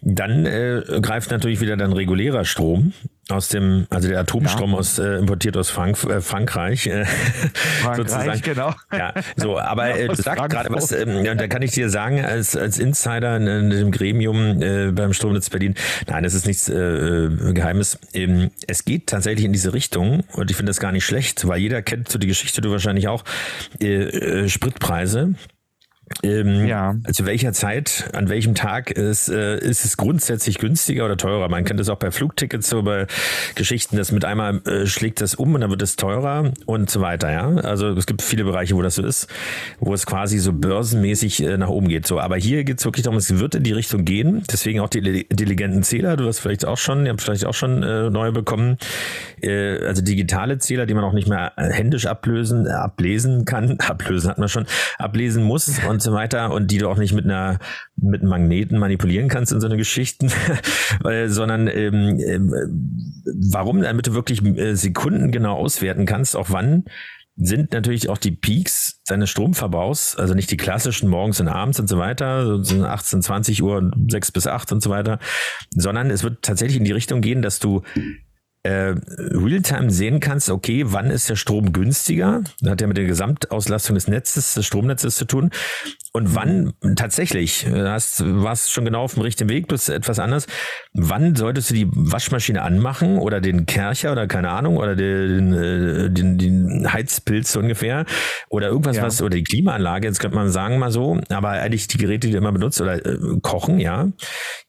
dann 0.00 0.46
äh, 0.46 0.82
greift 1.00 1.30
natürlich 1.30 1.60
wieder 1.60 1.76
dein 1.76 1.92
regulärer 1.92 2.44
Strom 2.44 2.92
aus 3.30 3.48
dem, 3.48 3.86
also 3.90 4.08
der 4.08 4.20
Atomstrom 4.20 4.72
ja. 4.72 4.78
aus 4.78 4.98
äh, 4.98 5.18
importiert 5.18 5.56
aus 5.56 5.70
Frank 5.70 6.02
äh, 6.04 6.20
Frankreich, 6.20 6.86
äh, 6.86 7.04
Frankreich 7.82 7.96
sozusagen. 7.96 8.40
genau. 8.42 8.74
Ja, 8.92 9.12
so, 9.36 9.58
aber 9.58 9.98
äh, 9.98 10.08
du 10.08 10.14
sagst 10.14 10.48
gerade 10.48 10.70
was, 10.70 10.92
ähm, 10.92 11.24
da 11.24 11.46
kann 11.46 11.62
ich 11.62 11.72
dir 11.72 11.90
sagen, 11.90 12.24
als, 12.24 12.56
als 12.56 12.78
Insider 12.78 13.36
in, 13.36 13.46
in 13.46 13.70
dem 13.70 13.90
Gremium 13.90 14.62
äh, 14.62 14.90
beim 14.92 15.12
Stromnetz 15.12 15.50
Berlin, 15.50 15.74
nein, 16.06 16.24
das 16.24 16.34
ist 16.34 16.46
nichts 16.46 16.68
äh, 16.68 17.28
Geheimes. 17.52 17.98
Ähm, 18.14 18.50
es 18.66 18.84
geht 18.84 19.08
tatsächlich 19.08 19.44
in 19.44 19.52
diese 19.52 19.72
Richtung 19.72 20.24
und 20.32 20.50
ich 20.50 20.56
finde 20.56 20.70
das 20.70 20.80
gar 20.80 20.92
nicht 20.92 21.04
schlecht, 21.04 21.46
weil 21.46 21.60
jeder 21.60 21.82
kennt 21.82 22.08
so 22.08 22.18
die 22.18 22.26
Geschichte, 22.26 22.60
du 22.60 22.70
wahrscheinlich 22.70 23.08
auch, 23.08 23.24
äh, 23.80 24.04
äh, 24.04 24.48
Spritpreise. 24.48 25.34
Ähm, 26.22 26.66
ja. 26.66 26.96
Zu 27.12 27.26
welcher 27.26 27.52
Zeit, 27.52 28.10
an 28.12 28.28
welchem 28.28 28.54
Tag 28.54 28.90
ist, 28.90 29.28
äh, 29.28 29.58
ist 29.58 29.84
es 29.84 29.96
grundsätzlich 29.96 30.58
günstiger 30.58 31.04
oder 31.04 31.16
teurer? 31.16 31.48
Man 31.48 31.64
kennt 31.64 31.80
das 31.80 31.88
auch 31.88 31.98
bei 31.98 32.10
Flugtickets, 32.10 32.68
so 32.68 32.82
bei 32.82 33.06
Geschichten, 33.54 33.96
dass 33.96 34.12
mit 34.12 34.24
einmal 34.24 34.60
äh, 34.66 34.86
schlägt 34.86 35.20
das 35.20 35.34
um 35.34 35.54
und 35.54 35.60
dann 35.60 35.70
wird 35.70 35.82
es 35.82 35.96
teurer 35.96 36.52
und 36.66 36.90
so 36.90 37.00
weiter. 37.00 37.30
Ja, 37.30 37.48
also 37.56 37.88
es 37.90 38.06
gibt 38.06 38.22
viele 38.22 38.44
Bereiche, 38.44 38.74
wo 38.74 38.82
das 38.82 38.96
so 38.96 39.04
ist, 39.04 39.28
wo 39.80 39.94
es 39.94 40.06
quasi 40.06 40.38
so 40.38 40.52
börsenmäßig 40.52 41.42
äh, 41.42 41.56
nach 41.56 41.68
oben 41.68 41.88
geht. 41.88 42.06
So, 42.06 42.20
aber 42.20 42.36
hier 42.36 42.64
geht 42.64 42.78
es 42.78 42.84
wirklich 42.84 43.04
darum, 43.04 43.18
es 43.18 43.38
wird 43.38 43.54
in 43.54 43.62
die 43.62 43.72
Richtung 43.72 44.04
gehen. 44.04 44.42
Deswegen 44.50 44.80
auch 44.80 44.88
die 44.88 44.98
intelligenten 44.98 45.82
Zähler. 45.82 46.16
Du 46.16 46.26
hast 46.26 46.40
vielleicht 46.40 46.64
auch 46.64 46.78
schon, 46.78 47.04
ihr 47.04 47.12
habt 47.12 47.22
vielleicht 47.22 47.44
auch 47.44 47.54
schon 47.54 47.82
äh, 47.82 48.10
neue 48.10 48.32
bekommen. 48.32 48.78
Äh, 49.42 49.78
also 49.84 50.02
digitale 50.02 50.58
Zähler, 50.58 50.86
die 50.86 50.94
man 50.94 51.04
auch 51.04 51.12
nicht 51.12 51.28
mehr 51.28 51.52
händisch 51.56 52.06
ablösen, 52.06 52.66
ablesen 52.66 53.44
kann. 53.44 53.78
Ablösen 53.88 54.30
hat 54.30 54.38
man 54.38 54.48
schon, 54.48 54.66
ablesen 54.98 55.42
muss 55.42 55.80
und 55.88 55.97
so 56.02 56.12
weiter 56.12 56.52
und 56.52 56.70
die 56.70 56.78
du 56.78 56.88
auch 56.88 56.98
nicht 56.98 57.12
mit 57.12 57.24
einer 57.24 57.58
mit 57.96 58.22
Magneten 58.22 58.78
manipulieren 58.78 59.28
kannst 59.28 59.52
in 59.52 59.60
so 59.60 59.66
eine 59.66 59.76
Geschichten, 59.76 60.30
sondern 61.26 61.68
ähm, 61.68 62.18
äh, 62.18 62.40
warum, 63.52 63.82
damit 63.82 64.06
du 64.06 64.14
wirklich 64.14 64.44
äh, 64.44 64.74
Sekunden 64.74 65.30
genau 65.30 65.56
auswerten 65.56 66.06
kannst, 66.06 66.36
auch 66.36 66.50
wann 66.50 66.84
sind 67.40 67.72
natürlich 67.72 68.08
auch 68.08 68.18
die 68.18 68.32
Peaks 68.32 69.00
deines 69.06 69.30
Stromverbrauchs, 69.30 70.16
also 70.16 70.34
nicht 70.34 70.50
die 70.50 70.56
klassischen 70.56 71.08
morgens 71.08 71.40
und 71.40 71.46
abends 71.46 71.78
und 71.78 71.88
so 71.88 71.96
weiter, 71.96 72.64
so 72.64 72.84
18, 72.84 73.22
20 73.22 73.62
Uhr, 73.62 73.92
6 74.08 74.32
bis 74.32 74.46
8 74.48 74.72
und 74.72 74.82
so 74.82 74.90
weiter, 74.90 75.20
sondern 75.70 76.10
es 76.10 76.24
wird 76.24 76.42
tatsächlich 76.42 76.78
in 76.78 76.84
die 76.84 76.92
Richtung 76.92 77.20
gehen, 77.20 77.40
dass 77.40 77.60
du 77.60 77.82
äh, 78.64 78.94
Realtime 79.16 79.90
sehen 79.90 80.20
kannst, 80.20 80.50
okay, 80.50 80.84
wann 80.86 81.10
ist 81.10 81.28
der 81.28 81.36
Strom 81.36 81.72
günstiger? 81.72 82.42
Das 82.60 82.70
hat 82.70 82.80
ja 82.80 82.86
mit 82.86 82.96
der 82.96 83.04
Gesamtauslastung 83.04 83.94
des 83.94 84.08
Netzes, 84.08 84.54
des 84.54 84.66
Stromnetzes 84.66 85.16
zu 85.16 85.24
tun. 85.24 85.50
Und 86.12 86.34
wann 86.34 86.72
tatsächlich, 86.96 87.66
äh, 87.66 87.86
hast, 87.86 88.22
warst 88.24 88.72
schon 88.72 88.84
genau 88.84 89.02
auf 89.02 89.14
dem 89.14 89.22
richtigen 89.22 89.48
Weg, 89.50 89.68
bist 89.68 89.88
etwas 89.88 90.18
anders. 90.18 90.46
Wann 90.92 91.36
solltest 91.36 91.70
du 91.70 91.74
die 91.74 91.88
Waschmaschine 91.90 92.62
anmachen 92.62 93.18
oder 93.18 93.40
den 93.40 93.66
Kercher 93.66 94.12
oder 94.12 94.26
keine 94.26 94.50
Ahnung 94.50 94.76
oder 94.78 94.96
den, 94.96 95.52
äh, 95.52 96.10
den, 96.10 96.38
den 96.38 96.92
Heizpilz 96.92 97.54
ungefähr 97.56 98.06
oder 98.48 98.68
irgendwas, 98.68 98.96
ja. 98.96 99.02
was, 99.02 99.22
oder 99.22 99.36
die 99.36 99.44
Klimaanlage, 99.44 100.08
jetzt 100.08 100.18
könnte 100.18 100.36
man 100.36 100.50
sagen 100.50 100.78
mal 100.78 100.90
so, 100.90 101.20
aber 101.28 101.50
eigentlich 101.50 101.86
die 101.88 101.98
Geräte, 101.98 102.26
die 102.26 102.32
du 102.32 102.38
immer 102.38 102.52
benutzt 102.52 102.80
oder 102.80 103.04
äh, 103.04 103.18
kochen, 103.40 103.78
ja. 103.78 104.08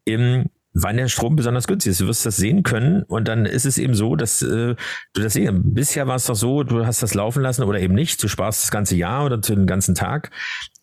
Im, 0.05 0.45
wann 0.73 0.97
der 0.97 1.07
Strom 1.07 1.35
besonders 1.35 1.67
günstig 1.67 1.91
ist. 1.91 2.01
Du 2.01 2.07
wirst 2.07 2.25
das 2.25 2.37
sehen 2.37 2.63
können 2.63 3.03
und 3.03 3.27
dann 3.27 3.45
ist 3.45 3.65
es 3.65 3.77
eben 3.77 3.93
so, 3.93 4.15
dass 4.15 4.41
äh, 4.41 4.75
du 5.13 5.21
das 5.21 5.33
sehen. 5.33 5.73
Bisher 5.73 6.07
war 6.07 6.15
es 6.15 6.25
doch 6.25 6.35
so, 6.35 6.63
du 6.63 6.85
hast 6.85 7.01
das 7.01 7.13
laufen 7.13 7.41
lassen 7.41 7.63
oder 7.63 7.79
eben 7.79 7.95
nicht. 7.95 8.21
Du 8.21 8.27
sparst 8.27 8.63
das 8.63 8.71
ganze 8.71 8.95
Jahr 8.95 9.25
oder 9.25 9.37
den 9.37 9.65
ganzen 9.65 9.95
Tag 9.95 10.31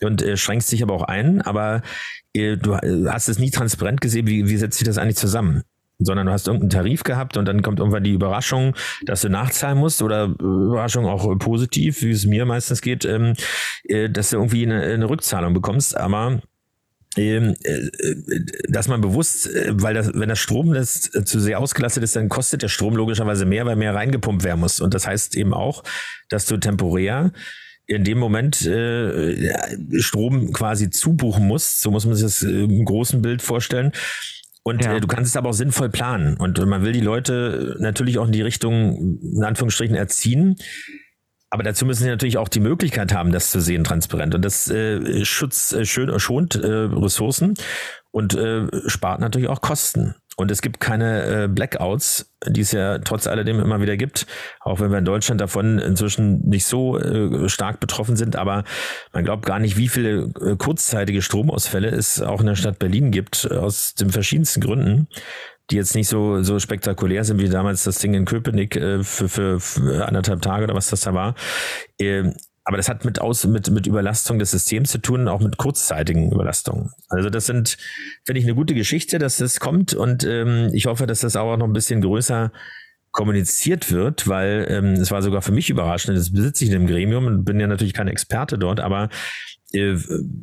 und 0.03 0.23
äh, 0.23 0.37
schränkst 0.37 0.71
dich 0.73 0.83
aber 0.83 0.95
auch 0.95 1.05
ein, 1.05 1.41
aber 1.43 1.83
äh, 2.35 2.57
du 2.57 2.73
äh, 2.73 3.07
hast 3.09 3.29
es 3.29 3.39
nie 3.39 3.51
transparent 3.51 4.01
gesehen, 4.01 4.27
wie, 4.27 4.49
wie 4.49 4.57
setzt 4.57 4.79
sich 4.79 4.87
das 4.87 4.99
eigentlich 4.99 5.17
zusammen 5.17 5.63
sondern 5.99 6.27
du 6.27 6.33
hast 6.33 6.47
irgendeinen 6.47 6.71
Tarif 6.71 7.05
gehabt 7.05 7.37
und 7.37 7.47
dann 7.47 7.63
kommt 7.63 7.79
irgendwann 7.79 8.05
die 8.05 8.13
Überraschung, 8.13 8.75
dass 9.07 9.23
du 9.23 9.31
nachzahlen 9.31 9.79
musst 9.79 10.03
oder 10.03 10.25
äh, 10.25 10.43
Überraschung 10.43 11.07
auch 11.07 11.39
positiv, 11.39 12.03
wie 12.03 12.11
es 12.11 12.27
mir 12.27 12.45
meistens 12.45 12.83
geht, 12.83 13.05
ähm, 13.05 13.33
äh, 13.85 14.11
dass 14.11 14.31
du 14.31 14.37
irgendwie 14.37 14.65
eine, 14.65 14.83
eine 14.83 15.09
Rückzahlung 15.09 15.55
bekommst, 15.55 15.97
aber 15.97 16.33
äh, 16.33 16.56
dass 18.69 18.89
man 18.89 19.01
bewusst, 19.01 19.47
äh, 19.47 19.73
weil 19.73 19.95
das, 19.95 20.13
wenn 20.15 20.29
das 20.29 20.39
Stromnetz 20.39 21.11
äh, 21.15 21.25
zu 21.25 21.41
sehr 21.41 21.59
ausgelastet 21.59 22.03
ist, 22.03 22.15
dann 22.15 22.29
kostet 22.29 22.63
der 22.63 22.69
Strom 22.69 22.95
logischerweise 22.95 23.47
mehr, 23.47 23.65
weil 23.65 23.77
mehr 23.77 23.95
reingepumpt 23.95 24.45
werden 24.45 24.61
muss. 24.61 24.81
Und 24.81 24.93
das 24.93 25.07
heißt 25.07 25.37
eben 25.37 25.55
auch, 25.55 25.83
dass 26.29 26.47
du 26.47 26.59
temporär 26.59 27.33
in 27.87 28.05
dem 28.05 28.19
Moment 28.19 28.67
äh, 28.67 29.53
Strom 30.01 30.53
quasi 30.53 30.91
zubuchen 30.91 31.47
musst. 31.47 31.81
So 31.81 31.91
muss 31.91 32.05
man 32.05 32.17
sich 32.17 32.25
das 32.25 32.43
im 32.43 32.85
großen 32.85 33.23
Bild 33.23 33.43
vorstellen. 33.43 33.93
Und 34.63 34.85
ja. 34.85 34.97
äh, 34.97 35.01
du 35.01 35.07
kannst 35.07 35.31
es 35.31 35.37
aber 35.37 35.51
auch 35.51 35.55
sinnvoll 35.55 35.89
planen. 35.89 36.37
Und 36.37 36.59
man 36.67 36.85
will 36.85 36.93
die 36.93 37.01
Leute 37.01 37.77
natürlich 37.79 38.19
auch 38.19 38.27
in 38.27 38.33
die 38.33 38.43
Richtung, 38.43 39.21
in 39.23 39.45
Anführungsstrichen, 39.45 39.97
erziehen, 39.97 40.57
aber 41.57 41.63
dazu 41.63 41.87
müssen 41.87 42.03
sie 42.03 42.11
natürlich 42.11 42.37
auch 42.37 42.51
die 42.51 42.61
Möglichkeit 42.61 43.15
haben, 43.15 43.33
das 43.33 43.51
zu 43.51 43.63
sehen 43.63 43.83
transparent. 43.83 44.35
Und 44.35 44.45
das 44.45 44.69
äh, 44.69 45.25
schützt, 45.25 45.73
äh, 45.73 45.87
schön, 45.87 46.21
schont 46.21 46.55
äh, 46.55 46.67
Ressourcen 46.67 47.55
und 48.11 48.35
äh, 48.35 48.67
spart 48.91 49.21
natürlich 49.21 49.49
auch 49.49 49.63
Kosten. 49.63 50.15
Und 50.37 50.51
es 50.51 50.61
gibt 50.61 50.81
keine 50.81 51.45
äh, 51.45 51.49
Blackouts, 51.49 52.31
die 52.47 52.61
es 52.61 52.73
ja 52.73 52.99
trotz 52.99 53.27
alledem 53.27 53.59
immer 53.59 53.81
wieder 53.81 53.97
gibt, 53.97 54.27
auch 54.61 54.81
wenn 54.81 54.91
wir 54.91 54.99
in 54.99 55.07
Deutschland 55.07 55.41
davon 55.41 55.79
inzwischen 55.79 56.47
nicht 56.47 56.67
so 56.67 56.99
äh, 56.99 57.49
stark 57.49 57.81
betroffen 57.81 58.17
sind. 58.17 58.37
Aber 58.37 58.65
man 59.15 59.25
glaubt 59.25 59.47
gar 59.47 59.59
nicht, 59.59 59.79
wie 59.79 59.89
viele 59.89 60.31
äh, 60.39 60.57
kurzzeitige 60.59 61.23
Stromausfälle 61.23 61.89
es 61.89 62.21
auch 62.21 62.41
in 62.41 62.49
der 62.49 62.57
Stadt 62.57 62.79
Berlin 62.79 63.13
gibt, 63.13 63.51
aus 63.51 63.95
den 63.95 64.11
verschiedensten 64.11 64.61
Gründen 64.61 65.09
die 65.71 65.77
jetzt 65.77 65.95
nicht 65.95 66.09
so, 66.09 66.43
so 66.43 66.59
spektakulär 66.59 67.25
sind 67.25 67.39
wie 67.41 67.49
damals 67.49 67.85
das 67.85 67.99
Ding 67.99 68.15
in 68.15 68.25
Köpenick 68.25 68.77
äh, 68.77 69.03
für, 69.03 69.29
für, 69.29 69.61
für 69.61 70.07
anderthalb 70.07 70.43
Tage 70.43 70.65
oder 70.65 70.75
was 70.75 70.91
das 70.91 71.01
da 71.01 71.15
war. 71.15 71.35
Äh, 71.99 72.33
aber 72.65 72.77
das 72.77 72.89
hat 72.89 73.05
mit, 73.05 73.21
Aus, 73.21 73.47
mit, 73.47 73.71
mit 73.71 73.87
Überlastung 73.87 74.41
des 74.41 74.51
Systems 74.51 74.91
zu 74.91 74.99
tun, 74.99 75.29
auch 75.29 75.41
mit 75.41 75.57
kurzzeitigen 75.57 76.33
Überlastungen. 76.33 76.91
Also 77.09 77.31
das 77.31 77.47
sind, 77.47 77.77
finde 78.25 78.41
ich, 78.41 78.45
eine 78.45 78.57
gute 78.57 78.75
Geschichte, 78.75 79.21
dass 79.21 79.37
das 79.37 79.61
kommt 79.61 79.95
und 79.95 80.25
ähm, 80.25 80.71
ich 80.73 80.87
hoffe, 80.87 81.07
dass 81.07 81.21
das 81.21 81.37
auch 81.37 81.57
noch 81.57 81.67
ein 81.67 81.73
bisschen 81.73 82.01
größer 82.01 82.51
kommuniziert 83.13 83.91
wird, 83.91 84.29
weil 84.29 84.67
ähm, 84.69 84.93
es 84.95 85.11
war 85.11 85.23
sogar 85.23 85.43
für 85.43 85.53
mich 85.53 85.71
überraschend, 85.71 86.17
das 86.17 86.33
besitze 86.33 86.65
ich 86.65 86.71
in 86.71 86.81
dem 86.81 86.87
Gremium 86.87 87.27
und 87.27 87.45
bin 87.45 87.59
ja 87.59 87.67
natürlich 87.67 87.95
kein 87.95 88.09
Experte 88.09 88.59
dort, 88.59 88.81
aber 88.81 89.09
äh, 89.73 89.97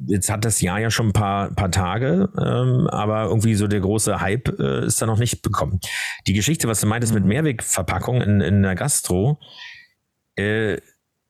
jetzt 0.08 0.30
hat 0.30 0.46
das 0.46 0.62
Jahr 0.62 0.80
ja 0.80 0.92
schon 0.92 1.08
ein 1.08 1.14
paar, 1.14 1.52
paar 1.52 1.72
Tage, 1.72 2.30
ähm, 2.38 2.88
aber 2.88 3.26
irgendwie 3.26 3.56
so 3.56 3.68
der 3.68 3.80
große 3.80 4.20
Hype 4.20 4.60
äh, 4.60 4.86
ist 4.86 5.02
da 5.02 5.06
noch 5.06 5.20
nicht 5.20 5.42
bekommen. 5.42 5.80
Die 6.28 6.34
Geschichte, 6.34 6.68
was 6.68 6.82
du 6.82 6.88
meintest 6.88 7.14
mit 7.14 7.24
mhm. 7.24 7.30
Mehrwegverpackung 7.30 8.22
in, 8.22 8.42
in 8.42 8.64
der 8.64 8.76
Gastro, 8.76 9.40
äh, 10.36 10.78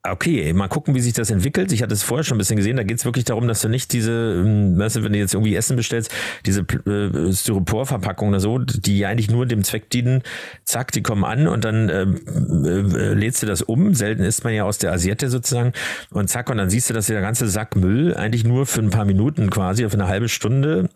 Okay, 0.05 0.51
mal 0.51 0.67
gucken, 0.67 0.95
wie 0.95 0.99
sich 0.99 1.13
das 1.13 1.31
entwickelt. 1.31 1.71
Ich 1.71 1.81
hatte 1.81 1.93
es 1.93 2.03
vorher 2.03 2.25
schon 2.25 2.35
ein 2.35 2.39
bisschen 2.39 2.57
gesehen. 2.57 2.75
Da 2.75 2.83
geht 2.83 2.97
es 2.97 3.05
wirklich 3.05 3.23
darum, 3.23 3.47
dass 3.47 3.61
du 3.61 3.69
nicht 3.69 3.93
diese, 3.93 4.11
ähm, 4.11 4.77
weißt 4.77 4.97
du, 4.97 5.03
wenn 5.03 5.13
du 5.13 5.19
jetzt 5.19 5.33
irgendwie 5.33 5.55
Essen 5.55 5.77
bestellst, 5.77 6.11
diese 6.45 6.59
äh, 6.61 7.31
Styroporverpackungen 7.31 8.33
oder 8.33 8.41
so, 8.41 8.59
die 8.59 9.05
eigentlich 9.05 9.31
nur 9.31 9.45
dem 9.45 9.63
Zweck 9.63 9.89
dienen, 9.89 10.21
zack, 10.65 10.91
die 10.91 11.03
kommen 11.03 11.23
an 11.23 11.47
und 11.47 11.63
dann 11.63 11.87
äh, 11.87 12.01
äh, 12.01 13.13
lädst 13.13 13.43
du 13.43 13.47
das 13.47 13.61
um. 13.61 13.93
Selten 13.93 14.23
isst 14.23 14.43
man 14.43 14.53
ja 14.53 14.65
aus 14.65 14.77
der 14.77 14.91
Asiette 14.91 15.29
sozusagen 15.29 15.71
und 16.11 16.29
zack, 16.29 16.49
und 16.49 16.57
dann 16.57 16.69
siehst 16.69 16.89
du, 16.89 16.93
dass 16.93 17.07
der 17.07 17.21
ganze 17.21 17.47
Sack 17.47 17.77
Müll 17.77 18.13
eigentlich 18.13 18.43
nur 18.43 18.65
für 18.65 18.81
ein 18.81 18.89
paar 18.89 19.05
Minuten 19.05 19.49
quasi, 19.49 19.87
für 19.87 19.93
eine 19.93 20.09
halbe 20.09 20.27
Stunde 20.27 20.89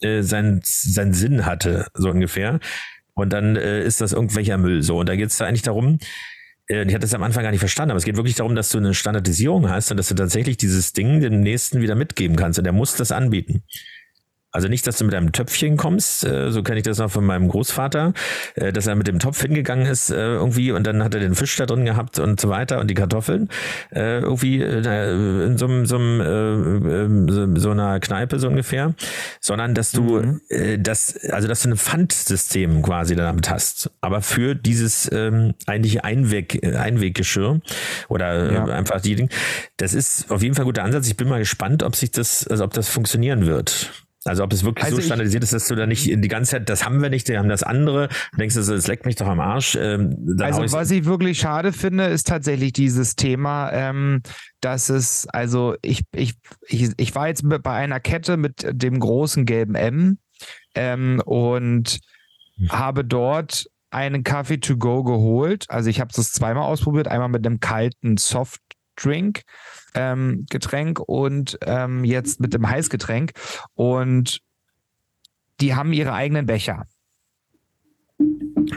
äh, 0.00 0.22
seinen, 0.22 0.62
seinen 0.64 1.12
Sinn 1.12 1.44
hatte, 1.44 1.88
so 1.92 2.08
ungefähr. 2.08 2.60
Und 3.12 3.34
dann 3.34 3.56
äh, 3.56 3.84
ist 3.84 4.00
das 4.00 4.14
irgendwelcher 4.14 4.56
Müll. 4.56 4.82
So, 4.82 5.00
und 5.00 5.08
da 5.08 5.16
geht 5.16 5.28
es 5.28 5.36
da 5.36 5.44
eigentlich 5.44 5.62
darum, 5.62 5.98
ich 6.66 6.94
hatte 6.94 7.04
es 7.04 7.14
am 7.14 7.22
Anfang 7.22 7.42
gar 7.42 7.50
nicht 7.50 7.60
verstanden, 7.60 7.90
aber 7.90 7.98
es 7.98 8.04
geht 8.04 8.16
wirklich 8.16 8.36
darum, 8.36 8.54
dass 8.54 8.70
du 8.70 8.78
eine 8.78 8.94
Standardisierung 8.94 9.68
hast 9.68 9.90
und 9.90 9.98
dass 9.98 10.08
du 10.08 10.14
tatsächlich 10.14 10.56
dieses 10.56 10.94
Ding 10.94 11.20
dem 11.20 11.40
nächsten 11.40 11.82
wieder 11.82 11.94
mitgeben 11.94 12.36
kannst 12.36 12.58
und 12.58 12.64
der 12.64 12.72
muss 12.72 12.96
das 12.96 13.12
anbieten. 13.12 13.64
Also 14.54 14.68
nicht, 14.68 14.86
dass 14.86 14.98
du 14.98 15.04
mit 15.04 15.16
einem 15.16 15.32
Töpfchen 15.32 15.76
kommst, 15.76 16.24
äh, 16.24 16.52
so 16.52 16.62
kenne 16.62 16.78
ich 16.78 16.84
das 16.84 16.98
noch 16.98 17.10
von 17.10 17.24
meinem 17.24 17.48
Großvater, 17.48 18.12
äh, 18.54 18.72
dass 18.72 18.86
er 18.86 18.94
mit 18.94 19.08
dem 19.08 19.18
Topf 19.18 19.42
hingegangen 19.42 19.84
ist 19.84 20.10
äh, 20.10 20.14
irgendwie 20.14 20.70
und 20.70 20.86
dann 20.86 21.02
hat 21.02 21.12
er 21.12 21.20
den 21.20 21.34
Fisch 21.34 21.56
da 21.56 21.66
drin 21.66 21.84
gehabt 21.84 22.20
und 22.20 22.40
so 22.40 22.48
weiter 22.50 22.78
und 22.78 22.88
die 22.88 22.94
Kartoffeln 22.94 23.48
irgendwie 23.90 24.62
in 24.62 25.58
so, 25.58 25.66
so, 25.84 25.98
so, 25.98 27.60
so 27.60 27.70
einer 27.70 28.00
Kneipe 28.00 28.38
so 28.38 28.48
ungefähr, 28.48 28.94
sondern 29.40 29.74
dass 29.74 29.90
du 29.90 30.20
mhm. 30.20 30.40
das, 30.82 31.16
also 31.30 31.48
dass 31.48 31.62
du 31.62 31.70
ein 31.70 31.76
Pfandsystem 31.76 32.82
quasi 32.82 33.16
damit 33.16 33.50
hast, 33.50 33.90
aber 34.00 34.20
für 34.20 34.54
dieses 34.54 35.10
ähm, 35.12 35.54
eigentliche 35.66 36.04
Einweg, 36.04 36.64
Einweggeschirr 36.64 37.60
oder 38.08 38.52
ja. 38.52 38.64
einfach 38.66 39.00
die 39.00 39.16
Dinge. 39.16 39.28
Das 39.76 39.94
ist 39.94 40.30
auf 40.30 40.42
jeden 40.42 40.54
Fall 40.54 40.64
ein 40.64 40.68
guter 40.68 40.84
Ansatz. 40.84 41.08
Ich 41.08 41.16
bin 41.16 41.28
mal 41.28 41.40
gespannt, 41.40 41.82
ob 41.82 41.96
sich 41.96 42.10
das, 42.10 42.46
also 42.46 42.64
ob 42.64 42.72
das 42.72 42.88
funktionieren 42.88 43.46
wird. 43.46 44.03
Also 44.26 44.42
ob 44.42 44.52
es 44.52 44.64
wirklich 44.64 44.84
also 44.86 44.96
so 44.96 45.02
standardisiert 45.02 45.44
ist, 45.44 45.52
dass 45.52 45.68
du 45.68 45.74
da 45.74 45.86
nicht 45.86 46.06
die 46.06 46.28
ganze 46.28 46.52
Zeit, 46.52 46.68
das 46.70 46.84
haben 46.84 47.02
wir 47.02 47.10
nicht, 47.10 47.28
wir 47.28 47.38
haben 47.38 47.48
das 47.48 47.62
andere. 47.62 48.08
Du 48.32 48.38
denkst 48.38 48.54
du, 48.54 48.60
es 48.60 48.86
leckt 48.86 49.04
mich 49.04 49.16
doch 49.16 49.26
am 49.26 49.38
Arsch. 49.38 49.76
Ähm, 49.78 50.36
also 50.40 50.62
was 50.72 50.90
ich 50.90 51.04
wirklich 51.04 51.38
schade 51.38 51.72
finde, 51.72 52.04
ist 52.06 52.26
tatsächlich 52.26 52.72
dieses 52.72 53.16
Thema, 53.16 53.70
ähm, 53.72 54.22
dass 54.60 54.88
es, 54.88 55.26
also 55.28 55.74
ich, 55.82 56.04
ich, 56.14 56.34
ich, 56.66 56.90
ich 56.96 57.14
war 57.14 57.28
jetzt 57.28 57.44
bei 57.46 57.72
einer 57.72 58.00
Kette 58.00 58.38
mit 58.38 58.66
dem 58.70 58.98
großen 58.98 59.44
gelben 59.44 59.74
M 59.74 60.18
ähm, 60.74 61.20
und 61.26 62.00
hm. 62.56 62.70
habe 62.70 63.04
dort 63.04 63.66
einen 63.90 64.24
Kaffee 64.24 64.58
to 64.58 64.76
go 64.76 65.04
geholt. 65.04 65.66
Also 65.68 65.88
ich 65.88 66.00
habe 66.00 66.10
es 66.16 66.32
zweimal 66.32 66.64
ausprobiert, 66.64 67.08
einmal 67.08 67.28
mit 67.28 67.46
einem 67.46 67.60
kalten 67.60 68.16
Softdrink 68.94 69.42
ähm, 69.94 70.46
Getränk 70.50 71.00
und 71.00 71.58
ähm, 71.62 72.04
jetzt 72.04 72.40
mit 72.40 72.54
dem 72.54 72.68
Heißgetränk. 72.68 73.32
Und 73.74 74.40
die 75.60 75.74
haben 75.74 75.92
ihre 75.92 76.12
eigenen 76.12 76.46
Becher. 76.46 76.84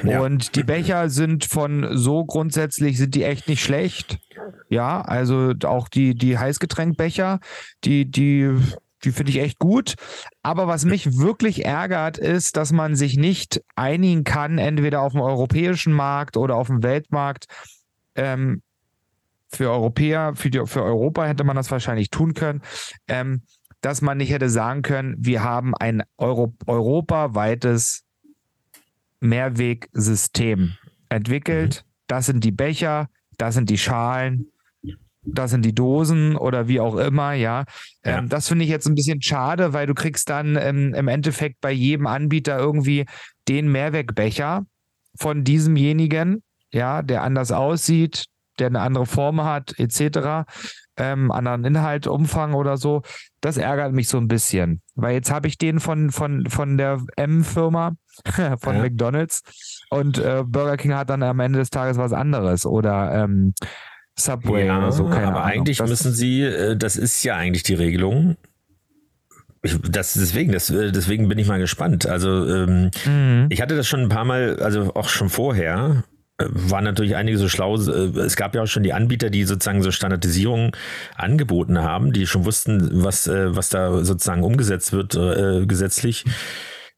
Ja. 0.03 0.21
Und 0.21 0.55
die 0.55 0.63
Becher 0.63 1.09
sind 1.09 1.45
von 1.45 1.97
so 1.97 2.25
grundsätzlich 2.25 2.97
sind 2.97 3.15
die 3.15 3.23
echt 3.23 3.47
nicht 3.47 3.61
schlecht. 3.61 4.19
Ja, 4.69 5.01
also 5.01 5.53
auch 5.63 5.87
die, 5.87 6.13
die 6.13 6.37
Heißgetränkbecher, 6.37 7.39
die, 7.83 8.09
die, 8.09 8.53
die 9.03 9.11
finde 9.11 9.31
ich 9.31 9.39
echt 9.39 9.59
gut. 9.59 9.95
Aber 10.43 10.67
was 10.67 10.83
mich 10.83 11.17
wirklich 11.17 11.65
ärgert, 11.65 12.17
ist, 12.17 12.57
dass 12.57 12.73
man 12.73 12.95
sich 12.95 13.17
nicht 13.17 13.61
einigen 13.75 14.23
kann, 14.23 14.57
entweder 14.57 15.01
auf 15.01 15.13
dem 15.13 15.21
europäischen 15.21 15.93
Markt 15.93 16.35
oder 16.35 16.55
auf 16.55 16.67
dem 16.67 16.83
Weltmarkt, 16.83 17.45
ähm, 18.15 18.61
für 19.49 19.71
Europäer, 19.71 20.33
für, 20.35 20.49
die, 20.49 20.65
für 20.65 20.83
Europa 20.83 21.25
hätte 21.25 21.43
man 21.43 21.55
das 21.55 21.71
wahrscheinlich 21.71 22.09
tun 22.09 22.33
können, 22.33 22.61
ähm, 23.07 23.43
dass 23.81 24.01
man 24.01 24.17
nicht 24.17 24.31
hätte 24.31 24.49
sagen 24.49 24.81
können, 24.81 25.15
wir 25.19 25.43
haben 25.43 25.75
ein 25.75 26.03
Euro, 26.17 26.53
europaweites 26.65 28.03
Mehrwegsystem 29.19 30.73
entwickelt. 31.09 31.83
Mhm. 31.83 31.91
Das 32.07 32.25
sind 32.25 32.43
die 32.43 32.51
Becher, 32.51 33.07
das 33.37 33.55
sind 33.55 33.69
die 33.69 33.77
Schalen, 33.77 34.51
das 35.23 35.51
sind 35.51 35.63
die 35.63 35.75
Dosen 35.75 36.35
oder 36.35 36.67
wie 36.67 36.79
auch 36.79 36.95
immer, 36.95 37.33
ja. 37.33 37.65
ja. 38.05 38.19
Ähm, 38.19 38.29
das 38.29 38.47
finde 38.47 38.63
ich 38.63 38.71
jetzt 38.71 38.87
ein 38.87 38.95
bisschen 38.95 39.21
schade, 39.21 39.73
weil 39.73 39.85
du 39.85 39.93
kriegst 39.93 40.29
dann 40.29 40.55
ähm, 40.55 40.93
im 40.93 41.07
Endeffekt 41.07 41.59
bei 41.61 41.71
jedem 41.71 42.07
Anbieter 42.07 42.57
irgendwie 42.57 43.05
den 43.47 43.71
Mehrwegbecher 43.71 44.65
von 45.15 45.43
diesemjenigen, 45.43 46.43
ja, 46.71 47.01
der 47.01 47.23
anders 47.23 47.51
aussieht, 47.51 48.25
der 48.59 48.67
eine 48.67 48.81
andere 48.81 49.05
Form 49.05 49.43
hat, 49.43 49.77
etc., 49.77 50.45
ähm, 50.97 51.31
anderen 51.31 51.63
Inhalt, 51.63 52.07
Umfang 52.07 52.53
oder 52.53 52.77
so. 52.77 53.03
Das 53.39 53.57
ärgert 53.57 53.93
mich 53.93 54.09
so 54.09 54.17
ein 54.17 54.27
bisschen. 54.27 54.81
Weil 54.95 55.13
jetzt 55.13 55.31
habe 55.31 55.47
ich 55.47 55.57
den 55.57 55.79
von, 55.79 56.09
von, 56.11 56.47
von 56.47 56.77
der 56.77 57.01
M-Firma, 57.15 57.93
von 58.59 58.75
ja. 58.75 58.81
McDonalds, 58.81 59.43
und 59.89 60.17
äh, 60.17 60.43
Burger 60.45 60.77
King 60.77 60.95
hat 60.95 61.09
dann 61.09 61.23
am 61.23 61.39
Ende 61.39 61.59
des 61.59 61.69
Tages 61.69 61.97
was 61.97 62.13
anderes. 62.13 62.65
Oder 62.65 63.23
ähm, 63.23 63.53
Subway 64.17 64.65
ja, 64.65 64.79
oder 64.79 64.91
so. 64.91 65.05
Keine 65.05 65.27
aber 65.27 65.43
Ahnung. 65.43 65.51
eigentlich 65.51 65.77
das 65.77 65.89
müssen 65.89 66.13
sie, 66.13 66.41
äh, 66.41 66.75
das 66.75 66.97
ist 66.97 67.23
ja 67.23 67.35
eigentlich 67.35 67.63
die 67.63 67.75
Regelung. 67.75 68.35
Ich, 69.61 69.77
das 69.81 70.13
deswegen, 70.13 70.51
das, 70.51 70.69
äh, 70.69 70.91
deswegen 70.91 71.27
bin 71.27 71.37
ich 71.37 71.47
mal 71.47 71.59
gespannt. 71.59 72.07
Also 72.07 72.47
ähm, 72.47 72.91
mhm. 73.05 73.47
ich 73.49 73.61
hatte 73.61 73.75
das 73.75 73.87
schon 73.87 74.01
ein 74.01 74.09
paar 74.09 74.25
Mal, 74.25 74.59
also 74.61 74.93
auch 74.95 75.09
schon 75.09 75.29
vorher, 75.29 76.03
waren 76.37 76.83
natürlich 76.83 77.15
einige 77.15 77.37
so 77.37 77.49
schlau. 77.49 77.75
Äh, 77.77 78.19
es 78.19 78.35
gab 78.35 78.55
ja 78.55 78.63
auch 78.63 78.67
schon 78.67 78.83
die 78.83 78.93
Anbieter, 78.93 79.29
die 79.29 79.43
sozusagen 79.43 79.81
so 79.81 79.91
Standardisierung 79.91 80.75
angeboten 81.15 81.79
haben, 81.79 82.13
die 82.13 82.27
schon 82.27 82.45
wussten, 82.45 83.03
was, 83.03 83.27
äh, 83.27 83.55
was 83.55 83.69
da 83.69 84.03
sozusagen 84.03 84.43
umgesetzt 84.43 84.93
wird 84.93 85.15
äh, 85.15 85.65
gesetzlich. 85.65 86.25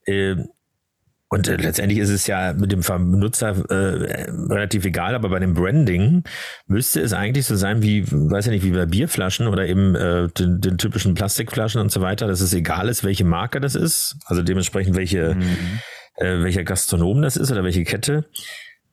Äh, 0.04 0.36
und 1.32 1.46
äh, 1.46 1.56
letztendlich 1.56 2.00
ist 2.00 2.10
es 2.10 2.26
ja 2.26 2.52
mit 2.54 2.72
dem 2.72 2.80
Benutzer 2.80 3.50
äh, 3.70 4.28
relativ 4.52 4.84
egal, 4.84 5.14
aber 5.14 5.28
bei 5.28 5.38
dem 5.38 5.54
Branding 5.54 6.24
müsste 6.66 7.00
es 7.00 7.12
eigentlich 7.12 7.46
so 7.46 7.54
sein 7.54 7.82
wie, 7.82 8.04
weiß 8.10 8.46
ja 8.46 8.52
nicht, 8.52 8.64
wie 8.64 8.72
bei 8.72 8.84
Bierflaschen 8.84 9.46
oder 9.46 9.64
eben 9.66 9.94
äh, 9.94 10.26
den, 10.28 10.60
den 10.60 10.76
typischen 10.76 11.14
Plastikflaschen 11.14 11.80
und 11.80 11.92
so 11.92 12.00
weiter, 12.00 12.26
dass 12.26 12.40
es 12.40 12.52
egal 12.52 12.88
ist, 12.88 13.04
welche 13.04 13.24
Marke 13.24 13.60
das 13.60 13.76
ist, 13.76 14.16
also 14.24 14.42
dementsprechend 14.42 14.96
welche, 14.96 15.36
mhm. 15.36 15.80
äh, 16.16 16.42
welcher 16.42 16.64
Gastronom 16.64 17.22
das 17.22 17.36
ist 17.36 17.52
oder 17.52 17.62
welche 17.62 17.84
Kette. 17.84 18.28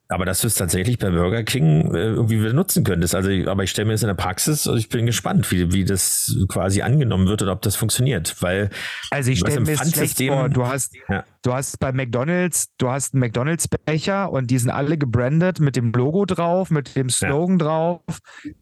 Aber 0.10 0.26
dass 0.26 0.42
du 0.42 0.48
es 0.48 0.56
tatsächlich 0.56 0.98
bei 0.98 1.10
Burger 1.10 1.44
King 1.44 1.94
äh, 1.94 2.08
irgendwie 2.08 2.40
wieder 2.40 2.54
nutzen 2.54 2.84
könntest. 2.84 3.14
Also, 3.14 3.30
aber 3.50 3.64
ich 3.64 3.72
stelle 3.72 3.88
mir 3.88 3.94
das 3.94 4.04
in 4.04 4.08
der 4.08 4.16
Praxis 4.16 4.66
und 4.66 4.78
ich 4.78 4.88
bin 4.88 5.06
gespannt, 5.06 5.52
wie, 5.52 5.74
wie 5.74 5.84
das 5.84 6.36
quasi 6.48 6.82
angenommen 6.82 7.28
wird 7.28 7.42
oder 7.42 7.52
ob 7.52 7.62
das 7.62 7.76
funktioniert. 7.76 8.42
Weil 8.42 8.70
also 9.12 9.32
ich 9.32 9.40
stelle 9.40 9.60
mir 9.60 9.78
schlecht 9.78 10.22
vor, 10.24 10.48
du 10.50 10.66
hast, 10.66 10.96
ja. 11.10 11.26
du 11.42 11.54
hast 11.54 11.80
bei 11.80 11.92
McDonalds, 11.92 12.70
du 12.78 12.90
hast 12.90 13.14
einen 13.14 13.22
McDonalds-Becher 13.22 14.32
und 14.32 14.50
die 14.50 14.58
sind 14.58 14.70
alle 14.70 14.98
gebrandet 14.98 15.60
mit 15.60 15.76
dem 15.76 15.92
Logo 15.92 16.26
drauf, 16.26 16.70
mit 16.70 16.96
dem 16.96 17.10
Slogan 17.10 17.60
ja. 17.60 17.66
drauf. 17.66 18.02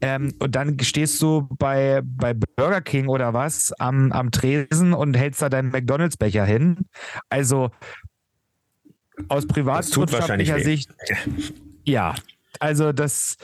Ähm, 0.00 0.34
und 0.40 0.56
dann 0.56 0.78
stehst 0.80 1.22
du 1.22 1.48
bei, 1.58 2.02
bei 2.04 2.34
Burger 2.34 2.80
King 2.80 3.06
oder 3.06 3.34
was 3.34 3.72
am, 3.78 4.10
am 4.10 4.32
Tresen 4.32 4.94
und 4.94 5.16
hältst 5.16 5.42
da 5.42 5.48
deinen 5.48 5.70
McDonalds-Becher 5.70 6.44
hin. 6.44 6.86
Also 7.28 7.70
aus 9.28 9.46
privatwirtschaftlicher 9.46 10.60
Sicht, 10.60 10.90
ja, 11.84 12.14
also 12.58 12.92
das 12.92 13.36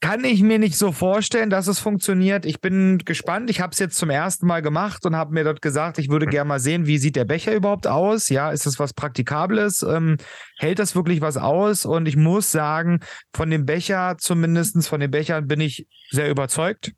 kann 0.00 0.22
ich 0.24 0.42
mir 0.42 0.58
nicht 0.58 0.76
so 0.76 0.92
vorstellen, 0.92 1.50
dass 1.50 1.66
es 1.66 1.80
funktioniert. 1.80 2.46
Ich 2.46 2.60
bin 2.60 2.98
gespannt. 2.98 3.50
Ich 3.50 3.60
habe 3.60 3.72
es 3.72 3.78
jetzt 3.80 3.96
zum 3.96 4.10
ersten 4.10 4.46
Mal 4.46 4.62
gemacht 4.62 5.04
und 5.04 5.16
habe 5.16 5.34
mir 5.34 5.42
dort 5.42 5.60
gesagt, 5.60 5.98
ich 5.98 6.08
würde 6.08 6.26
gerne 6.26 6.48
mal 6.48 6.60
sehen, 6.60 6.86
wie 6.86 6.98
sieht 6.98 7.16
der 7.16 7.24
Becher 7.24 7.52
überhaupt 7.52 7.86
aus? 7.86 8.28
Ja, 8.28 8.50
ist 8.50 8.64
das 8.64 8.78
was 8.78 8.92
Praktikables? 8.94 9.82
Ähm, 9.82 10.16
hält 10.58 10.78
das 10.78 10.94
wirklich 10.94 11.20
was 11.20 11.36
aus? 11.36 11.84
Und 11.84 12.06
ich 12.06 12.16
muss 12.16 12.52
sagen, 12.52 13.00
von 13.34 13.50
dem 13.50 13.66
Becher, 13.66 14.16
zumindest 14.18 14.88
von 14.88 15.00
den 15.00 15.10
Bechern, 15.10 15.48
bin 15.48 15.60
ich 15.60 15.88
sehr 16.10 16.30
überzeugt. 16.30 16.92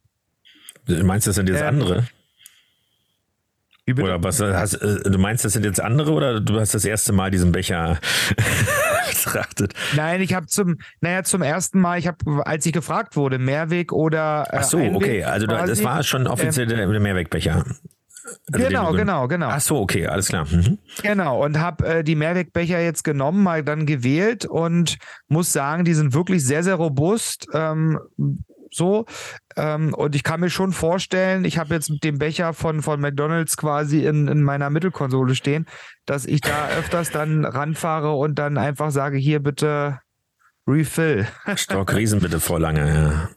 Du 0.84 1.02
meinst, 1.04 1.26
das 1.26 1.36
sind 1.36 1.48
jetzt 1.48 1.60
ähm, 1.60 1.68
andere? 1.68 2.06
Oder 3.88 4.22
was 4.22 4.40
hast, 4.40 4.74
äh, 4.74 5.10
du 5.10 5.18
meinst, 5.18 5.44
das 5.44 5.54
sind 5.54 5.64
jetzt 5.64 5.80
andere 5.80 6.12
oder 6.12 6.40
du 6.40 6.60
hast 6.60 6.74
das 6.74 6.84
erste 6.84 7.12
Mal 7.12 7.30
diesen 7.30 7.52
Becher 7.52 7.98
betrachtet. 9.10 9.74
Nein, 9.96 10.20
ich 10.20 10.34
habe 10.34 10.46
zum, 10.46 10.78
naja, 11.00 11.22
zum 11.24 11.42
ersten 11.42 11.80
Mal, 11.80 11.98
ich 11.98 12.06
habe, 12.06 12.46
als 12.46 12.66
ich 12.66 12.72
gefragt 12.72 13.16
wurde, 13.16 13.38
Mehrweg 13.38 13.92
oder. 13.92 14.46
Äh, 14.50 14.58
Ach 14.58 14.62
so, 14.64 14.78
Einweg 14.78 14.96
okay, 14.96 15.24
also 15.24 15.46
quasi, 15.46 15.68
das 15.68 15.84
war 15.84 16.02
schon 16.02 16.26
offiziell 16.26 16.70
ähm, 16.70 16.90
der 16.90 17.00
Mehrwegbecher. 17.00 17.64
Also 18.52 18.68
genau, 18.68 18.92
genau, 18.92 19.28
genau. 19.28 19.48
Ach 19.48 19.60
so, 19.60 19.78
okay, 19.78 20.06
alles 20.06 20.28
klar. 20.28 20.46
Mhm. 20.48 20.78
Genau, 21.02 21.44
und 21.44 21.58
habe 21.58 21.86
äh, 21.86 22.04
die 22.04 22.14
Mehrwegbecher 22.14 22.80
jetzt 22.80 23.02
genommen, 23.02 23.42
mal 23.42 23.64
dann 23.64 23.86
gewählt 23.86 24.44
und 24.44 24.98
muss 25.28 25.52
sagen, 25.52 25.84
die 25.84 25.94
sind 25.94 26.14
wirklich 26.14 26.44
sehr, 26.44 26.62
sehr 26.62 26.76
robust. 26.76 27.46
Ähm, 27.54 27.98
so. 28.72 29.06
Ähm, 29.56 29.94
und 29.94 30.14
ich 30.14 30.22
kann 30.22 30.40
mir 30.40 30.50
schon 30.50 30.72
vorstellen, 30.72 31.44
ich 31.44 31.58
habe 31.58 31.74
jetzt 31.74 31.92
den 32.02 32.18
Becher 32.18 32.52
von, 32.54 32.82
von 32.82 33.00
McDonalds 33.00 33.56
quasi 33.56 34.04
in, 34.04 34.28
in 34.28 34.42
meiner 34.42 34.70
Mittelkonsole 34.70 35.34
stehen, 35.34 35.66
dass 36.06 36.26
ich 36.26 36.40
da 36.40 36.68
öfters 36.78 37.10
dann 37.10 37.44
ranfahre 37.44 38.12
und 38.12 38.38
dann 38.38 38.58
einfach 38.58 38.90
sage, 38.90 39.18
hier 39.18 39.40
bitte 39.40 40.00
Refill. 40.66 41.26
Stock 41.56 41.94
Riesen 41.94 42.20
bitte 42.20 42.40
vor 42.40 42.60
lange, 42.60 42.94
ja. 42.94 43.30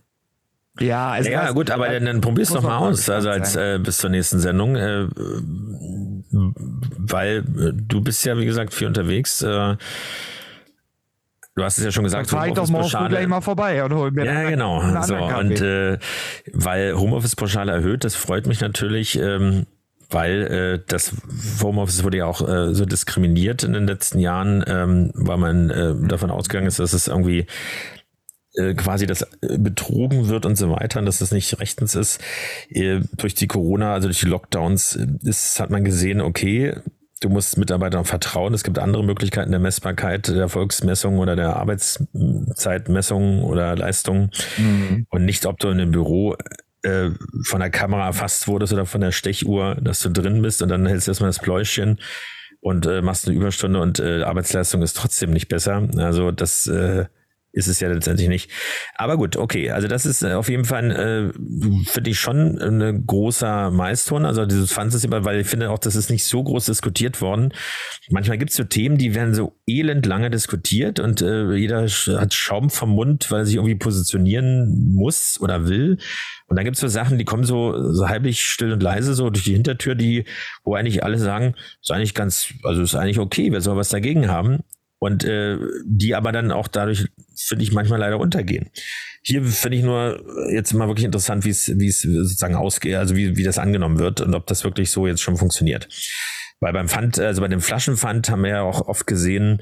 Ja, 0.79 1.11
also 1.11 1.29
ja 1.29 1.51
gut, 1.51 1.69
aber 1.69 1.87
dann, 1.89 2.05
dann 2.05 2.21
probier's 2.21 2.49
doch 2.49 2.63
mal 2.63 2.77
aus, 2.77 3.07
also 3.07 3.29
als 3.29 3.55
äh, 3.55 3.77
bis 3.77 3.97
zur 3.99 4.09
nächsten 4.09 4.39
Sendung, 4.39 4.75
äh, 4.75 5.07
weil 6.97 7.37
äh, 7.37 7.73
du 7.75 8.01
bist 8.01 8.25
ja 8.25 8.35
wie 8.37 8.45
gesagt 8.45 8.73
viel 8.73 8.87
unterwegs. 8.87 9.43
Äh, 9.43 9.75
Du 11.55 11.63
hast 11.63 11.77
es 11.77 11.83
ja 11.83 11.91
schon 11.91 12.03
gesagt. 12.03 12.31
Dann 12.31 12.39
fahr 12.39 12.47
ich 12.47 12.53
doch 12.53 12.67
morgen 12.69 13.09
gleich 13.09 13.27
mal 13.27 13.41
vorbei 13.41 13.83
und 13.83 13.93
hol 13.93 14.11
mir 14.11 14.25
Ja, 14.25 14.49
genau. 14.49 14.81
So, 15.03 15.15
und 15.15 15.61
äh, 15.61 15.99
weil 16.51 16.95
Homeoffice-Pauschale 16.95 17.71
erhöht, 17.71 18.03
das 18.03 18.15
freut 18.15 18.47
mich 18.47 18.59
natürlich. 18.59 19.19
Ähm, 19.19 19.67
weil 20.09 20.41
äh, 20.43 20.83
das 20.87 21.13
Homeoffice 21.61 22.03
wurde 22.03 22.17
ja 22.17 22.25
auch 22.25 22.47
äh, 22.47 22.73
so 22.73 22.85
diskriminiert 22.85 23.63
in 23.63 23.73
den 23.73 23.87
letzten 23.87 24.19
Jahren, 24.19 24.63
ähm, 24.67 25.11
weil 25.15 25.37
man 25.37 25.69
äh, 25.69 25.95
davon 26.07 26.29
ausgegangen 26.29 26.67
ist, 26.67 26.79
dass 26.79 26.93
es 26.93 27.07
irgendwie 27.07 27.47
äh, 28.55 28.75
quasi 28.75 29.07
das 29.07 29.23
äh, 29.41 29.57
betrogen 29.57 30.27
wird 30.27 30.45
und 30.45 30.55
so 30.55 30.69
weiter 30.69 30.99
und 30.99 31.05
dass 31.07 31.17
das 31.17 31.31
nicht 31.31 31.59
rechtens 31.59 31.95
ist. 31.95 32.21
Äh, 32.69 33.01
durch 33.17 33.33
die 33.33 33.47
Corona, 33.47 33.93
also 33.93 34.07
durch 34.07 34.19
die 34.19 34.27
Lockdowns, 34.27 34.95
ist, 35.23 35.59
hat 35.59 35.71
man 35.71 35.83
gesehen, 35.83 36.21
okay, 36.21 36.75
Du 37.21 37.29
musst 37.29 37.57
Mitarbeitern 37.57 38.05
vertrauen. 38.05 38.53
Es 38.53 38.63
gibt 38.63 38.79
andere 38.79 39.03
Möglichkeiten 39.03 39.51
der 39.51 39.59
Messbarkeit, 39.59 40.27
der 40.27 40.41
Erfolgsmessung 40.41 41.19
oder 41.19 41.35
der 41.35 41.55
Arbeitszeitmessung 41.55 43.43
oder 43.43 43.75
Leistung. 43.75 44.29
Mhm. 44.57 45.07
Und 45.09 45.25
nicht, 45.25 45.45
ob 45.45 45.57
du 45.59 45.69
in 45.69 45.79
einem 45.79 45.91
Büro 45.91 46.35
äh, 46.83 47.11
von 47.45 47.61
der 47.61 47.69
Kamera 47.69 48.07
erfasst 48.07 48.47
wurdest 48.47 48.73
oder 48.73 48.85
von 48.85 49.01
der 49.01 49.11
Stechuhr, 49.11 49.75
dass 49.75 50.01
du 50.01 50.09
drin 50.09 50.41
bist 50.41 50.61
und 50.61 50.69
dann 50.69 50.85
hältst 50.85 51.07
du 51.07 51.11
erstmal 51.11 51.29
das 51.29 51.39
Pläuschen 51.39 51.99
und 52.59 52.85
äh, 52.85 53.01
machst 53.01 53.27
eine 53.27 53.37
Überstunde 53.37 53.79
und 53.79 53.99
äh, 53.99 54.23
Arbeitsleistung 54.23 54.81
ist 54.81 54.97
trotzdem 54.97 55.31
nicht 55.31 55.47
besser. 55.47 55.87
Also 55.97 56.31
das 56.31 56.67
äh, 56.67 57.05
ist 57.53 57.67
es 57.67 57.79
ja 57.79 57.87
letztendlich 57.87 58.27
nicht. 58.27 58.51
Aber 58.95 59.15
gut, 59.15 59.37
okay. 59.37 59.69
Also 59.69 59.87
das 59.87 60.07
ist 60.07 60.23
äh, 60.23 60.33
auf 60.33 60.49
jeden 60.49 60.65
Fall, 60.65 60.91
äh, 60.91 61.85
finde 61.87 62.09
ich 62.09 62.19
schon 62.19 62.59
ein 62.59 63.05
großer 63.05 63.69
Milestone. 63.69 64.27
Also 64.27 64.45
dieses 64.45 64.73
Pfandsystem, 64.73 65.11
weil 65.11 65.39
ich 65.39 65.47
finde 65.47 65.69
auch, 65.69 65.77
das 65.77 65.95
ist 65.95 66.09
nicht 66.09 66.25
so 66.25 66.43
groß 66.43 66.65
diskutiert 66.65 67.21
worden. 67.21 67.53
Manchmal 68.09 68.39
gibt 68.39 68.49
es 68.49 68.57
so 68.57 68.63
Themen, 68.63 68.97
die 68.97 69.13
werden 69.13 69.35
so 69.35 69.55
elend 69.67 70.05
lange 70.07 70.31
diskutiert 70.31 70.99
und 70.99 71.21
äh, 71.21 71.53
jeder 71.53 71.87
hat 71.87 72.33
Schaum 72.33 72.71
vom 72.71 72.89
Mund, 72.89 73.29
weil 73.29 73.41
er 73.41 73.45
sich 73.45 73.55
irgendwie 73.55 73.75
positionieren 73.75 74.91
muss 74.95 75.39
oder 75.39 75.67
will. 75.67 75.99
Und 76.47 76.55
dann 76.55 76.65
gibt 76.65 76.75
es 76.75 76.81
so 76.81 76.87
Sachen, 76.87 77.19
die 77.19 77.25
kommen 77.25 77.43
so, 77.43 77.93
so 77.93 78.09
halblich 78.09 78.41
still 78.41 78.73
und 78.73 78.81
leise 78.81 79.13
so 79.13 79.29
durch 79.29 79.45
die 79.45 79.53
Hintertür, 79.53 79.93
die, 79.93 80.25
wo 80.63 80.73
eigentlich 80.73 81.03
alle 81.03 81.19
sagen, 81.19 81.53
ist 81.81 81.91
eigentlich 81.91 82.15
ganz, 82.15 82.51
also 82.63 82.81
ist 82.81 82.95
eigentlich 82.95 83.19
okay, 83.19 83.51
wer 83.51 83.61
soll 83.61 83.77
was 83.77 83.89
dagegen 83.89 84.29
haben 84.29 84.63
und 85.03 85.25
äh, 85.25 85.57
die 85.85 86.15
aber 86.15 86.31
dann 86.31 86.51
auch 86.51 86.69
dadurch, 86.69 87.07
finde 87.35 87.63
ich, 87.63 87.73
manchmal 87.73 87.99
leider 87.99 88.19
untergehen. 88.19 88.69
Hier 89.21 89.43
finde 89.43 89.77
ich 89.77 89.83
nur 89.83 90.23
jetzt 90.49 90.73
mal 90.73 90.87
wirklich 90.87 91.03
interessant, 91.03 91.43
wie 91.43 91.49
es, 91.49 91.77
wie 91.77 91.87
es 91.87 92.03
sozusagen 92.03 92.55
ausgeht, 92.55 92.95
also 92.95 93.13
wie, 93.15 93.35
wie 93.35 93.43
das 93.43 93.57
angenommen 93.57 93.99
wird 93.99 94.21
und 94.21 94.33
ob 94.33 94.47
das 94.47 94.63
wirklich 94.63 94.91
so 94.91 95.05
jetzt 95.05 95.21
schon 95.21 95.35
funktioniert. 95.35 95.89
Weil 96.61 96.71
beim 96.71 96.87
Pfand, 96.87 97.19
also 97.19 97.41
bei 97.41 97.49
dem 97.49 97.59
Flaschenpfand 97.59 98.29
haben 98.29 98.43
wir 98.43 98.49
ja 98.51 98.61
auch 98.61 98.87
oft 98.87 99.05
gesehen, 99.05 99.61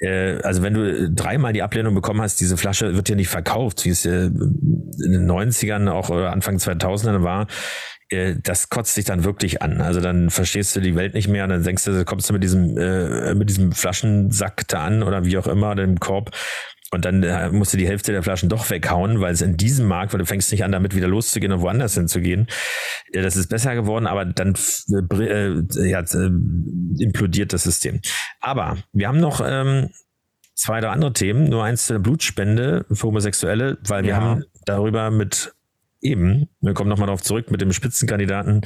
äh, 0.00 0.40
also 0.42 0.62
wenn 0.62 0.74
du 0.74 1.10
dreimal 1.10 1.52
die 1.52 1.62
Ablehnung 1.62 1.94
bekommen 1.94 2.22
hast, 2.22 2.40
diese 2.40 2.56
Flasche 2.56 2.94
wird 2.94 3.08
ja 3.08 3.16
nicht 3.16 3.28
verkauft, 3.28 3.84
wie 3.84 3.90
es 3.90 4.04
äh, 4.06 4.26
in 4.26 5.12
den 5.12 5.30
90ern 5.30 5.88
auch 5.88 6.10
oder 6.10 6.32
Anfang 6.32 6.56
2000ern 6.56 7.22
war, 7.22 7.46
äh, 8.10 8.36
das 8.42 8.70
kotzt 8.70 8.96
dich 8.96 9.04
dann 9.04 9.24
wirklich 9.24 9.62
an. 9.62 9.80
Also 9.80 10.00
dann 10.00 10.30
verstehst 10.30 10.76
du 10.76 10.80
die 10.80 10.94
Welt 10.94 11.14
nicht 11.14 11.28
mehr 11.28 11.44
und 11.44 11.50
dann 11.50 11.62
denkst 11.62 11.84
du, 11.84 12.04
kommst 12.04 12.28
du 12.28 12.32
mit 12.32 12.42
diesem, 12.42 12.76
äh, 12.76 13.34
mit 13.34 13.48
diesem 13.50 13.72
Flaschensack 13.72 14.66
da 14.68 14.84
an 14.84 15.02
oder 15.02 15.24
wie 15.24 15.38
auch 15.38 15.46
immer, 15.46 15.74
dem 15.74 15.98
Korb. 16.00 16.30
Und 16.90 17.04
dann 17.04 17.22
äh, 17.22 17.50
musst 17.50 17.74
du 17.74 17.76
die 17.76 17.86
Hälfte 17.86 18.12
der 18.12 18.22
Flaschen 18.22 18.48
doch 18.48 18.70
weghauen, 18.70 19.20
weil 19.20 19.32
es 19.32 19.42
in 19.42 19.58
diesem 19.58 19.86
Markt, 19.86 20.12
weil 20.12 20.20
du 20.20 20.26
fängst 20.26 20.50
nicht 20.50 20.64
an, 20.64 20.72
damit 20.72 20.94
wieder 20.94 21.06
loszugehen 21.06 21.52
und 21.52 21.60
woanders 21.60 21.94
hinzugehen. 21.94 22.46
Ja, 23.12 23.20
das 23.20 23.36
ist 23.36 23.48
besser 23.48 23.74
geworden, 23.74 24.06
aber 24.06 24.24
dann 24.24 24.54
äh, 25.12 25.24
äh, 25.24 25.88
ja, 25.88 26.00
äh, 26.00 26.30
implodiert 26.98 27.52
das 27.52 27.64
System. 27.64 28.00
Aber 28.40 28.78
wir 28.92 29.06
haben 29.06 29.20
noch 29.20 29.42
ähm, 29.44 29.90
zwei 30.54 30.78
oder 30.78 30.90
andere 30.90 31.12
Themen, 31.12 31.50
nur 31.50 31.62
eins 31.62 31.86
zur 31.86 31.98
Blutspende 31.98 32.86
für 32.90 33.08
Homosexuelle, 33.08 33.76
weil 33.86 34.04
wir 34.04 34.10
ja. 34.10 34.20
haben 34.20 34.44
darüber 34.64 35.10
mit 35.10 35.54
eben, 36.00 36.48
wir 36.60 36.74
kommen 36.74 36.88
nochmal 36.88 37.06
darauf 37.06 37.22
zurück, 37.22 37.50
mit 37.50 37.60
dem 37.60 37.72
Spitzenkandidaten 37.72 38.62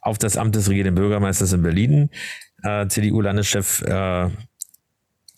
auf 0.00 0.18
das 0.18 0.36
Amt 0.36 0.54
des 0.54 0.68
regierenden 0.68 0.94
Bürgermeisters 0.94 1.52
in 1.52 1.62
Berlin, 1.62 2.10
äh, 2.62 2.86
CDU-Landeschef 2.86 3.82
äh, 3.82 4.30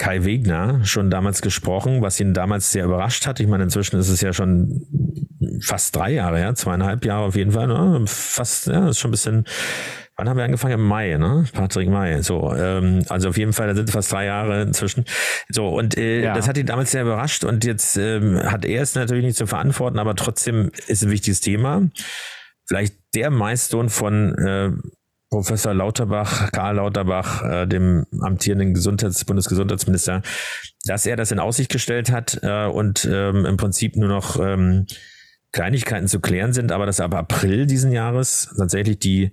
Kai 0.01 0.24
Wegner 0.24 0.82
schon 0.84 1.11
damals 1.11 1.42
gesprochen, 1.42 2.01
was 2.01 2.18
ihn 2.20 2.32
damals 2.32 2.72
sehr 2.72 2.86
überrascht 2.86 3.26
hat. 3.26 3.38
Ich 3.38 3.46
meine, 3.46 3.64
inzwischen 3.64 3.98
ist 3.98 4.09
es 4.09 4.22
ja 4.22 4.32
schon 4.32 4.86
fast 5.62 5.94
drei 5.94 6.12
Jahre 6.12 6.38
her, 6.38 6.55
zweieinhalb 6.55 7.05
Jahre 7.05 7.26
auf 7.26 7.36
jeden 7.36 7.53
Fall. 7.53 7.66
Ne? 7.66 8.05
Fast, 8.07 8.66
ja, 8.66 8.88
ist 8.88 8.98
schon 8.98 9.11
ein 9.11 9.12
bisschen 9.12 9.44
Wann 10.16 10.28
haben 10.28 10.36
wir 10.36 10.44
angefangen? 10.44 10.74
Im 10.74 10.86
Mai, 10.86 11.16
ne? 11.16 11.46
Patrick 11.55 11.88
Mai. 11.88 12.20
So, 12.20 12.55
ähm, 12.55 13.05
also 13.09 13.30
auf 13.30 13.38
jeden 13.38 13.55
Fall, 13.55 13.68
da 13.68 13.74
sind 13.74 13.90
fast 13.90 14.12
drei 14.12 14.26
Jahre 14.26 14.62
inzwischen. 14.62 15.07
So, 15.48 15.68
und 15.68 15.96
äh, 15.96 16.22
ja. 16.22 16.34
das 16.34 16.46
hat 16.46 16.59
ihn 16.59 16.66
damals 16.66 16.90
sehr 16.90 17.03
überrascht 17.03 17.42
und 17.42 17.64
jetzt 17.64 17.96
ähm, 17.96 18.38
hat 18.42 18.66
er 18.66 18.82
es 18.82 18.94
natürlich 18.94 19.24
nicht 19.24 19.38
zu 19.38 19.46
verantworten, 19.46 19.98
aber 19.98 20.14
trotzdem 20.16 20.72
ist 20.88 21.03
ein 21.03 21.11
wichtiges 21.11 21.40
Thema. 21.40 21.88
Vielleicht 22.68 22.96
der 23.14 23.30
Milestone 23.30 23.88
von 23.88 24.34
äh, 24.36 24.72
Professor 25.31 25.72
Lauterbach, 25.72 26.51
Karl 26.51 26.76
Lauterbach, 26.76 27.43
äh, 27.45 27.66
dem 27.66 28.07
amtierenden 28.20 28.74
Gesundheits 28.74 29.24
Bundesgesundheitsminister, 29.24 30.22
dass 30.85 31.07
er 31.07 31.16
das 31.16 31.31
in 31.31 31.39
Aussicht 31.39 31.70
gestellt 31.70 32.11
hat 32.11 32.41
äh, 32.43 32.66
und 32.66 33.09
ähm, 33.11 33.47
im 33.47 33.57
Prinzip 33.57 33.97
nur 33.97 34.09
noch 34.09 34.41
ähm, 34.41 34.87
Kleinigkeiten 35.53 36.09
zu 36.09 36.20
klären 36.20 36.53
sind, 36.53 36.72
aber 36.72 36.87
dass 36.87 37.01
ab 37.01 37.14
April 37.14 37.66
diesen 37.66 37.93
Jahres 37.93 38.53
tatsächlich 38.57 38.99
die 38.99 39.33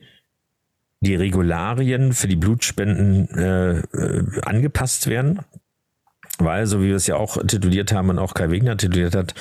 die 1.02 1.16
Regularien 1.16 2.14
für 2.14 2.28
die 2.28 2.36
Blutspenden 2.36 3.30
äh, 3.38 3.80
äh, 3.80 4.42
angepasst 4.42 5.08
werden. 5.08 5.42
Weil, 6.40 6.68
so 6.68 6.82
wie 6.82 6.88
wir 6.88 6.96
es 6.96 7.08
ja 7.08 7.16
auch 7.16 7.38
tituliert 7.46 7.92
haben 7.92 8.10
und 8.10 8.20
auch 8.20 8.34
Kai 8.34 8.52
Wegner 8.52 8.78
tituliert 8.78 9.16
hat, 9.16 9.34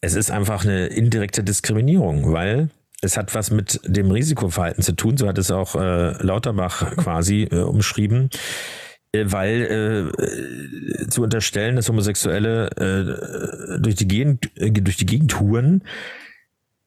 es 0.00 0.14
ist 0.14 0.30
einfach 0.30 0.64
eine 0.64 0.86
indirekte 0.86 1.44
Diskriminierung, 1.44 2.32
weil 2.32 2.70
es 3.02 3.16
hat 3.16 3.34
was 3.34 3.50
mit 3.50 3.80
dem 3.84 4.10
Risikoverhalten 4.10 4.82
zu 4.82 4.92
tun, 4.92 5.16
so 5.16 5.28
hat 5.28 5.36
es 5.36 5.50
auch 5.50 5.74
äh, 5.74 6.12
Lauterbach 6.22 6.96
quasi 6.96 7.48
äh, 7.50 7.56
umschrieben, 7.56 8.30
äh, 9.12 9.24
weil 9.26 10.12
äh, 10.14 11.08
zu 11.08 11.22
unterstellen, 11.22 11.76
dass 11.76 11.88
Homosexuelle 11.88 12.70
äh, 13.76 13.80
durch, 13.80 13.96
die 13.96 14.08
Gegend, 14.08 14.50
äh, 14.56 14.70
durch 14.70 14.96
die 14.96 15.06
Gegend 15.06 15.38
huren, 15.40 15.82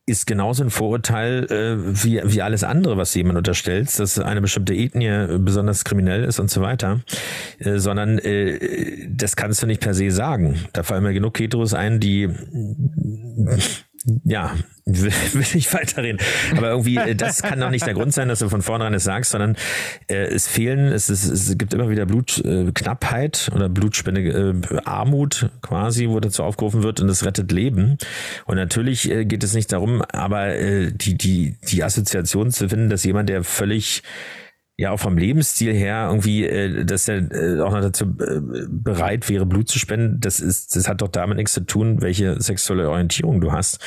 ist 0.07 0.27
genauso 0.27 0.63
ein 0.63 0.69
Vorurteil 0.69 1.45
äh, 1.51 2.03
wie, 2.03 2.21
wie 2.23 2.41
alles 2.41 2.63
andere, 2.63 2.95
was 2.95 3.13
jemand 3.15 3.37
unterstellt, 3.39 3.97
dass 3.99 4.19
eine 4.19 4.39
bestimmte 4.39 4.75
Ethnie 4.75 5.39
besonders 5.39 5.83
kriminell 5.83 6.23
ist 6.23 6.39
und 6.39 6.49
so 6.49 6.61
weiter, 6.61 7.01
äh, 7.57 7.79
sondern 7.79 8.19
äh, 8.19 9.07
das 9.09 9.35
kannst 9.35 9.63
du 9.63 9.67
nicht 9.67 9.81
per 9.81 9.95
se 9.95 10.11
sagen. 10.11 10.59
Da 10.73 10.83
fallen 10.83 11.03
mir 11.03 11.13
genug 11.13 11.39
Heteros 11.39 11.73
ein, 11.73 11.99
die 11.99 12.29
ja, 14.23 14.53
will, 14.85 15.11
ich 15.55 15.73
weiterreden. 15.73 16.19
Aber 16.55 16.69
irgendwie, 16.69 16.97
äh, 16.97 17.15
das 17.15 17.41
kann 17.41 17.59
doch 17.59 17.71
nicht 17.71 17.85
der 17.85 17.95
Grund 17.95 18.13
sein, 18.13 18.27
dass 18.27 18.39
du 18.39 18.49
von 18.49 18.61
vornherein 18.61 18.93
es 18.93 19.03
sagst, 19.03 19.31
sondern 19.31 19.55
äh, 20.07 20.25
es 20.25 20.47
fehlen, 20.47 20.91
es, 20.91 21.09
ist, 21.09 21.25
es 21.25 21.57
gibt 21.57 21.73
immer 21.73 21.89
wieder 21.89 22.05
Blutknappheit 22.05 23.49
äh, 23.51 23.55
oder 23.55 23.69
Blutspende, 23.69 24.21
äh, 24.21 24.77
Armut 24.85 25.49
quasi, 25.61 26.07
wo 26.07 26.19
dazu 26.19 26.43
aufgerufen 26.43 26.83
wird 26.83 26.99
und 26.99 27.09
es 27.09 27.25
rettet 27.25 27.51
Leben. 27.51 27.97
Und 28.45 28.57
natürlich 28.57 29.09
äh, 29.09 29.25
geht 29.25 29.43
es 29.43 29.53
nicht 29.53 29.71
darum, 29.71 30.01
aber 30.03 30.55
äh, 30.55 30.91
die, 30.91 31.17
die, 31.17 31.55
die 31.67 31.83
Assoziation 31.83 32.51
zu 32.51 32.69
finden, 32.69 32.89
dass 32.89 33.03
jemand, 33.03 33.29
der 33.29 33.43
völlig 33.43 34.03
ja 34.77 34.91
auch 34.91 34.99
vom 34.99 35.17
Lebensstil 35.17 35.73
her 35.73 36.07
irgendwie, 36.09 36.45
äh, 36.45 36.85
dass 36.85 37.07
er 37.07 37.31
äh, 37.31 37.61
auch 37.61 37.71
noch 37.71 37.81
dazu 37.81 38.05
äh, 38.05 38.41
bereit 38.67 39.29
wäre, 39.29 39.45
Blut 39.45 39.69
zu 39.69 39.79
spenden, 39.79 40.19
das 40.19 40.39
ist, 40.39 40.75
das 40.75 40.87
hat 40.87 41.01
doch 41.01 41.07
damit 41.07 41.37
nichts 41.37 41.53
zu 41.53 41.61
tun, 41.61 42.01
welche 42.01 42.41
sexuelle 42.41 42.89
Orientierung 42.89 43.39
du 43.39 43.51
hast. 43.51 43.79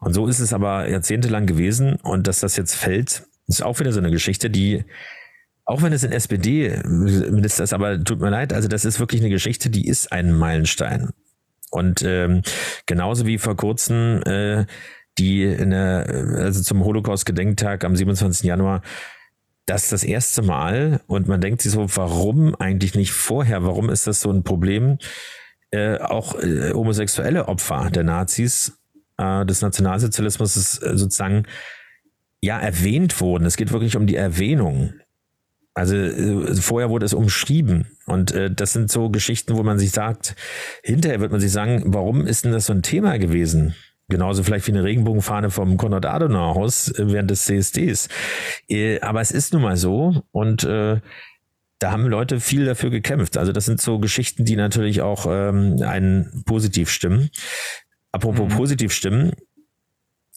Und 0.00 0.12
so 0.12 0.26
ist 0.26 0.40
es 0.40 0.52
aber 0.52 0.88
jahrzehntelang 0.88 1.46
gewesen 1.46 1.96
und 2.02 2.26
dass 2.26 2.40
das 2.40 2.56
jetzt 2.56 2.74
fällt, 2.74 3.24
ist 3.46 3.62
auch 3.62 3.78
wieder 3.80 3.92
so 3.92 4.00
eine 4.00 4.10
Geschichte, 4.10 4.50
die 4.50 4.84
auch 5.66 5.80
wenn 5.80 5.94
es 5.94 6.04
in 6.04 6.12
SPD-Minister 6.12 7.64
ist, 7.64 7.72
aber 7.72 8.02
tut 8.04 8.20
mir 8.20 8.28
leid, 8.28 8.52
also 8.52 8.68
das 8.68 8.84
ist 8.84 9.00
wirklich 9.00 9.22
eine 9.22 9.30
Geschichte, 9.30 9.70
die 9.70 9.88
ist 9.88 10.12
ein 10.12 10.36
Meilenstein. 10.36 11.08
Und 11.70 12.02
ähm, 12.02 12.42
genauso 12.84 13.24
wie 13.26 13.38
vor 13.38 13.56
kurzem 13.56 14.22
äh, 14.26 14.66
die 15.18 15.44
in 15.44 15.70
der, 15.70 16.06
also 16.36 16.60
zum 16.62 16.84
Holocaust-Gedenktag 16.84 17.84
am 17.84 17.96
27. 17.96 18.44
Januar, 18.44 18.82
das 19.66 19.88
das 19.88 20.04
erste 20.04 20.42
Mal 20.42 21.00
und 21.06 21.28
man 21.28 21.40
denkt 21.40 21.62
sich 21.62 21.72
so, 21.72 21.86
warum 21.96 22.54
eigentlich 22.56 22.94
nicht 22.94 23.12
vorher? 23.12 23.64
Warum 23.64 23.88
ist 23.90 24.06
das 24.06 24.20
so 24.20 24.30
ein 24.30 24.42
Problem? 24.44 24.98
Äh, 25.70 25.98
auch 25.98 26.38
äh, 26.38 26.72
homosexuelle 26.72 27.48
Opfer 27.48 27.90
der 27.90 28.04
Nazis, 28.04 28.78
äh, 29.18 29.46
des 29.46 29.62
Nationalsozialismus 29.62 30.56
ist 30.56 30.82
äh, 30.82 30.96
sozusagen 30.96 31.44
ja 32.40 32.58
erwähnt 32.58 33.20
wurden. 33.20 33.46
Es 33.46 33.56
geht 33.56 33.72
wirklich 33.72 33.96
um 33.96 34.06
die 34.06 34.16
Erwähnung. 34.16 34.94
Also 35.72 35.96
äh, 35.96 36.54
vorher 36.54 36.90
wurde 36.90 37.06
es 37.06 37.14
umschrieben 37.14 37.86
und 38.06 38.32
äh, 38.32 38.50
das 38.50 38.72
sind 38.72 38.90
so 38.90 39.10
Geschichten, 39.10 39.56
wo 39.56 39.62
man 39.62 39.78
sich 39.78 39.90
sagt, 39.90 40.36
hinterher 40.84 41.20
wird 41.20 41.32
man 41.32 41.40
sich 41.40 41.50
sagen, 41.50 41.82
warum 41.86 42.26
ist 42.26 42.44
denn 42.44 42.52
das 42.52 42.66
so 42.66 42.72
ein 42.72 42.82
Thema 42.82 43.18
gewesen? 43.18 43.74
Genauso 44.08 44.42
vielleicht 44.42 44.66
wie 44.66 44.72
eine 44.72 44.84
Regenbogenfahne 44.84 45.50
vom 45.50 45.76
Konrad-Adenauer-Haus 45.76 46.90
äh, 46.98 47.12
während 47.12 47.30
des 47.30 47.46
CSDs. 47.46 48.08
Äh, 48.68 49.00
aber 49.00 49.20
es 49.20 49.30
ist 49.30 49.52
nun 49.52 49.62
mal 49.62 49.76
so 49.76 50.22
und 50.30 50.64
äh, 50.64 51.00
da 51.78 51.90
haben 51.90 52.06
Leute 52.06 52.40
viel 52.40 52.66
dafür 52.66 52.90
gekämpft. 52.90 53.36
Also 53.36 53.52
das 53.52 53.64
sind 53.64 53.80
so 53.80 53.98
Geschichten, 53.98 54.44
die 54.44 54.56
natürlich 54.56 55.00
auch 55.02 55.26
ähm, 55.28 55.82
einen 55.82 56.44
positiv 56.46 56.90
stimmen. 56.90 57.30
Apropos 58.12 58.50
mhm. 58.50 58.56
positiv 58.56 58.92
stimmen, 58.92 59.32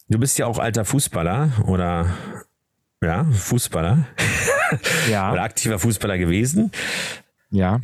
du 0.10 0.18
bist 0.18 0.38
ja 0.40 0.46
auch 0.46 0.60
alter 0.60 0.86
Fußballer 0.86 1.52
oder 1.68 2.08
ja, 3.04 3.26
Fußballer. 3.26 4.08
Ja. 5.10 5.32
oder 5.34 5.44
aktiver 5.44 5.78
Fußballer 5.78 6.18
gewesen. 6.18 6.72
Ja. 7.52 7.80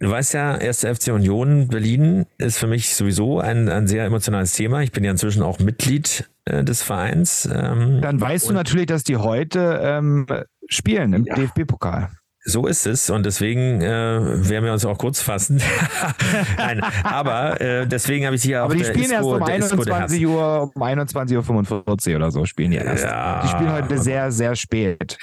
Du 0.00 0.10
weißt 0.10 0.34
ja, 0.34 0.52
1. 0.52 0.80
FC 0.80 1.12
Union 1.12 1.68
Berlin 1.68 2.26
ist 2.38 2.58
für 2.58 2.66
mich 2.66 2.94
sowieso 2.94 3.38
ein, 3.38 3.68
ein 3.68 3.86
sehr 3.86 4.04
emotionales 4.04 4.52
Thema. 4.52 4.82
Ich 4.82 4.92
bin 4.92 5.04
ja 5.04 5.12
inzwischen 5.12 5.42
auch 5.42 5.60
Mitglied 5.60 6.28
äh, 6.46 6.64
des 6.64 6.82
Vereins. 6.82 7.48
Ähm, 7.52 8.00
Dann 8.00 8.20
weißt 8.20 8.50
du 8.50 8.54
natürlich, 8.54 8.86
dass 8.86 9.04
die 9.04 9.16
heute 9.16 9.80
ähm, 9.82 10.26
spielen 10.68 11.12
im 11.12 11.24
ja. 11.24 11.34
DFB-Pokal. 11.36 12.10
So 12.46 12.66
ist 12.66 12.86
es 12.86 13.08
und 13.08 13.24
deswegen 13.24 13.80
äh, 13.80 13.86
werden 13.86 14.66
wir 14.66 14.72
uns 14.74 14.84
auch 14.84 14.98
kurz 14.98 15.22
fassen. 15.22 15.62
Nein, 16.58 16.82
aber 17.02 17.58
äh, 17.58 17.86
deswegen 17.86 18.26
habe 18.26 18.36
ich 18.36 18.42
hier 18.42 18.60
auch. 18.60 18.66
Aber 18.66 18.74
die 18.74 18.84
spielen 18.84 19.10
erst 19.10 19.24
um 19.26 19.42
21 19.42 20.26
Uhr, 20.26 20.70
um 20.74 20.82
21.45 20.82 22.10
Uhr 22.10 22.16
oder 22.16 22.30
so 22.30 22.44
spielen 22.44 22.72
die 22.72 22.76
erst. 22.76 23.04
Ja. 23.04 23.40
Die 23.42 23.48
spielen 23.48 23.72
heute 23.72 23.98
sehr, 23.98 24.30
sehr 24.30 24.56
spät. 24.56 25.16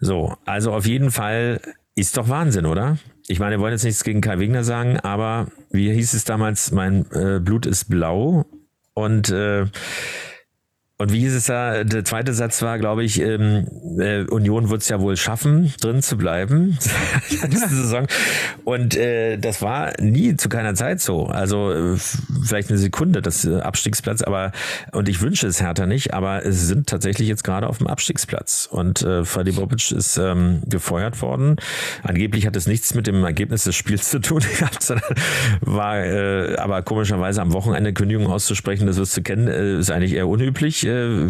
So, 0.00 0.34
also 0.44 0.72
auf 0.72 0.86
jeden 0.86 1.12
Fall 1.12 1.60
ist 1.94 2.16
doch 2.16 2.28
Wahnsinn, 2.28 2.66
oder? 2.66 2.98
Ich 3.28 3.40
meine, 3.40 3.56
wir 3.56 3.60
wollen 3.60 3.72
jetzt 3.72 3.84
nichts 3.84 4.04
gegen 4.04 4.20
Kai 4.20 4.38
Wegner 4.38 4.62
sagen, 4.62 5.00
aber 5.00 5.48
wie 5.70 5.92
hieß 5.92 6.14
es 6.14 6.24
damals, 6.24 6.70
mein 6.70 7.06
äh, 7.12 7.40
Blut 7.40 7.66
ist 7.66 7.88
blau. 7.88 8.44
Und 8.94 9.30
äh, 9.30 9.66
und 10.98 11.12
wie 11.12 11.20
hieß 11.20 11.34
es 11.34 11.44
da? 11.44 11.84
Der 11.84 12.06
zweite 12.06 12.32
Satz 12.32 12.62
war, 12.62 12.78
glaube 12.78 13.04
ich, 13.04 13.20
ähm, 13.20 13.66
äh, 13.98 14.22
Union 14.22 14.70
wird 14.70 14.80
es 14.80 14.88
ja 14.88 14.98
wohl 14.98 15.18
schaffen, 15.18 15.74
drin 15.82 16.00
zu 16.00 16.16
bleiben 16.16 16.78
Saison. 17.28 18.06
Und 18.64 18.96
äh, 18.96 19.36
das 19.36 19.60
war 19.60 19.92
nie 20.00 20.36
zu 20.36 20.48
keiner 20.48 20.74
Zeit 20.74 21.02
so. 21.02 21.26
Also 21.26 21.70
äh, 21.70 21.96
vielleicht 22.42 22.70
eine 22.70 22.78
Sekunde 22.78 23.20
das 23.20 23.44
äh, 23.44 23.56
Abstiegsplatz, 23.60 24.22
aber 24.22 24.52
und 24.92 25.10
ich 25.10 25.20
wünsche 25.20 25.46
es 25.46 25.60
Hertha 25.60 25.84
nicht, 25.84 26.14
aber 26.14 26.46
es 26.46 26.66
sind 26.66 26.88
tatsächlich 26.88 27.28
jetzt 27.28 27.44
gerade 27.44 27.68
auf 27.68 27.76
dem 27.76 27.88
Abstiegsplatz. 27.88 28.66
Und 28.70 29.02
äh, 29.02 29.26
Fadi 29.26 29.52
Bobic 29.52 29.92
ist 29.92 30.16
ähm, 30.16 30.62
gefeuert 30.64 31.20
worden. 31.20 31.56
Angeblich 32.04 32.46
hat 32.46 32.56
es 32.56 32.66
nichts 32.66 32.94
mit 32.94 33.06
dem 33.06 33.22
Ergebnis 33.22 33.64
des 33.64 33.74
Spiels 33.74 34.08
zu 34.08 34.18
tun 34.18 34.40
gehabt, 34.58 34.82
sondern 34.82 35.14
war 35.60 35.98
äh, 35.98 36.56
aber 36.56 36.80
komischerweise 36.80 37.42
am 37.42 37.52
Wochenende 37.52 37.92
Kündigung 37.92 38.28
auszusprechen, 38.28 38.86
das 38.86 38.96
wirst 38.96 39.14
du 39.14 39.22
kennen, 39.22 39.46
ist 39.46 39.90
eigentlich 39.90 40.14
eher 40.14 40.26
unüblich 40.26 40.85
äh, 40.86 41.28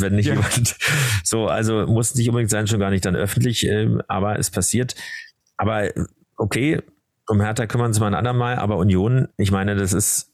wenn 0.00 0.14
nicht 0.14 0.26
ja. 0.26 0.34
jemand 0.34 0.76
so, 1.24 1.46
also 1.46 1.86
muss 1.86 2.14
nicht 2.14 2.28
unbedingt 2.28 2.50
sein, 2.50 2.66
schon 2.66 2.80
gar 2.80 2.90
nicht 2.90 3.04
dann 3.04 3.16
öffentlich, 3.16 3.66
äh, 3.66 3.88
aber 4.08 4.38
es 4.38 4.50
passiert. 4.50 4.94
Aber 5.56 5.88
okay, 6.36 6.80
um 7.28 7.40
Hertha 7.40 7.66
kümmern 7.66 7.92
sie 7.92 8.00
mal 8.00 8.08
ein 8.08 8.14
andermal, 8.14 8.56
aber 8.56 8.76
Union, 8.76 9.28
ich 9.36 9.50
meine, 9.50 9.76
das 9.76 9.92
ist 9.92 10.32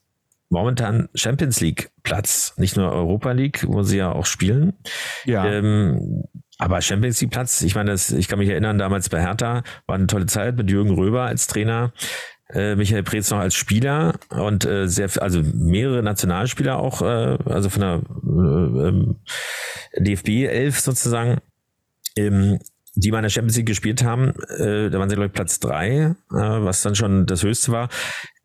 momentan 0.51 1.09
Champions 1.15 1.61
League 1.61 1.91
Platz, 2.03 2.55
nicht 2.57 2.77
nur 2.77 2.93
Europa 2.93 3.33
League, 3.33 3.65
wo 3.67 3.83
sie 3.83 3.99
ja 3.99 4.13
auch 4.13 4.27
spielen. 4.27 4.75
Ja. 5.25 5.45
Ähm, 5.45 6.25
aber 6.59 6.81
Champions 6.81 7.21
League 7.21 7.33
Platz, 7.33 7.63
ich 7.63 7.75
meine, 7.75 7.91
das, 7.91 8.13
ich 8.13 8.29
kann 8.29 8.39
mich 8.39 8.49
erinnern, 8.49 8.79
damals 8.79 9.09
bei 9.09 9.21
Hertha 9.21 9.63
war 9.87 9.97
eine 9.97 10.07
tolle 10.07 10.27
Zeit 10.27 10.57
mit 10.57 10.71
Jürgen 10.71 10.95
Röber 10.95 11.23
als 11.23 11.47
Trainer 11.49 11.93
äh, 12.51 12.77
Michael 12.77 13.03
Preetz 13.03 13.31
noch 13.31 13.39
als 13.39 13.55
Spieler 13.55 14.19
und 14.31 14.65
äh, 14.65 14.87
sehr, 14.87 15.11
also 15.21 15.43
mehrere 15.43 16.03
Nationalspieler 16.03 16.79
auch, 16.79 17.03
äh, 17.03 17.39
also 17.47 17.71
von 17.71 17.81
der 17.81 18.03
äh, 18.23 18.89
ähm, 18.89 19.17
DFB 19.99 20.47
11 20.49 20.81
sozusagen, 20.81 21.39
ähm, 22.17 22.59
die 22.95 23.11
mal 23.11 23.19
in 23.19 23.25
der 23.25 23.31
Champions 23.31 23.57
League 23.57 23.67
gespielt 23.67 24.05
haben. 24.05 24.35
Äh, 24.59 24.91
da 24.91 24.99
waren 24.99 25.09
sie, 25.09 25.17
glaube 25.17 25.27
ich, 25.27 25.33
Platz 25.33 25.59
drei, 25.59 25.89
äh, 25.91 26.15
was 26.31 26.83
dann 26.83 26.95
schon 26.95 27.27
das 27.27 27.43
Höchste 27.43 27.73
war. 27.73 27.89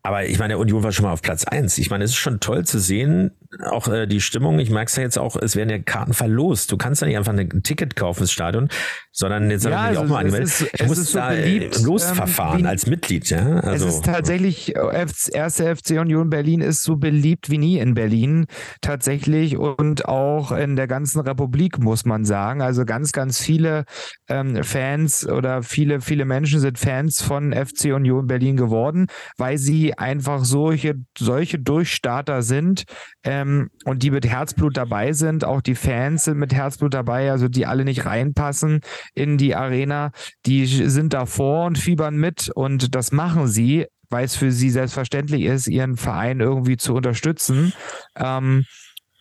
Aber 0.02 0.24
ich 0.24 0.38
meine, 0.38 0.56
Union 0.56 0.82
war 0.82 0.92
schon 0.92 1.04
mal 1.04 1.12
auf 1.12 1.20
Platz 1.20 1.44
eins. 1.44 1.76
Ich 1.76 1.90
meine, 1.90 2.04
es 2.04 2.12
ist 2.12 2.16
schon 2.16 2.40
toll 2.40 2.64
zu 2.64 2.78
sehen, 2.78 3.32
auch 3.64 3.88
äh, 3.88 4.06
die 4.06 4.20
Stimmung. 4.20 4.58
Ich 4.58 4.70
merke 4.70 4.88
es 4.88 4.96
ja 4.96 5.02
jetzt 5.02 5.18
auch, 5.18 5.36
es 5.36 5.56
werden 5.56 5.68
ja 5.68 5.78
Karten 5.78 6.14
verlost. 6.14 6.72
Du 6.72 6.78
kannst 6.78 7.02
ja 7.02 7.08
nicht 7.08 7.18
einfach 7.18 7.34
ein 7.34 7.62
Ticket 7.62 7.96
kaufen 7.96 8.22
ins 8.22 8.32
Stadion, 8.32 8.68
sondern 9.12 9.50
jetzt 9.50 9.66
ja, 9.66 9.72
habe 9.72 9.82
ich 9.84 9.90
mich 9.90 9.98
also 9.98 10.00
auch 10.00 10.14
mal 10.14 10.20
angemeldet. 10.20 10.48
Ist, 10.48 10.70
ich 10.72 10.86
muss 10.86 11.12
so 11.12 11.18
da 11.18 11.32
äh, 11.32 11.42
beliebt, 11.42 11.82
losverfahren 11.82 12.60
ähm, 12.60 12.66
als 12.66 12.86
Mitglied. 12.86 13.28
Ja? 13.28 13.60
Also, 13.60 13.88
es 13.88 13.94
ist 13.96 14.04
tatsächlich, 14.06 14.74
erste 14.74 15.76
FC 15.76 16.00
Union 16.00 16.30
Berlin 16.30 16.62
ist 16.62 16.82
so 16.82 16.96
beliebt 16.96 17.50
wie 17.50 17.58
nie 17.58 17.78
in 17.78 17.94
Berlin 17.94 18.46
tatsächlich 18.80 19.58
und 19.58 20.06
auch 20.06 20.52
in 20.52 20.76
der 20.76 20.86
ganzen 20.86 21.20
Republik, 21.20 21.78
muss 21.78 22.06
man 22.06 22.24
sagen. 22.24 22.62
Also 22.62 22.84
ganz, 22.86 23.12
ganz 23.12 23.40
viele 23.40 23.84
ähm, 24.28 24.62
Fans 24.62 25.28
oder 25.28 25.62
viele, 25.62 26.00
viele 26.00 26.24
Menschen 26.24 26.60
sind 26.60 26.78
Fans 26.78 27.20
von 27.20 27.52
FC 27.52 27.86
Union 27.92 28.26
Berlin 28.26 28.56
geworden, 28.56 29.08
weil 29.36 29.58
sie 29.58 29.89
einfach 29.98 30.44
solche, 30.44 30.94
solche 31.16 31.58
Durchstarter 31.58 32.42
sind 32.42 32.84
ähm, 33.24 33.70
und 33.84 34.02
die 34.02 34.10
mit 34.10 34.26
Herzblut 34.26 34.76
dabei 34.76 35.12
sind. 35.12 35.44
Auch 35.44 35.60
die 35.60 35.74
Fans 35.74 36.24
sind 36.24 36.38
mit 36.38 36.52
Herzblut 36.52 36.94
dabei, 36.94 37.30
also 37.30 37.48
die 37.48 37.66
alle 37.66 37.84
nicht 37.84 38.06
reinpassen 38.06 38.80
in 39.14 39.38
die 39.38 39.54
Arena. 39.54 40.12
Die 40.46 40.66
sind 40.66 41.12
davor 41.12 41.66
und 41.66 41.78
fiebern 41.78 42.16
mit 42.16 42.50
und 42.54 42.94
das 42.94 43.12
machen 43.12 43.46
sie, 43.46 43.86
weil 44.08 44.24
es 44.24 44.36
für 44.36 44.52
sie 44.52 44.70
selbstverständlich 44.70 45.42
ist, 45.44 45.68
ihren 45.68 45.96
Verein 45.96 46.40
irgendwie 46.40 46.76
zu 46.76 46.94
unterstützen. 46.94 47.72
Ähm, 48.16 48.64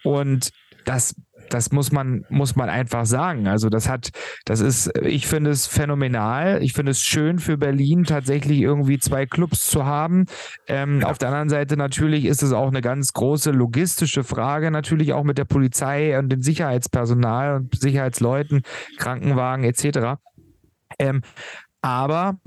und 0.03 0.49
das 0.85 1.15
das 1.49 1.71
muss 1.71 1.91
man, 1.91 2.25
muss 2.29 2.55
man 2.55 2.69
einfach 2.69 3.05
sagen. 3.05 3.47
Also 3.47 3.69
das 3.69 3.89
hat, 3.89 4.09
das 4.45 4.59
ist, 4.59 4.91
ich 5.03 5.27
finde 5.27 5.51
es 5.51 5.67
phänomenal. 5.67 6.63
Ich 6.63 6.73
finde 6.73 6.91
es 6.91 7.01
schön 7.01 7.39
für 7.39 7.57
Berlin 7.57 8.03
tatsächlich 8.03 8.59
irgendwie 8.59 8.99
zwei 8.99 9.25
Clubs 9.25 9.67
zu 9.67 9.85
haben. 9.85 10.25
Ähm, 10.67 11.03
auf 11.03 11.17
der 11.17 11.29
anderen 11.29 11.49
Seite 11.49 11.77
natürlich 11.77 12.25
ist 12.25 12.43
es 12.43 12.51
auch 12.51 12.67
eine 12.67 12.81
ganz 12.81 13.13
große 13.13 13.51
logistische 13.51 14.23
Frage, 14.23 14.71
natürlich 14.71 15.13
auch 15.13 15.23
mit 15.23 15.37
der 15.37 15.45
Polizei 15.45 16.17
und 16.17 16.29
dem 16.29 16.41
Sicherheitspersonal 16.41 17.55
und 17.55 17.79
Sicherheitsleuten, 17.79 18.61
Krankenwagen 18.97 19.63
etc. 19.63 20.19
Ähm, 20.97 21.21
aber 21.81 22.39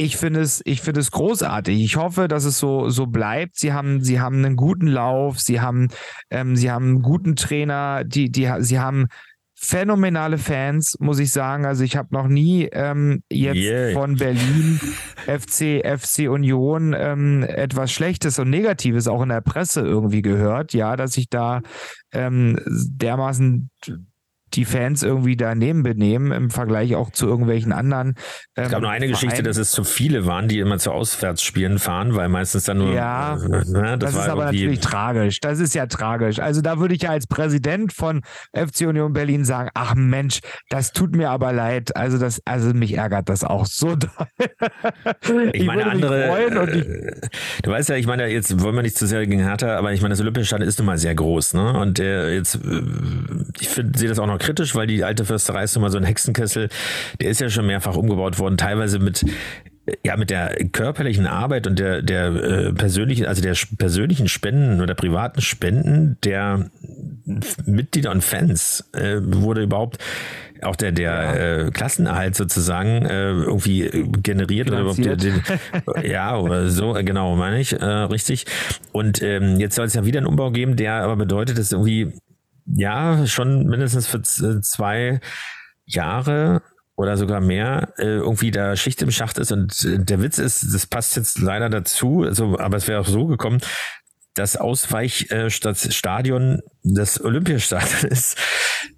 ich 0.00 0.16
finde 0.16 0.40
es, 0.40 0.62
ich 0.64 0.80
finde 0.80 1.00
es 1.00 1.10
großartig. 1.10 1.78
Ich 1.78 1.96
hoffe, 1.96 2.26
dass 2.26 2.44
es 2.44 2.58
so, 2.58 2.88
so 2.88 3.06
bleibt. 3.06 3.56
Sie 3.56 3.74
haben, 3.74 4.02
sie 4.02 4.18
haben 4.18 4.42
einen 4.42 4.56
guten 4.56 4.86
Lauf, 4.86 5.38
sie 5.38 5.60
haben, 5.60 5.88
ähm, 6.30 6.56
sie 6.56 6.70
haben 6.70 6.86
einen 6.86 7.02
guten 7.02 7.36
Trainer, 7.36 8.02
die, 8.04 8.32
die, 8.32 8.50
sie 8.60 8.80
haben 8.80 9.08
phänomenale 9.54 10.38
Fans, 10.38 10.96
muss 11.00 11.18
ich 11.18 11.30
sagen. 11.32 11.66
Also 11.66 11.84
ich 11.84 11.98
habe 11.98 12.08
noch 12.12 12.28
nie 12.28 12.66
ähm, 12.72 13.22
jetzt 13.30 13.58
yeah. 13.58 13.92
von 13.92 14.16
Berlin 14.16 14.80
FC, 15.26 15.84
FC 15.84 16.30
Union 16.30 16.94
ähm, 16.96 17.42
etwas 17.42 17.92
Schlechtes 17.92 18.38
und 18.38 18.48
Negatives 18.48 19.06
auch 19.06 19.20
in 19.20 19.28
der 19.28 19.42
Presse 19.42 19.82
irgendwie 19.82 20.22
gehört. 20.22 20.72
Ja, 20.72 20.96
dass 20.96 21.18
ich 21.18 21.28
da 21.28 21.60
ähm, 22.10 22.58
dermaßen 22.66 23.68
die 24.54 24.64
Fans 24.64 25.02
irgendwie 25.02 25.36
daneben 25.36 25.82
benehmen 25.82 26.32
im 26.32 26.50
Vergleich 26.50 26.94
auch 26.94 27.10
zu 27.10 27.26
irgendwelchen 27.26 27.72
anderen. 27.72 28.14
Ähm, 28.56 28.64
es 28.64 28.70
gab 28.70 28.80
nur 28.80 28.90
eine 28.90 29.06
Vereinen. 29.06 29.12
Geschichte, 29.12 29.42
dass 29.42 29.56
es 29.56 29.70
zu 29.70 29.84
viele 29.84 30.26
waren, 30.26 30.48
die 30.48 30.58
immer 30.58 30.78
zu 30.78 30.92
Auswärtsspielen 30.92 31.78
fahren, 31.78 32.14
weil 32.14 32.28
meistens 32.28 32.64
dann 32.64 32.78
nur. 32.78 32.92
Ja, 32.92 33.36
äh, 33.36 33.48
ne, 33.48 33.96
das, 33.98 34.14
das 34.14 34.24
ist 34.24 34.30
aber 34.30 34.46
natürlich 34.46 34.80
tragisch. 34.80 35.40
Das 35.40 35.60
ist 35.60 35.74
ja 35.74 35.86
tragisch. 35.86 36.38
Also 36.38 36.60
da 36.60 36.78
würde 36.78 36.94
ich 36.94 37.02
ja 37.02 37.10
als 37.10 37.26
Präsident 37.26 37.92
von 37.92 38.22
FC 38.54 38.86
Union 38.86 39.12
Berlin 39.12 39.44
sagen: 39.44 39.70
Ach 39.74 39.94
Mensch, 39.94 40.40
das 40.68 40.92
tut 40.92 41.14
mir 41.14 41.30
aber 41.30 41.52
leid. 41.52 41.96
Also 41.96 42.18
das, 42.18 42.40
also 42.44 42.72
mich 42.74 42.94
ärgert 42.94 43.28
das 43.28 43.44
auch 43.44 43.66
so 43.66 43.90
ich, 45.52 45.60
ich 45.60 45.66
meine 45.66 45.86
andere. 45.86 46.46
Äh, 46.46 47.30
du 47.62 47.70
weißt 47.70 47.88
ja, 47.88 47.96
ich 47.96 48.06
meine 48.06 48.26
jetzt 48.26 48.60
wollen 48.62 48.74
wir 48.74 48.82
nicht 48.82 48.96
zu 48.96 49.06
sehr 49.06 49.26
gegen 49.26 49.40
Hertha, 49.40 49.76
aber 49.76 49.92
ich 49.92 50.00
meine 50.00 50.12
das 50.12 50.20
Olympische 50.20 50.46
Stadion 50.46 50.68
ist 50.68 50.78
nun 50.78 50.86
mal 50.86 50.98
sehr 50.98 51.14
groß, 51.14 51.54
ne? 51.54 51.78
Und 51.78 51.98
der 51.98 52.34
jetzt, 52.34 52.56
äh, 52.56 52.82
ich 53.60 53.68
finde, 53.68 53.98
sehe 53.98 54.08
das 54.08 54.18
auch 54.18 54.26
noch 54.26 54.38
kritisch, 54.40 54.74
weil 54.74 54.86
die 54.86 55.04
alte 55.04 55.24
Försterei 55.24 55.64
ist 55.64 55.76
immer 55.76 55.90
so 55.90 55.98
ein 55.98 56.04
Hexenkessel. 56.04 56.68
Der 57.20 57.30
ist 57.30 57.40
ja 57.40 57.48
schon 57.48 57.66
mehrfach 57.66 57.96
umgebaut 57.96 58.38
worden, 58.38 58.56
teilweise 58.56 58.98
mit 58.98 59.24
ja, 60.04 60.16
mit 60.16 60.30
der 60.30 60.54
körperlichen 60.72 61.26
Arbeit 61.26 61.66
und 61.66 61.78
der, 61.78 62.02
der 62.02 62.26
äh, 62.26 62.72
persönlichen, 62.72 63.26
also 63.26 63.42
der 63.42 63.56
persönlichen 63.78 64.28
Spenden 64.28 64.80
oder 64.80 64.94
privaten 64.94 65.40
Spenden 65.40 66.16
der 66.22 66.70
Mitglieder 67.66 68.10
und 68.10 68.22
Fans 68.22 68.88
äh, 68.92 69.16
wurde 69.20 69.62
überhaupt 69.62 69.98
auch 70.62 70.76
der, 70.76 70.92
der 70.92 71.12
ja. 71.12 71.34
äh, 71.34 71.70
Klassenerhalt 71.70 72.36
sozusagen 72.36 73.06
äh, 73.06 73.30
irgendwie 73.30 73.90
generiert 74.22 74.68
oder 74.68 74.80
überhaupt 74.80 75.04
den, 75.04 75.42
ja 76.02 76.36
oder 76.38 76.68
so, 76.68 76.96
äh, 76.96 77.02
genau, 77.02 77.34
meine 77.36 77.60
ich, 77.60 77.72
äh, 77.72 77.84
richtig. 77.84 78.44
Und 78.92 79.22
ähm, 79.22 79.58
jetzt 79.58 79.76
soll 79.76 79.86
es 79.86 79.94
ja 79.94 80.04
wieder 80.04 80.18
einen 80.18 80.26
Umbau 80.26 80.50
geben, 80.50 80.76
der 80.76 80.94
aber 80.94 81.16
bedeutet, 81.16 81.58
dass 81.58 81.72
irgendwie 81.72 82.12
ja 82.66 83.26
schon 83.26 83.66
mindestens 83.66 84.06
für 84.06 84.18
äh, 84.18 84.60
zwei 84.60 85.20
Jahre 85.86 86.62
oder 86.96 87.16
sogar 87.16 87.40
mehr 87.40 87.94
äh, 87.98 88.18
irgendwie 88.18 88.50
da 88.50 88.76
Schicht 88.76 89.00
im 89.02 89.10
Schacht 89.10 89.38
ist. 89.38 89.52
Und 89.52 89.84
äh, 89.84 90.04
der 90.04 90.22
Witz 90.22 90.38
ist, 90.38 90.74
das 90.74 90.86
passt 90.86 91.16
jetzt 91.16 91.38
leider 91.38 91.70
dazu, 91.70 92.22
also, 92.22 92.58
aber 92.58 92.76
es 92.76 92.88
wäre 92.88 93.00
auch 93.00 93.06
so 93.06 93.26
gekommen, 93.26 93.60
das 94.34 94.56
Ausweichstadion 94.56 96.60
des 96.82 97.22
Olympiastadions 97.22 98.04
ist. 98.10 98.38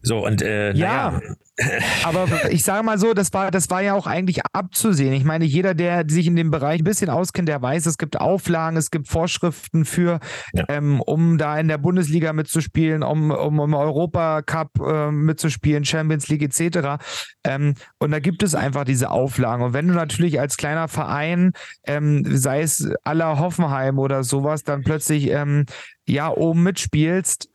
So, 0.03 0.25
und 0.25 0.43
äh, 0.43 0.73
ja, 0.73 1.13
naja. 1.13 1.35
aber 2.05 2.51
ich 2.51 2.65
sage 2.65 2.83
mal 2.83 2.99
so, 2.99 3.13
das 3.13 3.33
war, 3.33 3.51
das 3.51 3.69
war 3.69 3.83
ja 3.83 3.95
auch 3.95 4.07
eigentlich 4.07 4.41
abzusehen. 4.53 5.13
Ich 5.13 5.25
meine, 5.25 5.45
jeder, 5.45 5.75
der 5.75 6.05
sich 6.09 6.27
in 6.27 6.35
dem 6.35 6.51
Bereich 6.51 6.81
ein 6.81 6.85
bisschen 6.85 7.11
auskennt, 7.11 7.49
der 7.49 7.61
weiß, 7.61 7.87
es 7.87 7.99
gibt 7.99 8.21
Auflagen, 8.21 8.77
es 8.77 8.91
gibt 8.91 9.09
Vorschriften 9.09 9.85
für, 9.85 10.21
ja. 10.55 10.65
ähm, 10.69 11.01
um 11.01 11.39
da 11.39 11.59
in 11.59 11.69
der 11.69 11.79
Bundesliga 11.79 12.33
mitzuspielen, 12.33 13.03
um, 13.03 13.31
um 13.31 13.61
im 13.61 13.75
Europacup 13.75 14.71
äh, 14.81 15.11
mitzuspielen, 15.11 15.85
Champions 15.85 16.29
League 16.29 16.43
etc. 16.43 17.03
Ähm, 17.45 17.75
und 17.99 18.13
da 18.13 18.19
gibt 18.19 18.43
es 18.43 18.55
einfach 18.55 18.85
diese 18.85 19.11
Auflagen. 19.11 19.63
Und 19.63 19.75
wenn 19.75 19.89
du 19.89 19.95
natürlich 19.95 20.41
als 20.41 20.57
kleiner 20.57 20.89
Verein, 20.89 21.53
ähm, 21.87 22.25
sei 22.37 22.63
es 22.63 22.91
aller 23.05 23.39
Hoffenheim 23.39 23.99
oder 23.99 24.25
sowas, 24.25 24.65
dann 24.65 24.83
plötzlich 24.83 25.29
ähm, 25.29 25.67
ja 26.07 26.31
oben 26.31 26.63
mitspielst, 26.63 27.52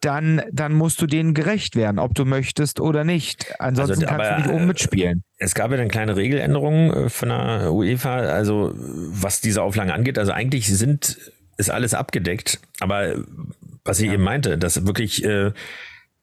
dann, 0.00 0.42
dann 0.50 0.72
musst 0.72 1.00
du 1.00 1.06
denen 1.06 1.34
gerecht 1.34 1.76
werden, 1.76 1.98
ob 1.98 2.14
du 2.14 2.24
möchtest 2.24 2.80
oder 2.80 3.04
nicht. 3.04 3.54
Ansonsten 3.58 4.04
also, 4.04 4.06
kannst 4.06 4.30
aber, 4.30 4.42
du 4.42 4.42
nicht 4.42 4.54
oben 4.54 4.66
mitspielen. 4.66 5.24
Es 5.38 5.54
gab 5.54 5.70
ja 5.70 5.76
dann 5.76 5.88
kleine 5.88 6.16
Regeländerungen 6.16 6.92
äh, 6.92 7.08
von 7.08 7.28
der 7.28 7.72
UEFA, 7.72 8.16
also 8.16 8.72
was 8.74 9.40
diese 9.40 9.62
Auflagen 9.62 9.90
angeht. 9.90 10.18
Also 10.18 10.32
eigentlich 10.32 10.68
sind, 10.68 11.18
ist 11.56 11.70
alles 11.70 11.94
abgedeckt, 11.94 12.60
aber 12.80 13.14
was 13.84 14.00
ich 14.00 14.06
ja. 14.06 14.14
eben 14.14 14.22
meinte, 14.22 14.58
dass 14.58 14.86
wirklich 14.86 15.24
äh, 15.24 15.52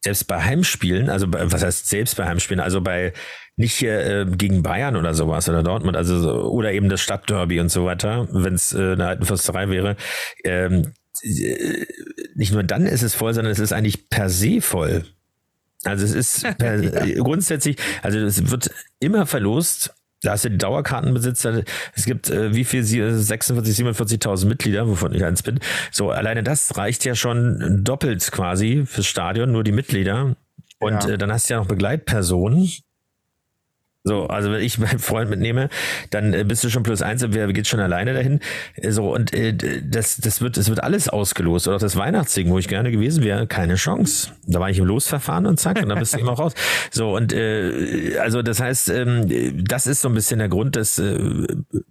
selbst 0.03 0.27
bei 0.27 0.41
Heimspielen, 0.41 1.09
also 1.09 1.27
bei, 1.27 1.51
was 1.51 1.63
heißt 1.63 1.89
selbst 1.89 2.17
bei 2.17 2.25
Heimspielen, 2.25 2.59
also 2.59 2.81
bei 2.81 3.13
nicht 3.55 3.81
äh, 3.81 4.25
gegen 4.29 4.61
Bayern 4.61 4.95
oder 4.95 5.13
sowas 5.13 5.49
oder 5.49 5.63
Dortmund, 5.63 5.97
also 5.97 6.43
oder 6.43 6.71
eben 6.71 6.89
das 6.89 7.01
Stadtderby 7.01 7.59
und 7.59 7.69
so 7.69 7.85
weiter, 7.85 8.27
wenn 8.31 8.53
es 8.53 8.73
äh, 8.73 8.93
eine 8.93 9.07
alten 9.07 9.25
Försterei 9.25 9.69
wäre, 9.69 9.95
ähm, 10.43 10.83
äh, 10.83 10.87
nicht 11.23 12.51
nur 12.51 12.63
dann 12.63 12.85
ist 12.85 13.03
es 13.03 13.15
voll, 13.15 13.33
sondern 13.33 13.51
es 13.51 13.59
ist 13.59 13.73
eigentlich 13.73 14.09
per 14.09 14.29
se 14.29 14.61
voll. 14.61 15.05
Also 15.83 16.05
es 16.05 16.13
ist 16.13 16.43
per, 16.57 17.05
ja. 17.05 17.23
grundsätzlich, 17.23 17.77
also 18.01 18.19
es 18.19 18.49
wird 18.49 18.71
immer 18.99 19.25
verlost. 19.25 19.93
Da 20.23 20.31
hast 20.31 20.45
du 20.45 20.49
die 20.49 20.57
Dauerkartenbesitzer. 20.57 21.63
Es 21.93 22.05
gibt 22.05 22.29
äh, 22.31 22.53
wie 22.55 22.65
viel? 22.65 22.83
46, 22.83 23.85
47.000 23.85 24.47
Mitglieder, 24.47 24.87
wovon 24.87 25.13
ich 25.13 25.23
eins 25.23 25.43
bin. 25.43 25.59
So, 25.91 26.09
alleine 26.09 26.41
das 26.41 26.75
reicht 26.75 27.05
ja 27.05 27.13
schon 27.13 27.83
doppelt 27.83 28.31
quasi 28.31 28.83
fürs 28.87 29.05
Stadion, 29.05 29.51
nur 29.51 29.63
die 29.63 29.71
Mitglieder. 29.71 30.35
Und 30.79 31.03
ja. 31.03 31.09
äh, 31.11 31.17
dann 31.19 31.31
hast 31.31 31.49
du 31.49 31.53
ja 31.53 31.59
noch 31.59 31.67
Begleitpersonen. 31.67 32.67
So, 34.07 34.27
also 34.27 34.51
wenn 34.51 34.61
ich 34.61 34.77
meinen 34.79 34.99
Freund 34.99 35.29
mitnehme, 35.29 35.69
dann 36.09 36.33
äh, 36.33 36.43
bist 36.43 36.63
du 36.63 36.69
schon 36.69 36.83
plus 36.83 37.01
eins 37.01 37.23
und 37.23 37.33
wer 37.33 37.51
geht 37.53 37.67
schon 37.67 37.79
alleine 37.79 38.13
dahin. 38.13 38.39
Äh, 38.75 38.91
so, 38.91 39.13
und 39.13 39.33
äh, 39.33 39.53
das, 39.83 40.17
das 40.17 40.41
wird, 40.41 40.57
das 40.57 40.69
wird 40.69 40.83
alles 40.83 41.09
ausgelost. 41.09 41.67
Oder 41.67 41.77
auch 41.77 41.81
das 41.81 41.95
Weihnachtssingen, 41.95 42.51
wo 42.51 42.59
ich 42.59 42.67
gerne 42.67 42.91
gewesen 42.91 43.23
wäre, 43.23 43.47
keine 43.47 43.75
Chance. 43.75 44.31
Da 44.45 44.59
war 44.59 44.69
ich 44.69 44.79
im 44.79 44.85
Losverfahren 44.85 45.45
und 45.45 45.59
zack, 45.59 45.81
und 45.81 45.89
dann 45.89 45.99
bist 45.99 46.13
du 46.13 46.19
immer 46.19 46.33
raus. 46.33 46.53
So, 46.91 47.15
und 47.15 47.33
äh, 47.33 48.17
also 48.19 48.41
das 48.41 48.59
heißt, 48.59 48.89
ähm, 48.89 49.63
das 49.65 49.87
ist 49.87 50.01
so 50.01 50.09
ein 50.09 50.15
bisschen 50.15 50.39
der 50.39 50.49
Grund, 50.49 50.75
dass, 50.75 50.99
äh, 50.99 51.17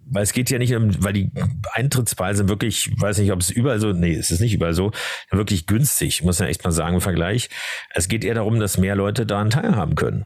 weil 0.05 0.23
es 0.23 0.33
geht 0.33 0.49
ja 0.49 0.57
nicht 0.57 0.75
um, 0.75 0.91
weil 1.03 1.13
die 1.13 1.31
Eintrittspreise 1.73 2.49
wirklich, 2.49 2.89
weiß 2.99 3.19
nicht, 3.19 3.31
ob 3.31 3.41
es 3.41 3.49
überall 3.49 3.79
so, 3.79 3.93
nee, 3.93 4.15
es 4.15 4.31
ist 4.31 4.41
nicht 4.41 4.53
überall 4.53 4.73
so, 4.73 4.91
wirklich 5.31 5.67
günstig, 5.67 6.23
muss 6.23 6.39
man 6.39 6.49
echt 6.49 6.63
mal 6.63 6.71
sagen, 6.71 6.95
im 6.95 7.01
Vergleich. 7.01 7.49
Es 7.93 8.07
geht 8.07 8.23
eher 8.23 8.35
darum, 8.35 8.59
dass 8.59 8.77
mehr 8.77 8.95
Leute 8.95 9.25
daran 9.25 9.49
teilhaben 9.49 9.95
können. 9.95 10.25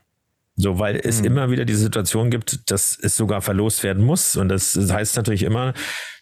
So, 0.56 0.80
weil 0.80 1.00
es 1.02 1.20
mhm. 1.20 1.26
immer 1.26 1.52
wieder 1.52 1.66
diese 1.66 1.80
Situation 1.80 2.30
gibt, 2.30 2.70
dass 2.70 2.98
es 3.02 3.16
sogar 3.16 3.42
verlost 3.42 3.84
werden 3.84 4.04
muss. 4.04 4.36
Und 4.36 4.50
das 4.50 4.76
heißt 4.76 5.16
natürlich 5.16 5.44
immer, 5.44 5.74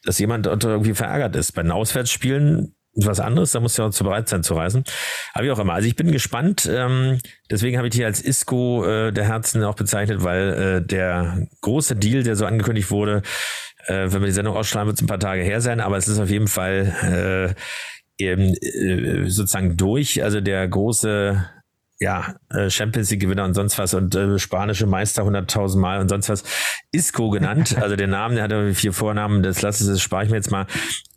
dass 0.04 0.20
jemand 0.20 0.46
irgendwie 0.48 0.94
verärgert 0.94 1.36
ist. 1.36 1.54
Bei 1.54 1.64
den 1.64 1.72
Auswärtsspielen 1.72 2.76
was 2.96 3.20
anderes, 3.20 3.52
da 3.52 3.60
muss 3.60 3.78
ja 3.78 3.86
auch 3.86 3.92
zu 3.92 4.04
bereit 4.04 4.28
sein 4.30 4.44
zu 4.44 4.56
reisen. 4.56 4.84
Aber 5.34 5.46
wie 5.46 5.52
auch 5.52 5.60
immer. 5.60 5.74
Also 5.74 5.88
ich 5.88 5.96
bin 5.96 6.12
gespannt. 6.12 6.70
Ähm, 6.72 7.20
deswegen 7.50 7.78
habe 7.78 7.88
ich 7.88 7.94
hier 7.94 8.08
als 8.08 8.22
Isco 8.22 8.86
äh, 8.86 9.12
der 9.12 9.26
Herzen 9.26 9.64
auch 9.64 9.76
bezeichnet, 9.76 10.24
weil 10.24 10.54
äh, 10.54 10.86
der 10.86 11.48
große 11.62 11.96
Deal, 11.96 12.24
der 12.24 12.36
so 12.36 12.46
angekündigt 12.46 12.92
wurde, 12.92 13.22
äh, 13.88 14.12
wenn 14.12 14.22
wir 14.22 14.28
die 14.28 14.32
Sendung 14.32 14.56
ausstrahlen, 14.56 14.88
wird 14.88 14.98
es 14.98 15.04
ein 15.04 15.08
paar 15.08 15.20
Tage 15.20 15.44
her 15.44 15.62
sein. 15.62 15.80
Aber 15.80 15.98
es 15.98 16.08
ist 16.08 16.20
auf 16.20 16.30
jeden 16.30 16.48
Fall 16.48 17.56
äh, 18.18 18.24
eben, 18.24 18.54
äh, 18.56 19.30
sozusagen 19.30 19.78
durch. 19.78 20.24
Also 20.24 20.42
der 20.42 20.68
große 20.68 21.46
ja, 22.00 22.36
äh, 22.50 22.70
Champions 22.70 23.12
League 23.12 23.20
Gewinner 23.22 23.44
und 23.44 23.54
sonst 23.54 23.78
was 23.78 23.94
und 23.94 24.16
äh, 24.16 24.40
spanische 24.40 24.86
Meister 24.86 25.24
100.000 25.24 25.78
Mal 25.78 26.00
und 26.00 26.10
sonst 26.10 26.30
was. 26.30 26.44
Isco 26.92 27.30
genannt, 27.30 27.78
also 27.82 27.96
der 27.96 28.08
Name, 28.08 28.36
der 28.36 28.44
hat 28.44 28.76
vier 28.76 28.94
Vornamen, 28.94 29.44
das 29.44 29.62
lasse 29.62 29.86
das 29.90 30.02
spare 30.02 30.24
ich 30.24 30.30
mir 30.30 30.38
jetzt 30.38 30.52
mal. 30.52 30.66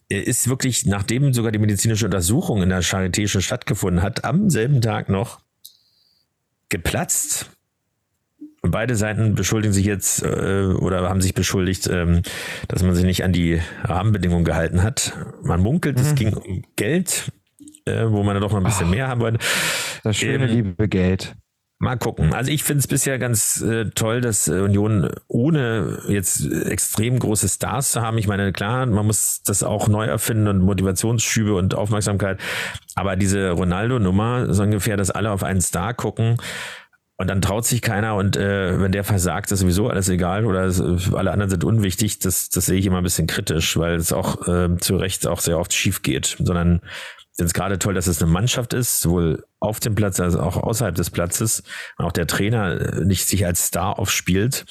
Er 0.09 0.27
ist 0.27 0.49
wirklich, 0.49 0.85
nachdem 0.85 1.33
sogar 1.33 1.53
die 1.53 1.59
medizinische 1.59 2.05
Untersuchung 2.05 2.63
in 2.63 2.69
der 2.69 2.83
Charité 2.83 3.29
schon 3.29 3.41
stattgefunden 3.41 4.03
hat, 4.03 4.25
am 4.25 4.51
selben 4.51 4.81
Tag 4.81 5.09
noch 5.09 5.41
geplatzt. 6.69 7.51
Und 8.61 8.71
beide 8.71 8.95
Seiten 8.95 9.35
beschuldigen 9.35 9.73
sich 9.73 9.87
jetzt 9.87 10.23
äh, 10.23 10.65
oder 10.65 11.09
haben 11.09 11.21
sich 11.21 11.35
beschuldigt, 11.35 11.89
ähm, 11.89 12.23
dass 12.69 12.83
man 12.83 12.95
sich 12.95 13.05
nicht 13.05 13.25
an 13.25 13.33
die 13.33 13.61
Rahmenbedingungen 13.83 14.45
gehalten 14.45 14.83
hat. 14.83 15.17
Man 15.43 15.61
munkelt, 15.61 15.97
mhm. 15.97 16.03
es 16.03 16.15
ging 16.15 16.35
um 16.35 16.63
Geld, 16.77 17.33
äh, 17.87 18.05
wo 18.09 18.23
man 18.23 18.35
dann 18.35 18.43
doch 18.43 18.53
noch 18.53 18.59
ein 18.59 18.65
bisschen 18.65 18.87
Ach, 18.89 18.91
mehr 18.91 19.09
haben 19.09 19.21
wollte. 19.21 19.39
Das 20.03 20.17
schöne 20.17 20.49
ähm, 20.49 20.51
liebe 20.51 20.89
Geld. 20.89 21.35
Mal 21.83 21.97
gucken. 21.97 22.33
Also 22.33 22.53
ich 22.53 22.63
finde 22.63 22.79
es 22.79 22.87
bisher 22.87 23.19
ganz 23.19 23.61
äh, 23.61 23.87
toll, 23.87 24.21
dass 24.21 24.47
äh, 24.47 24.61
Union 24.61 25.11
ohne 25.27 26.03
jetzt 26.07 26.49
extrem 26.49 27.19
große 27.19 27.49
Stars 27.49 27.91
zu 27.91 28.03
haben. 28.03 28.19
Ich 28.19 28.29
meine, 28.29 28.53
klar, 28.53 28.87
man 28.87 29.05
muss 29.05 29.43
das 29.43 29.65
auch 29.65 29.89
neu 29.89 30.05
erfinden 30.05 30.47
und 30.47 30.61
Motivationsschübe 30.61 31.57
und 31.57 31.75
Aufmerksamkeit. 31.75 32.39
Aber 32.95 33.17
diese 33.17 33.51
Ronaldo-Nummer, 33.51 34.55
so 34.55 34.63
ungefähr, 34.63 34.97
dass 34.97 35.11
alle 35.11 35.33
auf 35.33 35.43
einen 35.43 35.61
Star 35.61 35.93
gucken 35.93 36.37
und 37.17 37.29
dann 37.29 37.43
traut 37.43 37.65
sich 37.65 37.83
keiner 37.83 38.15
und 38.15 38.37
äh, 38.37 38.81
wenn 38.81 38.93
der 38.93 39.03
versagt, 39.03 39.51
ist 39.51 39.59
sowieso 39.59 39.89
alles 39.89 40.09
egal 40.09 40.45
oder 40.45 40.65
es, 40.65 40.81
alle 41.13 41.33
anderen 41.33 41.51
sind 41.51 41.65
unwichtig. 41.65 42.21
Das, 42.21 42.49
das 42.49 42.67
sehe 42.67 42.79
ich 42.79 42.87
immer 42.87 42.99
ein 42.99 43.05
bisschen 43.05 43.27
kritisch, 43.27 43.77
weil 43.77 43.97
es 43.97 44.13
auch 44.13 44.47
äh, 44.47 44.77
zu 44.79 44.97
Recht 44.97 45.27
auch 45.27 45.41
sehr 45.41 45.59
oft 45.59 45.73
schief 45.73 46.03
geht, 46.03 46.37
sondern 46.39 46.81
finde 47.37 47.47
es 47.47 47.55
gerade 47.55 47.79
toll, 47.79 47.95
dass 47.95 48.07
es 48.07 48.23
eine 48.23 48.31
Mannschaft 48.31 48.75
ist, 48.75 49.01
sowohl 49.01 49.45
auf 49.59 49.81
dem 49.81 49.95
Platz 49.95 50.21
als 50.21 50.37
auch 50.37 50.57
außerhalb 50.57 50.95
des 50.95 51.11
Platzes. 51.11 51.63
Und 51.97 52.05
auch 52.05 52.13
der 52.13 52.27
Trainer 52.27 52.81
äh, 52.81 53.05
nicht 53.05 53.27
sich 53.27 53.47
als 53.47 53.67
Star 53.67 53.99
aufspielt, 53.99 54.67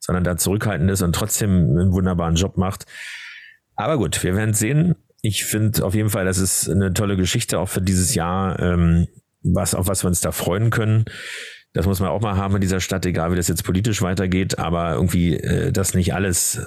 sondern 0.00 0.24
da 0.24 0.36
zurückhaltend 0.36 0.90
ist 0.90 1.02
und 1.02 1.14
trotzdem 1.14 1.50
einen 1.50 1.92
wunderbaren 1.92 2.34
Job 2.34 2.56
macht. 2.56 2.84
Aber 3.76 3.96
gut, 3.96 4.22
wir 4.22 4.36
werden 4.36 4.54
sehen. 4.54 4.96
Ich 5.22 5.44
finde 5.44 5.84
auf 5.84 5.94
jeden 5.94 6.10
Fall, 6.10 6.26
das 6.26 6.38
ist 6.38 6.68
eine 6.68 6.92
tolle 6.92 7.16
Geschichte 7.16 7.58
auch 7.58 7.68
für 7.68 7.80
dieses 7.80 8.14
Jahr, 8.14 8.58
ähm, 8.60 9.08
was, 9.42 9.74
auf 9.74 9.88
was 9.88 10.04
wir 10.04 10.08
uns 10.08 10.20
da 10.20 10.32
freuen 10.32 10.70
können. 10.70 11.06
Das 11.72 11.86
muss 11.86 12.00
man 12.00 12.10
auch 12.10 12.20
mal 12.20 12.36
haben 12.36 12.54
in 12.54 12.60
dieser 12.60 12.80
Stadt, 12.80 13.04
egal 13.06 13.32
wie 13.32 13.36
das 13.36 13.48
jetzt 13.48 13.64
politisch 13.64 14.02
weitergeht, 14.02 14.58
aber 14.58 14.92
irgendwie, 14.92 15.36
äh, 15.36 15.72
dass 15.72 15.94
nicht 15.94 16.14
alles 16.14 16.66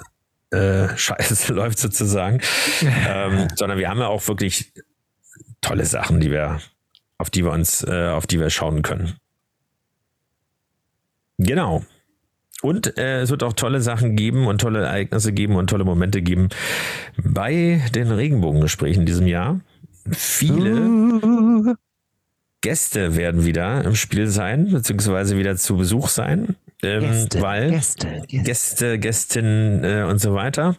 äh, 0.51 0.87
scheiße 0.95 1.53
läuft 1.53 1.77
sozusagen, 1.77 2.41
ähm, 2.81 3.47
sondern 3.55 3.77
wir 3.77 3.89
haben 3.89 3.99
ja 3.99 4.07
auch 4.07 4.27
wirklich 4.27 4.73
tolle 5.61 5.85
Sachen, 5.85 6.19
die 6.19 6.31
wir, 6.31 6.59
auf 7.17 7.29
die 7.29 7.43
wir 7.43 7.51
uns, 7.51 7.83
äh, 7.83 8.09
auf 8.09 8.27
die 8.27 8.39
wir 8.39 8.49
schauen 8.49 8.81
können. 8.81 9.15
Genau. 11.37 11.83
Und 12.61 12.97
äh, 12.97 13.21
es 13.21 13.29
wird 13.29 13.43
auch 13.43 13.53
tolle 13.53 13.81
Sachen 13.81 14.15
geben 14.15 14.47
und 14.47 14.61
tolle 14.61 14.83
Ereignisse 14.83 15.31
geben 15.31 15.55
und 15.55 15.69
tolle 15.69 15.83
Momente 15.83 16.21
geben 16.21 16.49
bei 17.17 17.81
den 17.93 18.11
Regenbogengesprächen 18.11 19.01
in 19.01 19.05
diesem 19.05 19.27
Jahr. 19.27 19.59
Viele 20.11 21.77
Gäste 22.61 23.15
werden 23.15 23.45
wieder 23.45 23.83
im 23.85 23.95
Spiel 23.95 24.27
sein, 24.27 24.71
beziehungsweise 24.71 25.37
wieder 25.37 25.55
zu 25.57 25.77
Besuch 25.77 26.07
sein. 26.07 26.55
Ähm, 26.81 27.01
Gäste, 27.01 27.41
weil 27.41 27.71
Gäste, 27.71 28.07
Gäste, 28.07 28.43
Gäste 28.43 28.99
Gästinnen 28.99 29.83
äh, 29.83 30.03
und 30.09 30.19
so 30.19 30.33
weiter. 30.33 30.75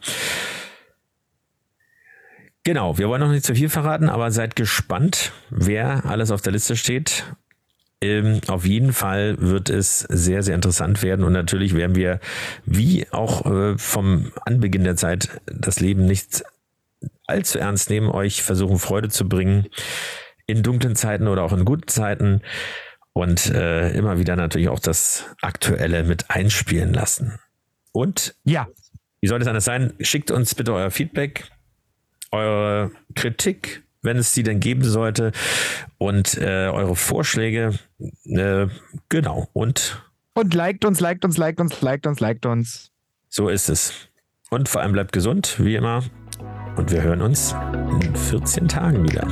Genau, 2.68 2.98
wir 2.98 3.08
wollen 3.08 3.22
noch 3.22 3.30
nicht 3.30 3.46
zu 3.46 3.54
viel 3.54 3.70
verraten, 3.70 4.10
aber 4.10 4.30
seid 4.30 4.54
gespannt, 4.54 5.32
wer 5.48 6.04
alles 6.04 6.30
auf 6.30 6.42
der 6.42 6.52
Liste 6.52 6.76
steht. 6.76 7.24
Ähm, 8.02 8.42
auf 8.46 8.66
jeden 8.66 8.92
Fall 8.92 9.36
wird 9.40 9.70
es 9.70 10.00
sehr, 10.00 10.42
sehr 10.42 10.54
interessant 10.54 11.02
werden 11.02 11.24
und 11.24 11.32
natürlich 11.32 11.74
werden 11.74 11.96
wir, 11.96 12.20
wie 12.66 13.10
auch 13.10 13.46
äh, 13.46 13.78
vom 13.78 14.32
Anbeginn 14.44 14.84
der 14.84 14.96
Zeit, 14.96 15.40
das 15.46 15.80
Leben 15.80 16.04
nicht 16.04 16.44
allzu 17.26 17.58
ernst 17.58 17.88
nehmen, 17.88 18.10
euch 18.10 18.42
versuchen 18.42 18.78
Freude 18.78 19.08
zu 19.08 19.26
bringen 19.26 19.68
in 20.46 20.62
dunklen 20.62 20.94
Zeiten 20.94 21.26
oder 21.26 21.44
auch 21.44 21.54
in 21.54 21.64
guten 21.64 21.88
Zeiten 21.88 22.42
und 23.14 23.46
äh, 23.46 23.92
immer 23.92 24.18
wieder 24.18 24.36
natürlich 24.36 24.68
auch 24.68 24.78
das 24.78 25.24
Aktuelle 25.40 26.04
mit 26.04 26.28
einspielen 26.28 26.92
lassen. 26.92 27.38
Und 27.92 28.34
ja, 28.44 28.68
wie 29.22 29.26
soll 29.26 29.40
es 29.40 29.48
anders 29.48 29.64
sein? 29.64 29.94
Schickt 30.00 30.30
uns 30.30 30.54
bitte 30.54 30.74
euer 30.74 30.90
Feedback, 30.90 31.50
eure 32.30 32.90
Kritik, 33.14 33.82
wenn 34.02 34.16
es 34.16 34.32
die 34.32 34.42
denn 34.42 34.60
geben 34.60 34.84
sollte, 34.84 35.32
und 35.98 36.38
äh, 36.38 36.68
eure 36.68 36.96
Vorschläge. 36.96 37.78
Äh, 38.24 38.66
genau. 39.08 39.48
Und 39.52 40.02
und 40.34 40.54
liked 40.54 40.84
uns, 40.84 41.00
liked 41.00 41.24
uns, 41.24 41.36
liked 41.36 41.60
uns, 41.60 41.80
liked 41.80 42.06
uns, 42.06 42.20
liked 42.20 42.46
uns. 42.46 42.92
So 43.28 43.48
ist 43.48 43.68
es. 43.68 43.92
Und 44.50 44.68
vor 44.68 44.82
allem 44.82 44.92
bleibt 44.92 45.10
gesund, 45.12 45.56
wie 45.58 45.74
immer. 45.74 46.04
Und 46.76 46.92
wir 46.92 47.02
hören 47.02 47.22
uns 47.22 47.56
in 48.00 48.14
14 48.14 48.68
Tagen 48.68 49.02
wieder. 49.02 49.26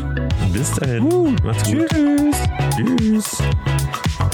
Bis 0.53 0.73
dahin. 0.73 1.05
Uh, 1.05 1.31
Macht's 1.45 1.71
gut. 1.71 1.89
Tschüss. 1.91 2.43
Tschüss. 2.77 3.43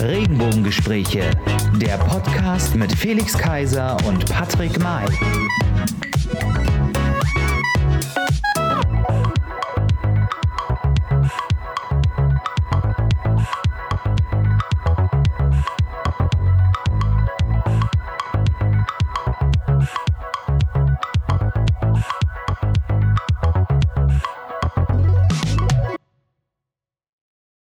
Regenbogengespräche. 0.00 1.30
Der 1.76 1.98
Podcast 1.98 2.74
mit 2.74 2.90
Felix 2.90 3.36
Kaiser 3.36 3.98
und 4.06 4.24
Patrick 4.30 4.78
May. 4.80 5.04